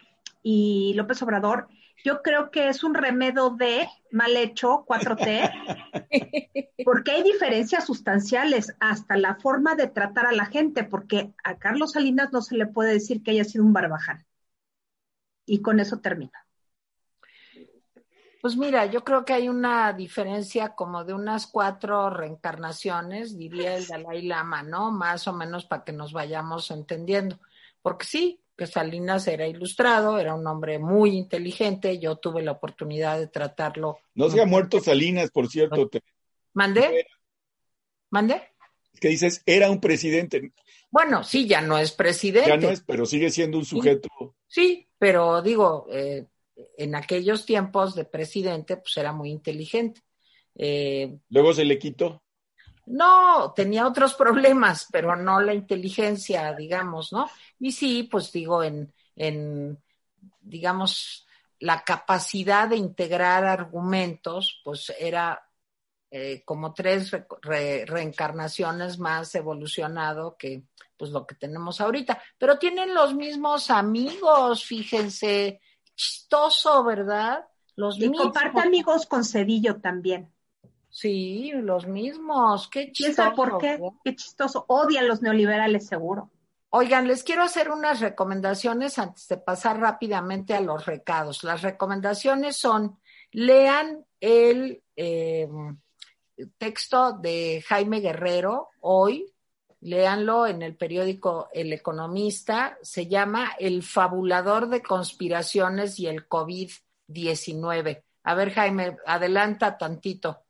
y 0.44 0.92
López 0.94 1.20
Obrador, 1.22 1.68
yo 2.04 2.20
creo 2.22 2.50
que 2.50 2.68
es 2.68 2.84
un 2.84 2.94
remedio 2.94 3.50
de 3.50 3.88
mal 4.12 4.36
hecho 4.36 4.84
4T, 4.86 6.74
porque 6.84 7.12
hay 7.12 7.22
diferencias 7.22 7.86
sustanciales 7.86 8.76
hasta 8.78 9.16
la 9.16 9.36
forma 9.36 9.74
de 9.74 9.88
tratar 9.88 10.26
a 10.26 10.32
la 10.32 10.44
gente, 10.44 10.84
porque 10.84 11.32
a 11.42 11.58
Carlos 11.58 11.92
Salinas 11.92 12.30
no 12.30 12.42
se 12.42 12.56
le 12.56 12.66
puede 12.66 12.92
decir 12.92 13.22
que 13.22 13.30
haya 13.30 13.44
sido 13.44 13.64
un 13.64 13.72
barbaján. 13.72 14.26
Y 15.46 15.62
con 15.62 15.80
eso 15.80 16.00
termina. 16.00 16.46
Pues 18.42 18.58
mira, 18.58 18.84
yo 18.84 19.02
creo 19.02 19.24
que 19.24 19.32
hay 19.32 19.48
una 19.48 19.94
diferencia 19.94 20.74
como 20.74 21.04
de 21.04 21.14
unas 21.14 21.46
cuatro 21.46 22.10
reencarnaciones, 22.10 23.38
diría 23.38 23.76
el 23.76 23.86
Dalai 23.86 24.20
Lama, 24.20 24.62
¿no? 24.62 24.90
Más 24.90 25.26
o 25.26 25.32
menos 25.32 25.64
para 25.64 25.84
que 25.84 25.92
nos 25.92 26.12
vayamos 26.12 26.70
entendiendo. 26.70 27.40
Porque 27.80 28.04
sí, 28.04 28.43
que 28.56 28.66
Salinas 28.66 29.26
era 29.28 29.46
ilustrado, 29.46 30.18
era 30.18 30.34
un 30.34 30.46
hombre 30.46 30.78
muy 30.78 31.16
inteligente, 31.16 31.98
yo 31.98 32.16
tuve 32.16 32.42
la 32.42 32.52
oportunidad 32.52 33.18
de 33.18 33.26
tratarlo. 33.26 33.98
No 34.14 34.30
se 34.30 34.40
ha 34.40 34.46
muerto 34.46 34.80
Salinas, 34.80 35.30
por 35.30 35.48
cierto. 35.48 35.90
¿Mandé? 36.52 37.06
¿Mandé? 38.10 38.54
que 39.00 39.08
dices, 39.08 39.42
era 39.44 39.70
un 39.70 39.80
presidente. 39.80 40.52
Bueno, 40.90 41.24
sí, 41.24 41.46
ya 41.46 41.60
no 41.60 41.76
es 41.76 41.92
presidente. 41.92 42.48
Ya 42.48 42.56
no 42.56 42.70
es, 42.70 42.80
pero 42.80 43.04
sigue 43.04 43.30
siendo 43.30 43.58
un 43.58 43.66
sujeto. 43.66 44.08
Sí, 44.46 44.88
pero 44.98 45.42
digo, 45.42 45.86
eh, 45.90 46.26
en 46.78 46.94
aquellos 46.94 47.44
tiempos 47.44 47.94
de 47.94 48.06
presidente, 48.06 48.78
pues 48.78 48.96
era 48.96 49.12
muy 49.12 49.30
inteligente. 49.30 50.00
Eh, 50.54 51.18
Luego 51.28 51.52
se 51.52 51.66
le 51.66 51.78
quitó. 51.78 52.22
No, 52.86 53.52
tenía 53.54 53.86
otros 53.86 54.14
problemas, 54.14 54.86
pero 54.92 55.16
no 55.16 55.40
la 55.40 55.54
inteligencia, 55.54 56.52
digamos, 56.54 57.12
¿no? 57.12 57.28
Y 57.58 57.72
sí, 57.72 58.02
pues 58.04 58.30
digo, 58.30 58.62
en, 58.62 58.92
en 59.16 59.78
digamos, 60.40 61.26
la 61.60 61.82
capacidad 61.82 62.68
de 62.68 62.76
integrar 62.76 63.44
argumentos, 63.44 64.60
pues 64.62 64.92
era 64.98 65.48
eh, 66.10 66.42
como 66.44 66.74
tres 66.74 67.10
reencarnaciones 67.42 68.98
más 68.98 69.34
evolucionado 69.34 70.36
que 70.36 70.64
pues 70.96 71.10
lo 71.10 71.26
que 71.26 71.34
tenemos 71.34 71.80
ahorita. 71.80 72.22
Pero 72.38 72.58
tienen 72.58 72.94
los 72.94 73.14
mismos 73.14 73.70
amigos, 73.70 74.64
fíjense, 74.64 75.60
chistoso, 75.94 76.84
¿verdad? 76.84 77.44
Los 77.76 77.98
y 77.98 78.12
comparte 78.12 78.60
amigos 78.60 79.06
con 79.06 79.24
Cedillo 79.24 79.80
también. 79.80 80.33
Sí, 80.94 81.50
los 81.52 81.88
mismos. 81.88 82.68
Qué 82.68 82.92
chistoso. 82.92 83.34
por 83.34 83.58
qué? 83.58 83.80
Qué 84.04 84.14
chistoso. 84.14 84.64
Odian 84.68 85.08
los 85.08 85.22
neoliberales, 85.22 85.88
seguro. 85.88 86.30
Oigan, 86.70 87.08
les 87.08 87.24
quiero 87.24 87.42
hacer 87.42 87.72
unas 87.72 87.98
recomendaciones 87.98 88.96
antes 89.00 89.26
de 89.26 89.36
pasar 89.36 89.80
rápidamente 89.80 90.54
a 90.54 90.60
los 90.60 90.86
recados. 90.86 91.42
Las 91.42 91.62
recomendaciones 91.62 92.56
son, 92.56 93.00
lean 93.32 94.06
el 94.20 94.84
eh, 94.94 95.48
texto 96.58 97.14
de 97.14 97.64
Jaime 97.66 97.98
Guerrero 97.98 98.68
hoy, 98.78 99.34
léanlo 99.80 100.46
en 100.46 100.62
el 100.62 100.76
periódico 100.76 101.48
El 101.52 101.72
Economista, 101.72 102.78
se 102.82 103.08
llama 103.08 103.56
El 103.58 103.82
fabulador 103.82 104.68
de 104.68 104.80
conspiraciones 104.80 105.98
y 105.98 106.06
el 106.06 106.28
COVID-19. 106.28 108.04
A 108.22 108.34
ver, 108.36 108.52
Jaime, 108.52 108.96
adelanta 109.04 109.76
tantito. 109.76 110.43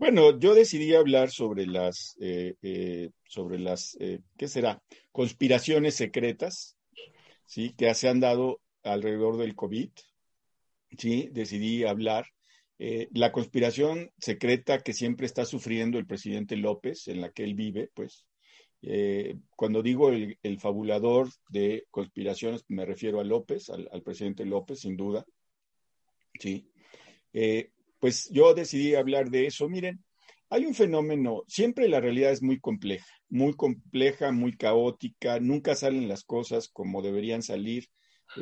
Bueno, 0.00 0.38
yo 0.38 0.54
decidí 0.54 0.94
hablar 0.94 1.30
sobre 1.30 1.66
las, 1.66 2.16
eh, 2.22 2.54
eh, 2.62 3.10
sobre 3.28 3.58
las, 3.58 3.98
eh, 4.00 4.20
¿qué 4.38 4.48
será? 4.48 4.82
Conspiraciones 5.12 5.94
secretas, 5.94 6.78
¿sí? 7.44 7.74
Que 7.76 7.92
se 7.92 8.08
han 8.08 8.18
dado 8.18 8.62
alrededor 8.82 9.36
del 9.36 9.54
COVID, 9.54 9.90
¿sí? 10.96 11.28
Decidí 11.32 11.84
hablar. 11.84 12.24
la 13.12 13.30
conspiración 13.30 14.10
secreta 14.16 14.80
que 14.80 14.94
siempre 14.94 15.26
está 15.26 15.44
sufriendo 15.44 15.98
el 15.98 16.06
presidente 16.06 16.56
López, 16.56 17.08
en 17.08 17.20
la 17.20 17.30
que 17.30 17.44
él 17.44 17.54
vive, 17.54 17.90
pues, 17.92 18.24
cuando 19.54 19.82
digo 19.82 20.08
el, 20.08 20.58
fabulador 20.58 21.28
de 21.50 21.84
conspiraciones, 21.90 22.64
me 22.68 22.86
refiero 22.86 23.20
a 23.20 23.24
López, 23.24 23.68
al, 23.68 23.86
al 23.92 24.02
presidente 24.02 24.46
López, 24.46 24.80
sin 24.80 24.96
duda, 24.96 25.26
¿sí? 26.38 26.70
Pues 28.00 28.28
yo 28.30 28.54
decidí 28.54 28.94
hablar 28.94 29.30
de 29.30 29.46
eso. 29.46 29.68
Miren, 29.68 30.02
hay 30.48 30.66
un 30.66 30.74
fenómeno, 30.74 31.44
siempre 31.46 31.88
la 31.88 32.00
realidad 32.00 32.32
es 32.32 32.42
muy 32.42 32.58
compleja, 32.58 33.06
muy 33.28 33.54
compleja, 33.54 34.32
muy 34.32 34.56
caótica, 34.56 35.38
nunca 35.38 35.76
salen 35.76 36.08
las 36.08 36.24
cosas 36.24 36.68
como 36.68 37.02
deberían 37.02 37.42
salir. 37.42 37.88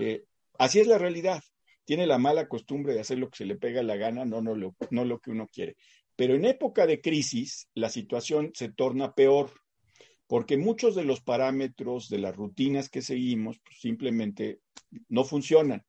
Eh, 0.00 0.24
así 0.58 0.80
es 0.80 0.86
la 0.86 0.96
realidad. 0.96 1.42
Tiene 1.84 2.06
la 2.06 2.18
mala 2.18 2.48
costumbre 2.48 2.94
de 2.94 3.00
hacer 3.00 3.18
lo 3.18 3.28
que 3.28 3.38
se 3.38 3.44
le 3.44 3.56
pega 3.56 3.82
la 3.82 3.96
gana, 3.96 4.24
no, 4.24 4.40
no, 4.40 4.54
lo, 4.54 4.74
no 4.90 5.04
lo 5.04 5.20
que 5.20 5.30
uno 5.30 5.48
quiere. 5.52 5.76
Pero 6.16 6.34
en 6.34 6.46
época 6.46 6.86
de 6.86 7.00
crisis, 7.00 7.68
la 7.74 7.90
situación 7.90 8.52
se 8.54 8.70
torna 8.70 9.14
peor, 9.14 9.50
porque 10.26 10.56
muchos 10.56 10.94
de 10.94 11.04
los 11.04 11.20
parámetros 11.20 12.08
de 12.08 12.18
las 12.18 12.34
rutinas 12.34 12.88
que 12.88 13.02
seguimos 13.02 13.58
pues, 13.64 13.80
simplemente 13.80 14.60
no 15.08 15.24
funcionan. 15.24 15.84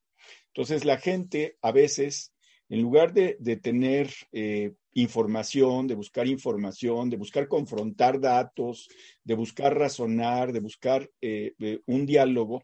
Entonces 0.47 0.85
la 0.85 0.97
gente 0.97 1.57
a 1.61 1.71
veces 1.71 2.33
en 2.69 2.81
lugar 2.81 3.13
de, 3.13 3.35
tener 3.57 4.13
eh, 4.31 4.73
información, 4.93 5.87
de 5.87 5.95
buscar 5.95 6.27
información, 6.27 7.09
de 7.09 7.17
buscar 7.17 7.47
confrontar 7.47 8.19
datos, 8.19 8.87
de 9.23 9.33
buscar 9.33 9.75
razonar, 9.75 10.53
de 10.53 10.59
buscar 10.59 11.09
eh, 11.19 11.53
eh, 11.59 11.79
un 11.87 12.05
diálogo, 12.05 12.63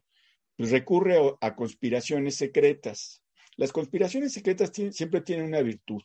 pues 0.56 0.70
recurre 0.70 1.18
a, 1.40 1.56
conspiraciones 1.56 2.36
secretas. 2.36 3.20
Las 3.56 3.72
conspiraciones 3.72 4.32
secretas 4.32 4.70
siempre 4.92 5.22
tienen 5.22 5.46
una 5.46 5.60
virtud. 5.60 6.02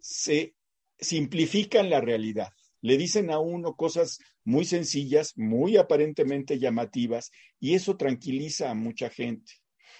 se 0.00 0.54
simplifican 0.98 1.90
la 1.90 2.00
realidad. 2.00 2.52
Le 2.82 2.96
dicen 2.96 3.30
a 3.30 3.38
uno 3.38 3.74
cosas 3.74 4.18
muy 4.44 4.64
sencillas, 4.64 5.34
muy 5.36 5.76
aparentemente 5.76 6.58
llamativas, 6.58 7.30
y 7.58 7.74
eso 7.74 7.96
tranquiliza 7.96 8.70
a 8.70 8.74
mucha 8.74 9.10
gente. 9.10 9.52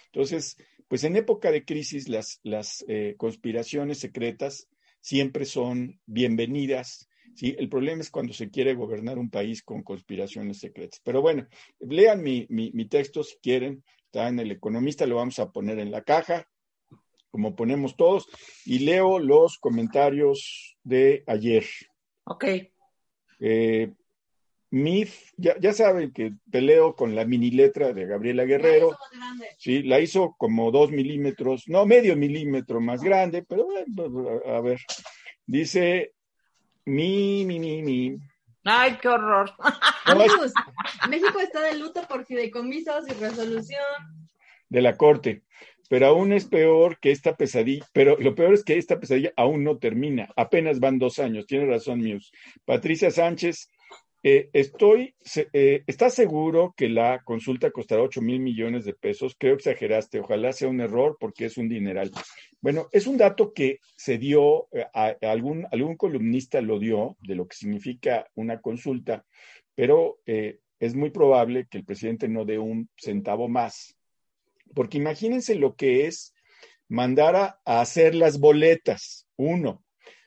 Entonces, 0.07 0.57
pues 0.91 1.05
en 1.05 1.15
época 1.15 1.53
de 1.53 1.65
crisis 1.65 2.09
las, 2.09 2.41
las 2.43 2.85
eh, 2.89 3.15
conspiraciones 3.17 4.01
secretas 4.01 4.67
siempre 5.01 5.45
son 5.45 6.01
bienvenidas. 6.05 7.09
¿sí? 7.37 7.55
El 7.57 7.69
problema 7.69 8.03
es 8.03 8.11
cuando 8.11 8.33
se 8.33 8.51
quiere 8.51 8.75
gobernar 8.75 9.17
un 9.17 9.31
país 9.31 9.63
con 9.63 9.85
conspiraciones 9.85 10.59
secretas. 10.59 11.01
Pero 11.05 11.23
bueno, 11.23 11.47
lean 11.79 12.25
mi, 12.25 12.45
mi, 12.51 12.73
mi 12.73 12.87
texto 12.89 13.23
si 13.23 13.37
quieren. 13.39 13.85
Está 14.07 14.27
en 14.27 14.41
El 14.41 14.51
Economista, 14.51 15.07
lo 15.07 15.15
vamos 15.15 15.39
a 15.39 15.53
poner 15.53 15.79
en 15.79 15.93
la 15.93 16.03
caja, 16.03 16.49
como 17.31 17.55
ponemos 17.55 17.95
todos, 17.95 18.27
y 18.65 18.81
leo 18.81 19.21
los 19.21 19.59
comentarios 19.59 20.77
de 20.83 21.23
ayer. 21.29 21.67
Ok. 22.25 22.47
Eh, 23.39 23.93
MIF, 24.71 25.33
ya, 25.37 25.59
ya, 25.59 25.73
saben 25.73 26.13
que 26.13 26.33
peleo 26.51 26.95
con 26.95 27.17
la 27.17 27.25
mini 27.25 27.51
letra 27.51 27.93
de 27.93 28.07
Gabriela 28.07 28.45
Guerrero. 28.45 28.97
Sí, 29.59 29.83
la 29.83 29.99
hizo 29.99 30.37
como 30.39 30.71
dos 30.71 30.93
milímetros, 30.93 31.65
no, 31.67 31.87
medio 31.87 32.17
milímetro 32.17 32.81
más 32.81 33.03
grande, 33.03 33.43
pero 33.43 33.65
bueno, 33.65 34.41
a 34.47 34.61
ver. 34.61 34.79
Dice 35.45 36.13
mi, 36.85 37.45
mi, 37.45 37.59
mi, 37.59 37.83
mi. 37.83 38.17
Ay, 38.65 38.97
qué 39.03 39.09
horror. 39.09 39.51
Amigos, 40.05 40.53
México 41.09 41.41
está 41.41 41.63
de 41.63 41.77
luto 41.77 42.03
por 42.09 42.25
fideicomisos 42.25 43.09
y 43.09 43.13
resolución. 43.15 43.81
De 44.69 44.83
la 44.83 44.97
Corte. 44.97 45.43
Pero 45.89 46.07
aún 46.07 46.33
es 46.33 46.45
peor 46.45 47.01
que 47.01 47.11
esta 47.11 47.37
pesadilla, 47.37 47.85
pero 47.93 48.17
lo 48.21 48.37
peor 48.37 48.55
es 48.55 48.63
que 48.63 48.79
esta 48.79 49.01
pesadilla 49.01 49.33
aún 49.37 49.65
no 49.65 49.79
termina. 49.79 50.29
Apenas 50.37 50.79
van 50.79 51.01
dos 51.01 51.19
años. 51.19 51.47
Tiene 51.47 51.67
razón, 51.67 51.99
Mius. 52.01 52.31
Patricia 52.65 53.11
Sánchez 53.11 53.69
eh, 54.23 54.51
estoy, 54.53 55.15
eh, 55.53 55.83
¿Estás 55.87 56.15
seguro 56.15 56.75
que 56.77 56.89
la 56.89 57.23
consulta 57.25 57.71
costará 57.71 58.03
8 58.03 58.21
mil 58.21 58.41
millones 58.41 58.85
de 58.85 58.93
pesos? 58.93 59.35
Creo 59.39 59.57
que 59.57 59.71
exageraste. 59.71 60.21
Ojalá 60.21 60.53
sea 60.53 60.69
un 60.69 60.81
error 60.81 61.17
porque 61.19 61.47
es 61.47 61.57
un 61.57 61.69
dineral. 61.69 62.11
Bueno, 62.61 62.89
es 62.93 63.07
un 63.07 63.17
dato 63.17 63.55
que 63.55 63.79
se 63.97 64.19
dio, 64.19 64.69
eh, 64.73 64.87
algún, 65.23 65.67
algún 65.73 65.97
columnista 65.97 66.61
lo 66.61 66.79
dio 66.79 67.17
de 67.23 67.35
lo 67.35 67.49
que 67.49 67.57
significa 67.57 68.27
una 68.35 68.61
consulta, 68.61 69.25
pero 69.75 70.19
eh, 70.27 70.59
es 70.79 70.95
muy 70.95 71.11
probable 71.11 71.67
que 71.71 71.79
el 71.79 71.85
presidente 71.85 72.29
no 72.29 72.45
dé 72.45 72.59
un 72.59 72.91
centavo 72.99 73.49
más. 73.49 73.97
Porque 74.75 74.99
imagínense 74.99 75.55
lo 75.55 75.75
que 75.75 76.07
es 76.07 76.35
mandar 76.89 77.37
a 77.37 77.81
hacer 77.81 78.15
las 78.15 78.39
boletas. 78.39 79.27
Uno, 79.37 79.83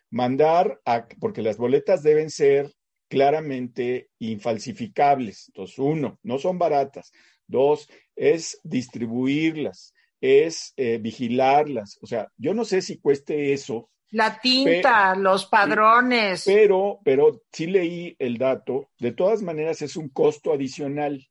mandar 0.10 0.80
a, 0.86 1.08
porque 1.20 1.44
las 1.44 1.58
boletas 1.58 2.02
deben 2.02 2.32
ser 2.32 2.72
claramente 3.14 4.10
infalsificables. 4.18 5.50
Entonces, 5.50 5.78
uno, 5.78 6.18
no 6.24 6.40
son 6.40 6.58
baratas. 6.58 7.12
Dos, 7.46 7.88
es 8.16 8.60
distribuirlas, 8.64 9.94
es 10.20 10.74
eh, 10.78 10.98
vigilarlas. 10.98 12.00
O 12.02 12.08
sea, 12.08 12.32
yo 12.38 12.56
no 12.56 12.66
sé 12.66 12.82
si 12.82 12.98
cueste 12.98 13.54
eso. 13.54 13.92
La 14.10 14.40
tinta, 14.40 15.12
pero, 15.12 15.22
los 15.22 15.46
padrones. 15.46 16.42
Pero, 16.44 17.02
pero 17.06 17.44
sí 17.52 17.68
leí 17.68 18.16
el 18.18 18.40
dato. 18.40 18.90
De 18.98 19.12
todas 19.12 19.44
maneras, 19.44 19.84
es 19.84 19.96
un 19.96 20.10
costo 20.10 20.52
adicional. 20.52 21.28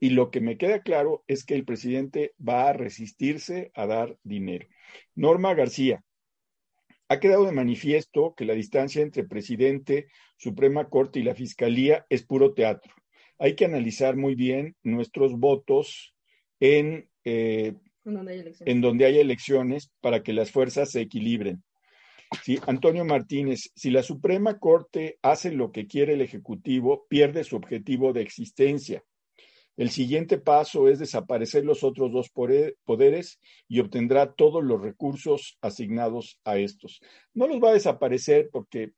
Y 0.00 0.10
lo 0.10 0.30
que 0.30 0.40
me 0.40 0.56
queda 0.56 0.80
claro 0.80 1.24
es 1.26 1.44
que 1.44 1.56
el 1.56 1.66
presidente 1.66 2.32
va 2.40 2.70
a 2.70 2.72
resistirse 2.72 3.70
a 3.74 3.86
dar 3.86 4.16
dinero. 4.22 4.66
Norma 5.14 5.52
García, 5.52 6.02
ha 7.08 7.20
quedado 7.20 7.46
de 7.46 7.52
manifiesto 7.52 8.34
que 8.36 8.44
la 8.44 8.54
distancia 8.54 9.02
entre 9.02 9.24
presidente, 9.24 10.08
Suprema 10.36 10.88
Corte 10.88 11.20
y 11.20 11.22
la 11.22 11.34
Fiscalía 11.34 12.06
es 12.08 12.24
puro 12.24 12.52
teatro. 12.52 12.92
Hay 13.38 13.54
que 13.54 13.64
analizar 13.64 14.16
muy 14.16 14.34
bien 14.34 14.76
nuestros 14.82 15.38
votos 15.38 16.14
en, 16.60 17.08
eh, 17.24 17.74
en 18.04 18.80
donde 18.80 19.06
haya 19.06 19.20
elecciones 19.20 19.90
para 20.00 20.22
que 20.22 20.32
las 20.32 20.50
fuerzas 20.50 20.90
se 20.90 21.00
equilibren. 21.00 21.62
Sí, 22.42 22.58
Antonio 22.66 23.04
Martínez, 23.06 23.70
si 23.74 23.90
la 23.90 24.02
Suprema 24.02 24.58
Corte 24.58 25.18
hace 25.22 25.50
lo 25.50 25.72
que 25.72 25.86
quiere 25.86 26.12
el 26.12 26.20
Ejecutivo, 26.20 27.06
pierde 27.08 27.42
su 27.42 27.56
objetivo 27.56 28.12
de 28.12 28.20
existencia. 28.20 29.02
El 29.78 29.90
siguiente 29.90 30.38
paso 30.38 30.88
es 30.88 30.98
desaparecer 30.98 31.64
los 31.64 31.84
otros 31.84 32.10
dos 32.10 32.30
poderes 32.30 33.38
y 33.68 33.78
obtendrá 33.78 34.32
todos 34.32 34.62
los 34.64 34.82
recursos 34.82 35.56
asignados 35.62 36.40
a 36.44 36.58
estos. 36.58 37.00
No 37.32 37.46
los 37.46 37.62
va 37.62 37.70
a 37.70 37.74
desaparecer 37.74 38.50
porque 38.52 38.90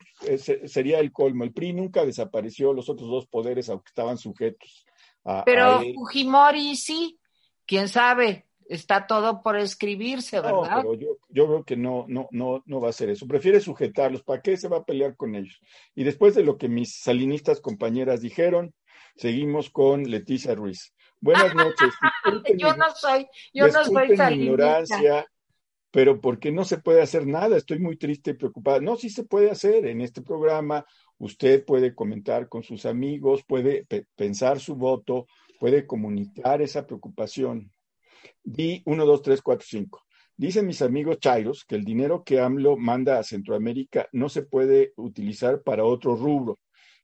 sería 0.65 1.01
el 1.01 1.13
colmo. 1.13 1.45
El 1.45 1.53
PRI 1.53 1.75
nunca 1.75 2.07
desapareció 2.07 2.73
los 2.73 2.89
otros 2.89 3.11
dos 3.11 3.27
poderes, 3.27 3.69
aunque 3.69 3.91
estaban 3.91 4.17
sujetos 4.17 4.87
a. 5.23 5.45
Pero 5.45 5.65
a 5.65 5.83
Fujimori 5.95 6.75
sí, 6.77 7.21
quién 7.67 7.87
sabe, 7.87 8.47
está 8.67 9.07
todo 9.07 9.43
por 9.43 9.59
escribirse, 9.59 10.41
¿verdad? 10.41 10.77
No, 10.77 10.83
pero 10.83 10.95
yo, 10.95 11.09
yo 11.29 11.47
veo 11.47 11.63
que 11.63 11.77
no, 11.77 12.07
no, 12.09 12.27
no, 12.31 12.63
no 12.65 12.81
va 12.81 12.89
a 12.89 12.95
ser 12.95 13.11
eso. 13.11 13.27
Prefiere 13.27 13.61
sujetarlos. 13.61 14.23
¿Para 14.23 14.41
qué 14.41 14.57
se 14.57 14.69
va 14.69 14.79
a 14.79 14.85
pelear 14.85 15.15
con 15.15 15.35
ellos? 15.35 15.61
Y 15.95 16.05
después 16.05 16.35
de 16.35 16.43
lo 16.43 16.57
que 16.57 16.71
mis 16.71 16.97
salinistas 17.01 17.61
compañeras 17.61 18.23
dijeron, 18.23 18.73
Seguimos 19.17 19.71
con 19.71 20.05
Leticia 20.05 20.55
Ruiz. 20.55 20.95
Buenas 21.21 21.55
noches. 21.55 21.93
yo 22.59 22.75
no 22.77 22.87
soy, 22.95 23.27
yo 23.53 23.69
no 23.69 23.85
soy 23.85 24.13
ignorancia, 24.13 25.27
pero 25.91 26.21
porque 26.21 26.51
no 26.51 26.65
se 26.65 26.79
puede 26.79 27.03
hacer 27.03 27.27
nada. 27.27 27.57
Estoy 27.57 27.79
muy 27.79 27.97
triste 27.97 28.31
y 28.31 28.35
preocupada. 28.35 28.81
No, 28.81 28.97
sí 28.97 29.11
se 29.11 29.25
puede 29.25 29.51
hacer 29.51 29.87
en 29.87 30.01
este 30.01 30.23
programa. 30.23 30.85
Usted 31.19 31.65
puede 31.65 31.95
comentar 31.95 32.49
con 32.49 32.63
sus 32.63 32.87
amigos, 32.87 33.43
puede 33.47 33.85
pe 33.87 34.07
pensar 34.17 34.61
su 34.61 34.77
voto, 34.77 35.27
puede 35.59 35.87
comunicar 35.87 36.63
esa 36.63 36.87
preocupación. 36.87 37.71
Di 38.43 38.83
1, 38.87 39.05
2, 39.05 39.23
3, 39.23 39.43
4, 39.43 39.67
5. 39.69 40.03
Dicen 40.37 40.67
mis 40.67 40.81
amigos 40.81 41.19
Chairos 41.19 41.67
que 41.67 41.75
el 41.75 41.85
dinero 41.85 42.25
que 42.25 42.41
AMLO 42.41 42.79
manda 42.79 43.19
a 43.19 43.23
Centroamérica 43.23 44.09
no 44.13 44.31
se 44.31 44.41
puede 44.41 44.95
utilizar 44.97 45.63
para 45.63 45.85
otro 45.85 46.17
rubro. 46.17 46.59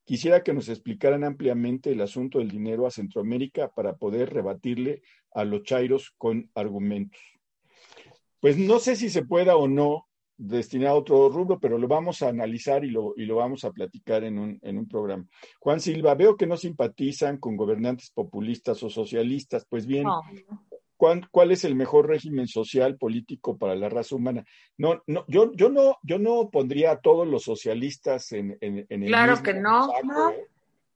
Quisiera 0.06 0.44
que 0.44 0.54
nos 0.54 0.68
explicaran 0.68 1.24
ampliamente 1.24 1.90
el 1.90 2.00
asunto 2.00 2.38
del 2.38 2.48
dinero 2.48 2.86
a 2.86 2.92
Centroamérica 2.92 3.72
para 3.74 3.96
poder 3.96 4.32
rebatirle 4.32 5.02
a 5.32 5.44
los 5.44 5.64
chairos 5.64 6.14
con 6.16 6.48
argumentos. 6.54 7.20
Pues 8.38 8.56
no 8.56 8.78
sé 8.78 8.94
si 8.94 9.10
se 9.10 9.24
pueda 9.24 9.56
o 9.56 9.66
no 9.66 10.06
destinar 10.36 10.90
a 10.90 10.94
otro 10.94 11.28
rubro, 11.28 11.58
pero 11.58 11.76
lo 11.76 11.88
vamos 11.88 12.22
a 12.22 12.28
analizar 12.28 12.84
y 12.84 12.90
lo, 12.90 13.14
y 13.16 13.24
lo 13.24 13.34
vamos 13.34 13.64
a 13.64 13.72
platicar 13.72 14.22
en 14.22 14.38
un, 14.38 14.60
en 14.62 14.78
un 14.78 14.86
programa. 14.86 15.26
Juan 15.58 15.80
Silva, 15.80 16.14
veo 16.14 16.36
que 16.36 16.46
no 16.46 16.56
simpatizan 16.56 17.38
con 17.38 17.56
gobernantes 17.56 18.12
populistas 18.12 18.80
o 18.84 18.90
socialistas. 18.90 19.66
Pues 19.68 19.86
bien, 19.86 20.04
no. 20.04 20.22
¿Cuál, 20.96 21.28
¿cuál, 21.30 21.50
es 21.52 21.64
el 21.64 21.74
mejor 21.74 22.08
régimen 22.08 22.48
social 22.48 22.96
político 22.96 23.58
para 23.58 23.74
la 23.74 23.88
raza 23.88 24.14
humana? 24.14 24.44
No, 24.78 25.02
no, 25.06 25.24
yo, 25.28 25.52
yo 25.52 25.68
no, 25.68 25.98
yo 26.02 26.18
no 26.18 26.50
pondría 26.50 26.92
a 26.92 27.00
todos 27.00 27.26
los 27.26 27.42
socialistas 27.42 28.32
en, 28.32 28.56
en, 28.60 28.86
en 28.88 29.02
el 29.02 29.08
Claro 29.08 29.32
mismo 29.32 29.44
que 29.44 29.54
no, 29.54 29.86
saco, 29.86 30.06
no. 30.06 30.30
¿eh? 30.30 30.46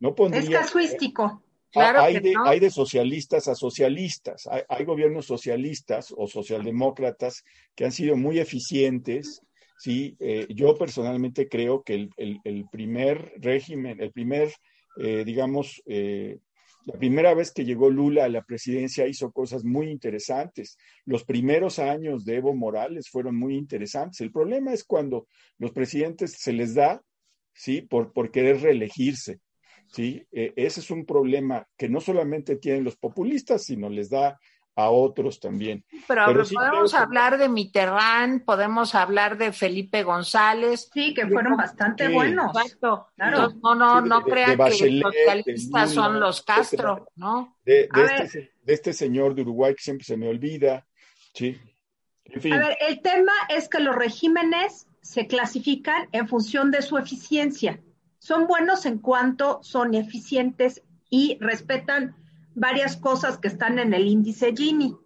No 0.00 0.14
pondría. 0.14 0.42
Es 0.42 0.48
casuístico. 0.50 1.42
Claro 1.70 2.00
hay, 2.00 2.14
que 2.14 2.20
de, 2.20 2.32
no. 2.32 2.44
hay 2.46 2.60
de 2.60 2.70
socialistas 2.70 3.46
a 3.46 3.54
socialistas. 3.54 4.48
Hay, 4.50 4.62
hay 4.68 4.84
gobiernos 4.84 5.26
socialistas 5.26 6.12
o 6.16 6.26
socialdemócratas 6.26 7.44
que 7.74 7.84
han 7.84 7.92
sido 7.92 8.16
muy 8.16 8.38
eficientes. 8.38 9.42
Sí, 9.78 10.16
eh, 10.18 10.46
yo 10.50 10.74
personalmente 10.76 11.48
creo 11.48 11.82
que 11.82 11.94
el, 11.94 12.10
el, 12.16 12.40
el 12.44 12.66
primer 12.70 13.32
régimen, 13.36 14.00
el 14.00 14.12
primer, 14.12 14.52
eh, 14.98 15.24
digamos, 15.24 15.82
eh, 15.86 16.38
la 16.84 16.98
primera 16.98 17.34
vez 17.34 17.52
que 17.52 17.64
llegó 17.64 17.90
Lula 17.90 18.24
a 18.24 18.28
la 18.28 18.42
presidencia 18.42 19.06
hizo 19.06 19.32
cosas 19.32 19.64
muy 19.64 19.90
interesantes. 19.90 20.78
Los 21.04 21.24
primeros 21.24 21.78
años 21.78 22.24
de 22.24 22.36
Evo 22.36 22.54
Morales 22.54 23.08
fueron 23.10 23.36
muy 23.36 23.56
interesantes. 23.56 24.20
El 24.20 24.32
problema 24.32 24.72
es 24.72 24.84
cuando 24.84 25.26
los 25.58 25.72
presidentes 25.72 26.32
se 26.32 26.52
les 26.52 26.74
da, 26.74 27.02
¿sí? 27.52 27.82
Por, 27.82 28.30
querer 28.30 28.62
reelegirse, 28.62 29.40
¿sí? 29.88 30.26
Eh, 30.32 30.52
ese 30.56 30.80
es 30.80 30.90
un 30.90 31.04
problema 31.04 31.66
que 31.76 31.88
no 31.88 32.00
solamente 32.00 32.56
tienen 32.56 32.84
los 32.84 32.96
populistas, 32.96 33.64
sino 33.64 33.90
les 33.90 34.08
da 34.08 34.38
a 34.76 34.88
otros 34.90 35.40
también. 35.40 35.84
Pero, 36.06 36.24
Pero 36.26 36.44
sí 36.44 36.54
podemos 36.54 36.92
creo 36.92 37.02
hablar 37.02 37.38
de 37.38 37.48
Mitterrand, 37.48 38.44
podemos 38.44 38.94
hablar 38.94 39.36
de 39.36 39.52
Felipe 39.52 40.02
González. 40.04 40.88
Sí, 40.94 41.12
que 41.12 41.26
fueron 41.26 41.56
bastante 41.56 42.06
Sí. 42.06 42.12
buenos. 42.14 42.56
Exacto. 42.56 43.08
Claro. 43.16 43.52
No, 43.62 43.74
no, 43.74 44.02
Sí, 44.02 44.08
no 44.08 44.18
de- 44.20 44.24
de 44.24 44.30
crean 44.30 44.56
Bachelet, 44.56 44.88
que 44.88 45.00
los 45.00 45.14
socialistas 45.14 45.90
son 45.92 46.20
los 46.20 46.42
Castro, 46.42 47.08
¿no? 47.16 47.56
De, 47.64 47.88
este, 48.22 48.52
de 48.62 48.72
este 48.72 48.92
señor 48.92 49.34
de 49.34 49.42
Uruguay 49.42 49.74
que 49.74 49.82
siempre 49.82 50.04
se 50.04 50.16
me 50.16 50.28
olvida, 50.28 50.86
¿sí? 51.34 51.58
En 52.24 52.40
fin, 52.40 52.52
A 52.52 52.58
ver, 52.58 52.78
el 52.88 53.02
tema 53.02 53.32
es 53.48 53.68
que 53.68 53.80
los 53.80 53.94
regímenes 53.96 54.86
se 55.02 55.26
clasifican 55.26 56.08
en 56.12 56.28
función 56.28 56.70
de 56.70 56.80
su 56.82 56.96
eficiencia. 56.96 57.80
Son 58.18 58.46
buenos 58.46 58.86
en 58.86 58.98
cuanto 58.98 59.58
son 59.62 59.94
eficientes 59.94 60.82
y 61.10 61.38
respetan 61.40 62.14
varias 62.54 62.96
cosas 62.96 63.38
que 63.38 63.48
están 63.48 63.78
en 63.78 63.94
el 63.94 64.06
índice 64.06 64.54
Gini. 64.54 64.96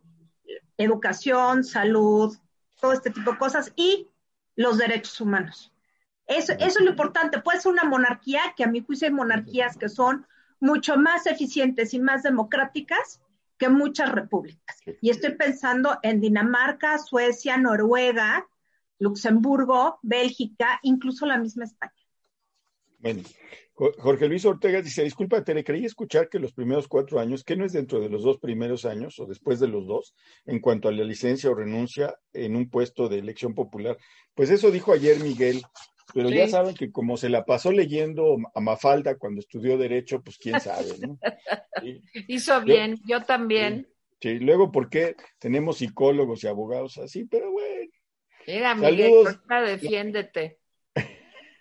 Educación, 0.76 1.64
salud, 1.64 2.36
todo 2.80 2.92
este 2.92 3.10
tipo 3.10 3.32
de 3.32 3.38
cosas 3.38 3.72
y 3.76 4.08
los 4.56 4.78
derechos 4.78 5.20
humanos. 5.20 5.72
Eso, 6.26 6.52
eso 6.52 6.78
es 6.78 6.80
lo 6.80 6.90
importante. 6.90 7.40
Puede 7.40 7.60
ser 7.60 7.72
una 7.72 7.84
monarquía, 7.84 8.54
que 8.56 8.64
a 8.64 8.68
mi 8.68 8.80
juicio 8.80 9.08
hay 9.08 9.14
monarquías 9.14 9.76
que 9.76 9.88
son 9.88 10.26
mucho 10.60 10.96
más 10.96 11.26
eficientes 11.26 11.94
y 11.94 11.98
más 11.98 12.22
democráticas 12.22 13.20
que 13.58 13.68
muchas 13.68 14.10
repúblicas. 14.10 14.78
Y 15.00 15.10
estoy 15.10 15.34
pensando 15.34 15.98
en 16.02 16.20
Dinamarca, 16.20 16.98
Suecia, 16.98 17.56
Noruega, 17.56 18.46
Luxemburgo, 18.98 19.98
Bélgica, 20.02 20.80
incluso 20.82 21.26
la 21.26 21.38
misma 21.38 21.64
España. 21.64 21.92
Bueno, 23.04 23.22
Jorge 23.74 24.28
Luis 24.28 24.46
Ortega 24.46 24.80
dice, 24.80 25.04
disculpa, 25.04 25.44
Tere, 25.44 25.62
creí 25.62 25.84
escuchar 25.84 26.30
que 26.30 26.38
los 26.38 26.54
primeros 26.54 26.88
cuatro 26.88 27.20
años, 27.20 27.44
que 27.44 27.54
no 27.54 27.66
es 27.66 27.74
dentro 27.74 28.00
de 28.00 28.08
los 28.08 28.22
dos 28.22 28.38
primeros 28.38 28.86
años 28.86 29.18
o 29.18 29.26
después 29.26 29.60
de 29.60 29.68
los 29.68 29.86
dos, 29.86 30.14
en 30.46 30.58
cuanto 30.58 30.88
a 30.88 30.92
la 30.92 31.04
licencia 31.04 31.50
o 31.50 31.54
renuncia 31.54 32.18
en 32.32 32.56
un 32.56 32.70
puesto 32.70 33.10
de 33.10 33.18
elección 33.18 33.54
popular. 33.54 33.98
Pues 34.34 34.48
eso 34.48 34.70
dijo 34.70 34.94
ayer 34.94 35.20
Miguel, 35.20 35.60
pero 36.14 36.30
ya 36.30 36.48
saben 36.48 36.74
que 36.74 36.90
como 36.90 37.18
se 37.18 37.28
la 37.28 37.44
pasó 37.44 37.72
leyendo 37.72 38.38
a 38.54 38.60
Mafalda 38.60 39.18
cuando 39.18 39.40
estudió 39.40 39.76
Derecho, 39.76 40.22
pues 40.22 40.38
quién 40.38 40.58
sabe, 40.58 40.96
¿no? 40.98 41.18
Hizo 42.26 42.62
bien, 42.62 43.02
yo, 43.06 43.22
también. 43.24 43.86
Sí, 44.18 44.38
luego, 44.38 44.72
¿por 44.72 44.88
qué 44.88 45.14
tenemos 45.38 45.76
psicólogos 45.76 46.42
y 46.42 46.46
abogados 46.46 46.96
así? 46.96 47.26
Pero 47.26 47.52
bueno. 47.52 47.90
Mira, 48.46 48.74
Miguel, 48.74 49.12
defiéndete. 49.46 50.63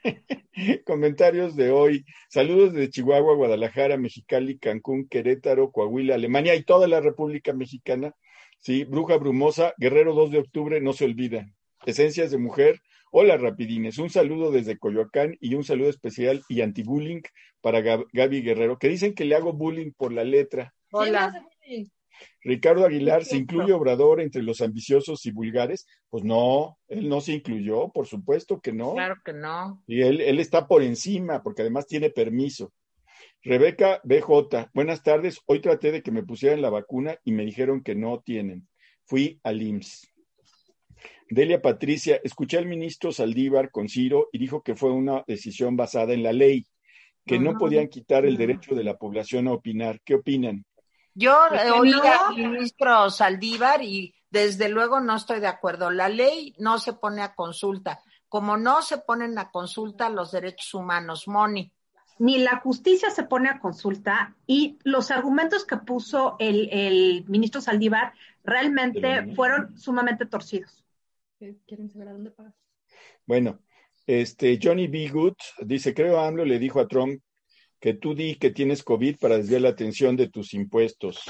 Comentarios 0.86 1.56
de 1.56 1.72
hoy. 1.72 2.06
Saludos 2.30 2.74
de 2.74 2.90
Chihuahua, 2.90 3.36
Guadalajara, 3.36 3.98
Mexicali, 3.98 4.58
Cancún, 4.58 5.08
Querétaro, 5.08 5.72
Coahuila, 5.72 6.16
Alemania 6.16 6.56
y 6.56 6.64
toda 6.64 6.88
la 6.88 7.00
República 7.00 7.54
Mexicana. 7.54 8.14
Sí, 8.60 8.86
Bruja 8.86 9.18
Brumosa, 9.18 9.74
Guerrero 9.78 10.14
2 10.14 10.32
de 10.32 10.40
octubre, 10.40 10.82
no 10.82 10.94
se 10.94 11.06
olvida. 11.06 11.48
Esencias 11.86 12.32
de 12.32 12.38
mujer. 12.38 12.82
Hola, 13.12 13.38
rapidines. 13.38 13.98
Un 13.98 14.10
saludo 14.10 14.52
desde 14.52 14.78
Coyoacán 14.78 15.38
y 15.40 15.56
un 15.56 15.64
saludo 15.64 15.90
especial 15.90 16.42
y 16.50 16.62
anti-bullying 16.62 17.22
para 17.62 17.82
Gaby 17.82 18.42
Guerrero, 18.42 18.80
que 18.80 18.90
dicen 18.90 19.14
que 19.14 19.26
le 19.26 19.36
hago 19.36 19.54
bullying 19.54 19.92
por 19.92 20.12
la 20.12 20.24
letra. 20.24 20.74
Hola. 20.92 21.32
Ricardo 22.42 22.86
Aguilar, 22.86 23.26
¿se 23.26 23.38
incluye 23.38 23.74
Obrador 23.74 24.22
entre 24.22 24.44
los 24.44 24.62
ambiciosos 24.62 25.26
y 25.26 25.32
vulgares? 25.32 25.88
Pues 26.10 26.24
no, 26.24 26.78
él 26.88 27.10
no 27.10 27.22
se 27.22 27.34
incluyó, 27.34 27.90
por 27.90 28.08
supuesto 28.08 28.60
que 28.60 28.74
no. 28.74 28.94
Claro 28.94 29.16
que 29.24 29.34
no. 29.34 29.82
Y 29.88 30.02
él, 30.02 30.22
él 30.22 30.40
está 30.40 30.68
por 30.68 30.84
encima, 30.84 31.42
porque 31.42 31.62
además 31.62 31.88
tiene 31.88 32.10
permiso. 32.10 32.72
Rebeca 33.42 34.00
BJ, 34.04 34.70
buenas 34.74 35.04
tardes. 35.04 35.42
Hoy 35.48 35.60
traté 35.60 35.92
de 35.92 36.02
que 36.02 36.12
me 36.12 36.24
pusieran 36.24 36.62
la 36.62 36.70
vacuna 36.70 37.18
y 37.24 37.34
me 37.34 37.46
dijeron 37.46 37.84
que 37.84 37.96
no 37.96 38.22
tienen. 38.22 38.68
Fui 39.06 39.40
al 39.44 39.62
IMSS. 39.62 40.14
Delia 41.30 41.62
Patricia, 41.62 42.20
escuché 42.24 42.58
al 42.58 42.68
ministro 42.68 43.12
Saldívar 43.12 43.72
con 43.72 43.90
Ciro 43.90 44.30
y 44.32 44.38
dijo 44.38 44.62
que 44.62 44.76
fue 44.76 44.92
una 44.92 45.24
decisión 45.28 45.76
basada 45.76 46.14
en 46.14 46.24
la 46.24 46.32
ley, 46.32 46.66
que 47.26 47.40
no 47.40 47.58
podían 47.58 47.88
quitar 47.88 48.26
el 48.26 48.38
derecho 48.38 48.76
de 48.76 48.84
la 48.84 48.98
población 48.98 49.48
a 49.48 49.54
opinar. 49.54 50.00
¿Qué 50.06 50.16
opinan? 50.16 50.66
Yo 51.16 51.38
oí 51.80 51.94
al 51.94 52.36
ministro 52.36 53.10
Saldívar 53.10 53.82
y 53.84 54.14
desde 54.30 54.70
luego 54.70 55.00
no 55.00 55.16
estoy 55.16 55.40
de 55.40 55.48
acuerdo. 55.48 55.92
La 55.92 56.10
ley 56.10 56.56
no 56.58 56.80
se 56.80 56.94
pone 56.94 57.22
a 57.22 57.36
consulta, 57.36 58.02
como 58.28 58.58
no 58.58 58.82
se 58.82 58.98
ponen 58.98 59.38
a 59.38 59.52
consulta 59.52 60.10
los 60.10 60.32
derechos 60.32 60.74
humanos, 60.74 61.28
Moni. 61.28 61.72
Ni 62.20 62.40
la 62.40 62.60
justicia 62.60 63.10
se 63.10 63.24
pone 63.24 63.50
a 63.50 63.60
consulta 63.60 64.36
y 64.48 64.78
los 64.84 65.12
argumentos 65.12 65.66
que 65.66 65.78
puso 65.78 66.36
el, 66.40 67.26
ministro 67.28 67.62
Saldívar 67.62 68.14
realmente 68.44 69.34
fueron 69.36 69.78
sumamente 69.78 70.26
torcidos. 70.26 70.84
¿Quieren 71.68 71.90
saber 71.90 72.08
a 72.10 72.14
dónde 72.14 72.32
pagas? 72.32 72.56
Bueno, 73.26 73.60
este 74.08 74.60
Johnny 74.62 74.88
B. 74.88 75.10
Good 75.10 75.36
dice, 75.60 75.94
creo 75.94 76.20
AMLO 76.20 76.46
le 76.46 76.60
dijo 76.60 76.80
a 76.80 76.88
Trump 76.88 77.22
que 77.84 77.94
tú 77.94 78.16
di 78.16 78.36
que 78.36 78.50
tienes 78.50 78.82
COVID 78.82 79.18
para 79.18 79.36
desviar 79.36 79.60
la 79.60 79.68
atención 79.68 80.16
de 80.16 80.30
tus 80.30 80.54
impuestos. 80.54 81.22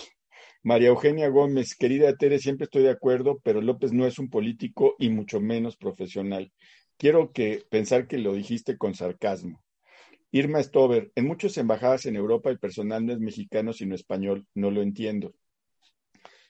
María 0.61 0.89
Eugenia 0.89 1.27
Gómez, 1.27 1.73
querida 1.73 2.15
Tere, 2.15 2.37
siempre 2.37 2.65
estoy 2.65 2.83
de 2.83 2.91
acuerdo, 2.91 3.39
pero 3.43 3.59
López 3.59 3.91
no 3.91 4.05
es 4.05 4.19
un 4.19 4.29
político 4.29 4.93
y 4.99 5.09
mucho 5.09 5.41
menos 5.41 5.77
profesional. 5.77 6.53
Quiero 6.95 7.31
que 7.31 7.63
pensar 7.71 8.05
que 8.05 8.19
lo 8.19 8.33
dijiste 8.33 8.77
con 8.77 8.93
sarcasmo. 8.93 9.63
Irma 10.29 10.61
Stover, 10.61 11.11
en 11.15 11.25
muchas 11.25 11.57
embajadas 11.57 12.05
en 12.05 12.17
Europa 12.17 12.51
el 12.51 12.59
personal 12.59 13.03
no 13.03 13.13
es 13.13 13.19
mexicano 13.19 13.73
sino 13.73 13.95
español, 13.95 14.45
no 14.53 14.69
lo 14.69 14.83
entiendo. 14.83 15.33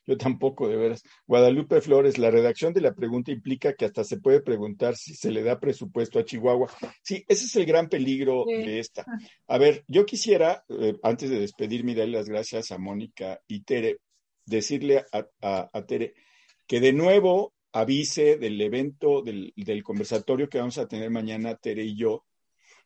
Yo 0.05 0.17
tampoco, 0.17 0.67
de 0.67 0.75
veras. 0.75 1.03
Guadalupe 1.25 1.79
Flores, 1.79 2.17
la 2.17 2.29
redacción 2.29 2.73
de 2.73 2.81
la 2.81 2.93
pregunta 2.93 3.31
implica 3.31 3.73
que 3.73 3.85
hasta 3.85 4.03
se 4.03 4.17
puede 4.17 4.41
preguntar 4.41 4.97
si 4.97 5.15
se 5.15 5.31
le 5.31 5.43
da 5.43 5.59
presupuesto 5.59 6.19
a 6.19 6.25
Chihuahua. 6.25 6.69
Sí, 7.01 7.23
ese 7.27 7.45
es 7.45 7.55
el 7.55 7.65
gran 7.65 7.87
peligro 7.87 8.43
de 8.45 8.79
esta. 8.79 9.05
A 9.47 9.57
ver, 9.57 9.85
yo 9.87 10.05
quisiera, 10.05 10.63
eh, 10.67 10.95
antes 11.03 11.29
de 11.29 11.39
despedirme 11.39 11.93
y 11.93 11.95
darle 11.95 12.17
las 12.17 12.27
gracias 12.27 12.71
a 12.71 12.77
Mónica 12.77 13.39
y 13.47 13.61
Tere, 13.61 13.99
decirle 14.45 15.05
a, 15.11 15.85
Tere 15.87 16.13
que 16.67 16.81
de 16.81 16.91
nuevo 16.91 17.53
avise 17.71 18.37
del 18.37 18.59
evento, 18.61 19.21
del, 19.21 19.53
del, 19.55 19.83
conversatorio 19.83 20.49
que 20.49 20.59
vamos 20.59 20.77
a 20.77 20.87
tener 20.87 21.09
mañana, 21.09 21.55
Tere 21.55 21.83
y 21.83 21.95
yo, 21.95 22.25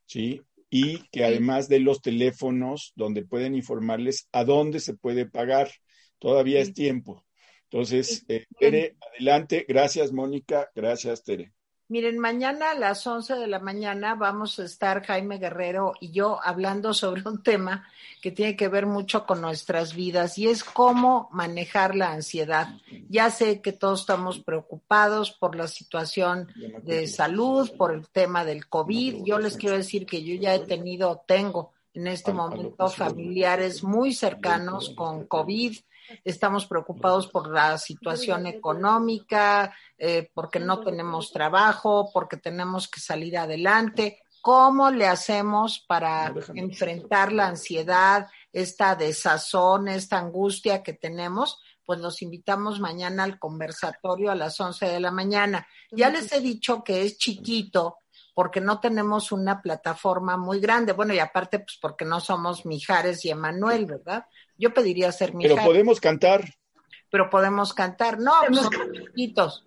¿sí? 0.05 0.41
Y 0.69 0.99
que 1.09 1.23
además 1.23 1.67
de 1.67 1.79
los 1.79 2.01
teléfonos 2.01 2.93
donde 2.95 3.25
pueden 3.25 3.55
informarles 3.55 4.27
a 4.31 4.43
dónde 4.43 4.79
se 4.79 4.93
puede 4.93 5.25
pagar. 5.25 5.71
Todavía 6.19 6.59
es 6.59 6.73
tiempo. 6.73 7.23
Entonces, 7.69 8.23
eh, 8.27 8.45
Tere, 8.57 8.95
adelante. 9.11 9.65
Gracias, 9.67 10.11
Mónica. 10.11 10.69
Gracias, 10.73 11.23
Tere. 11.23 11.53
Miren, 11.89 12.19
mañana 12.19 12.71
a 12.71 12.75
las 12.75 13.07
11 13.07 13.35
de 13.35 13.47
la 13.47 13.59
mañana 13.59 14.15
vamos 14.15 14.59
a 14.59 14.65
estar 14.65 15.05
Jaime 15.05 15.37
Guerrero 15.37 15.93
y 16.01 16.11
yo 16.11 16.37
hablando 16.43 16.93
sobre 16.93 17.21
un 17.25 17.41
tema 17.41 17.87
que 18.21 18.31
tiene 18.31 18.57
que 18.57 18.67
ver 18.67 18.85
mucho 18.85 19.25
con 19.25 19.39
nuestras 19.39 19.95
vidas 19.95 20.37
y 20.37 20.49
es 20.49 20.65
cómo 20.65 21.29
manejar 21.31 21.95
la 21.95 22.11
ansiedad. 22.11 22.67
Ya 23.07 23.31
sé 23.31 23.61
que 23.61 23.71
todos 23.71 24.01
estamos 24.01 24.39
preocupados 24.39 25.31
por 25.31 25.55
la 25.55 25.69
situación 25.69 26.49
de 26.83 27.07
salud, 27.07 27.71
por 27.77 27.93
el 27.93 28.09
tema 28.09 28.43
del 28.43 28.67
COVID. 28.67 29.23
Yo 29.23 29.39
les 29.39 29.55
quiero 29.55 29.77
decir 29.77 30.05
que 30.05 30.23
yo 30.23 30.35
ya 30.35 30.55
he 30.55 30.59
tenido, 30.59 31.23
tengo 31.25 31.71
en 31.93 32.07
este 32.07 32.33
momento 32.33 32.89
familiares 32.89 33.81
muy 33.81 34.13
cercanos 34.13 34.89
con 34.89 35.25
COVID 35.25 35.77
estamos 36.23 36.65
preocupados 36.65 37.27
por 37.27 37.49
la 37.49 37.77
situación 37.77 38.47
económica, 38.47 39.73
eh, 39.97 40.29
porque 40.33 40.59
no 40.59 40.81
tenemos 40.81 41.31
trabajo, 41.31 42.09
porque 42.13 42.37
tenemos 42.37 42.87
que 42.87 42.99
salir 42.99 43.37
adelante. 43.37 44.23
¿Cómo 44.41 44.91
le 44.91 45.07
hacemos 45.07 45.83
para 45.87 46.33
enfrentar 46.53 47.33
la 47.33 47.47
ansiedad, 47.47 48.27
esta 48.53 48.95
desazón, 48.95 49.87
esta 49.87 50.17
angustia 50.17 50.83
que 50.83 50.93
tenemos? 50.93 51.61
Pues 51.83 51.99
los 51.99 52.21
invitamos 52.21 52.79
mañana 52.79 53.23
al 53.23 53.39
conversatorio 53.39 54.31
a 54.31 54.35
las 54.35 54.59
11 54.59 54.85
de 54.85 54.99
la 54.99 55.11
mañana. 55.11 55.67
Ya 55.91 56.09
les 56.09 56.31
he 56.31 56.39
dicho 56.39 56.83
que 56.83 57.03
es 57.03 57.17
chiquito, 57.17 57.99
porque 58.37 58.61
no 58.61 58.79
tenemos 58.79 59.31
una 59.31 59.61
plataforma 59.63 60.37
muy 60.37 60.59
grande. 60.59 60.93
Bueno, 60.93 61.11
y 61.13 61.17
aparte, 61.17 61.57
pues 61.57 61.79
porque 61.81 62.05
no 62.05 62.19
somos 62.19 62.65
Mijares 62.65 63.25
y 63.25 63.31
Emanuel, 63.31 63.87
¿verdad? 63.87 64.27
Yo 64.57 64.73
pediría 64.73 65.11
ser 65.11 65.33
mi 65.33 65.43
Pero 65.43 65.63
podemos 65.63 65.99
cantar. 65.99 66.55
Pero 67.09 67.29
podemos 67.29 67.73
cantar. 67.73 68.19
No, 68.19 68.33
somos 68.45 68.69
chiquitos. 68.91 69.65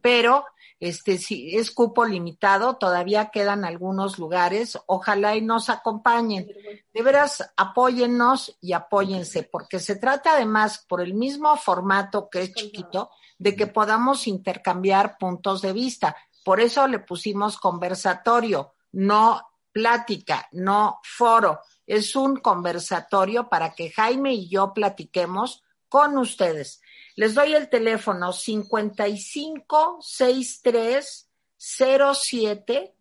Pero 0.00 0.44
este 0.80 1.18
si 1.18 1.56
es 1.56 1.70
cupo 1.70 2.04
limitado, 2.04 2.74
todavía 2.74 3.30
quedan 3.30 3.64
algunos 3.64 4.18
lugares. 4.18 4.76
Ojalá 4.86 5.36
y 5.36 5.40
nos 5.40 5.70
acompañen. 5.70 6.48
De 6.92 7.02
veras, 7.02 7.52
apóyennos 7.56 8.58
y 8.60 8.72
apóyense, 8.72 9.44
porque 9.44 9.78
se 9.78 9.94
trata 9.94 10.32
además, 10.32 10.84
por 10.88 11.00
el 11.00 11.14
mismo 11.14 11.56
formato 11.56 12.28
que 12.28 12.42
es 12.42 12.52
chiquito, 12.52 13.10
de 13.38 13.54
que 13.54 13.68
podamos 13.68 14.26
intercambiar 14.26 15.18
puntos 15.18 15.62
de 15.62 15.72
vista. 15.72 16.16
Por 16.44 16.58
eso 16.58 16.88
le 16.88 16.98
pusimos 16.98 17.58
conversatorio, 17.58 18.74
no 18.90 19.40
plática, 19.70 20.48
no 20.50 21.00
foro 21.04 21.60
es 21.86 22.16
un 22.16 22.36
conversatorio 22.36 23.48
para 23.48 23.74
que 23.74 23.90
Jaime 23.90 24.34
y 24.34 24.48
yo 24.48 24.72
platiquemos 24.74 25.62
con 25.88 26.16
ustedes. 26.16 26.80
Les 27.16 27.34
doy 27.34 27.54
el 27.54 27.68
teléfono 27.68 28.32
55 28.32 29.98
63 30.00 31.28
07 31.58 32.94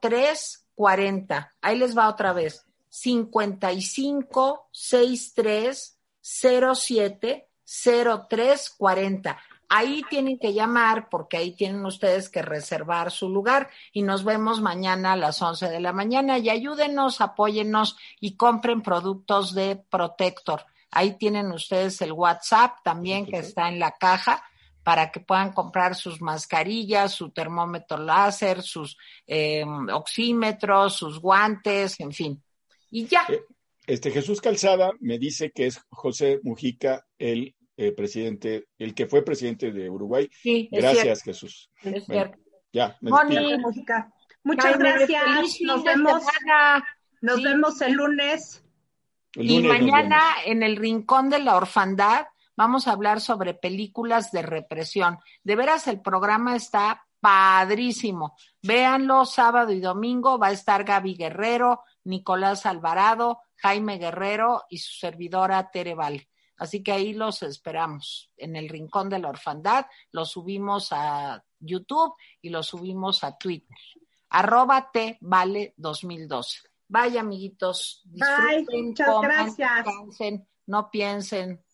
03 0.00 0.66
40. 0.74 1.52
Ahí 1.62 1.78
les 1.78 1.96
va 1.96 2.08
otra 2.08 2.32
vez. 2.32 2.66
55 2.88 4.68
63 4.70 5.98
07 6.22 7.48
03 8.28 8.70
40. 8.70 9.38
Ahí 9.68 10.02
tienen 10.08 10.38
que 10.38 10.52
llamar 10.52 11.08
porque 11.08 11.36
ahí 11.36 11.52
tienen 11.52 11.84
ustedes 11.84 12.28
que 12.28 12.42
reservar 12.42 13.10
su 13.10 13.28
lugar 13.28 13.68
y 13.92 14.02
nos 14.02 14.24
vemos 14.24 14.60
mañana 14.60 15.12
a 15.12 15.16
las 15.16 15.42
11 15.42 15.68
de 15.68 15.80
la 15.80 15.92
mañana 15.92 16.38
y 16.38 16.50
ayúdenos, 16.50 17.20
apóyennos 17.20 17.96
y 18.20 18.36
compren 18.36 18.82
productos 18.82 19.54
de 19.54 19.76
Protector. 19.90 20.64
Ahí 20.92 21.18
tienen 21.18 21.50
ustedes 21.50 22.00
el 22.00 22.12
WhatsApp 22.12 22.78
también 22.84 23.26
que 23.26 23.38
está 23.38 23.68
en 23.68 23.80
la 23.80 23.92
caja 23.92 24.44
para 24.84 25.10
que 25.10 25.18
puedan 25.18 25.52
comprar 25.52 25.96
sus 25.96 26.22
mascarillas, 26.22 27.12
su 27.12 27.30
termómetro 27.30 27.98
láser, 27.98 28.62
sus 28.62 28.96
eh, 29.26 29.64
oxímetros, 29.92 30.94
sus 30.94 31.20
guantes, 31.20 31.98
en 31.98 32.12
fin. 32.12 32.40
Y 32.92 33.06
ya. 33.06 33.26
Eh, 33.28 33.42
este 33.84 34.12
Jesús 34.12 34.40
Calzada 34.40 34.92
me 35.00 35.18
dice 35.18 35.50
que 35.50 35.66
es 35.66 35.80
José 35.90 36.38
Mujica 36.44 37.04
el 37.18 37.55
eh, 37.76 37.92
presidente, 37.92 38.68
el 38.78 38.94
que 38.94 39.06
fue 39.06 39.24
presidente 39.24 39.70
de 39.72 39.90
Uruguay. 39.90 40.28
Sí, 40.32 40.68
Gracias, 40.72 41.02
cierto, 41.02 41.24
Jesús. 41.24 41.70
es 41.82 42.06
Bueno, 42.06 42.32
ya, 42.72 42.96
me. 43.00 43.58
Música. 43.58 44.12
Muchas 44.42 44.78
gracias. 44.78 45.60
Nos 45.62 45.84
vemos, 45.84 46.22
semana. 46.24 46.86
nos 47.20 47.36
Sí. 47.36 47.44
vemos 47.44 47.80
el 47.80 47.92
lunes. 47.92 48.64
El 49.34 49.50
Y 49.50 49.60
lunes 49.60 49.80
nos 49.82 49.90
mañana 49.92 50.20
en 50.44 50.62
el 50.62 50.76
Rincón 50.76 51.28
de 51.30 51.38
la 51.40 51.56
Orfandad 51.56 52.26
vamos 52.56 52.88
a 52.88 52.92
hablar 52.92 53.20
sobre 53.20 53.54
películas 53.54 54.30
de 54.32 54.42
represión. 54.42 55.18
De 55.44 55.56
veras, 55.56 55.86
el 55.88 56.00
programa 56.00 56.56
está 56.56 57.06
padrísimo. 57.20 58.36
Véanlo 58.62 59.24
sábado 59.26 59.72
y 59.72 59.80
domingo. 59.80 60.38
Va 60.38 60.48
a 60.48 60.52
estar 60.52 60.84
Gaby 60.84 61.14
Guerrero, 61.16 61.82
Nicolás 62.04 62.66
Alvarado, 62.66 63.40
Jaime 63.56 63.98
Guerrero 63.98 64.64
y 64.70 64.78
su 64.78 64.92
servidora 64.98 65.70
Tere 65.70 65.94
Val. 65.94 66.26
Así 66.56 66.82
que 66.82 66.92
ahí 66.92 67.12
los 67.12 67.42
esperamos 67.42 68.30
en 68.36 68.56
el 68.56 68.68
Rincón 68.68 69.08
de 69.08 69.18
la 69.18 69.28
Orfandad. 69.28 69.86
Lo 70.12 70.24
subimos 70.24 70.88
a 70.92 71.44
YouTube 71.58 72.14
y 72.40 72.50
lo 72.50 72.62
subimos 72.62 73.24
a 73.24 73.36
Twitter. 73.36 73.76
Arroba 74.30 74.90
T 74.90 75.18
Vale 75.20 75.74
2012. 75.76 76.60
Vaya, 76.88 77.20
amiguitos. 77.20 78.02
Bye, 78.04 78.62
Disfruten, 78.64 78.86
muchas 78.88 79.06
coman, 79.06 79.54
gracias. 79.56 79.86
no 80.66 80.90
piensen, 80.90 81.64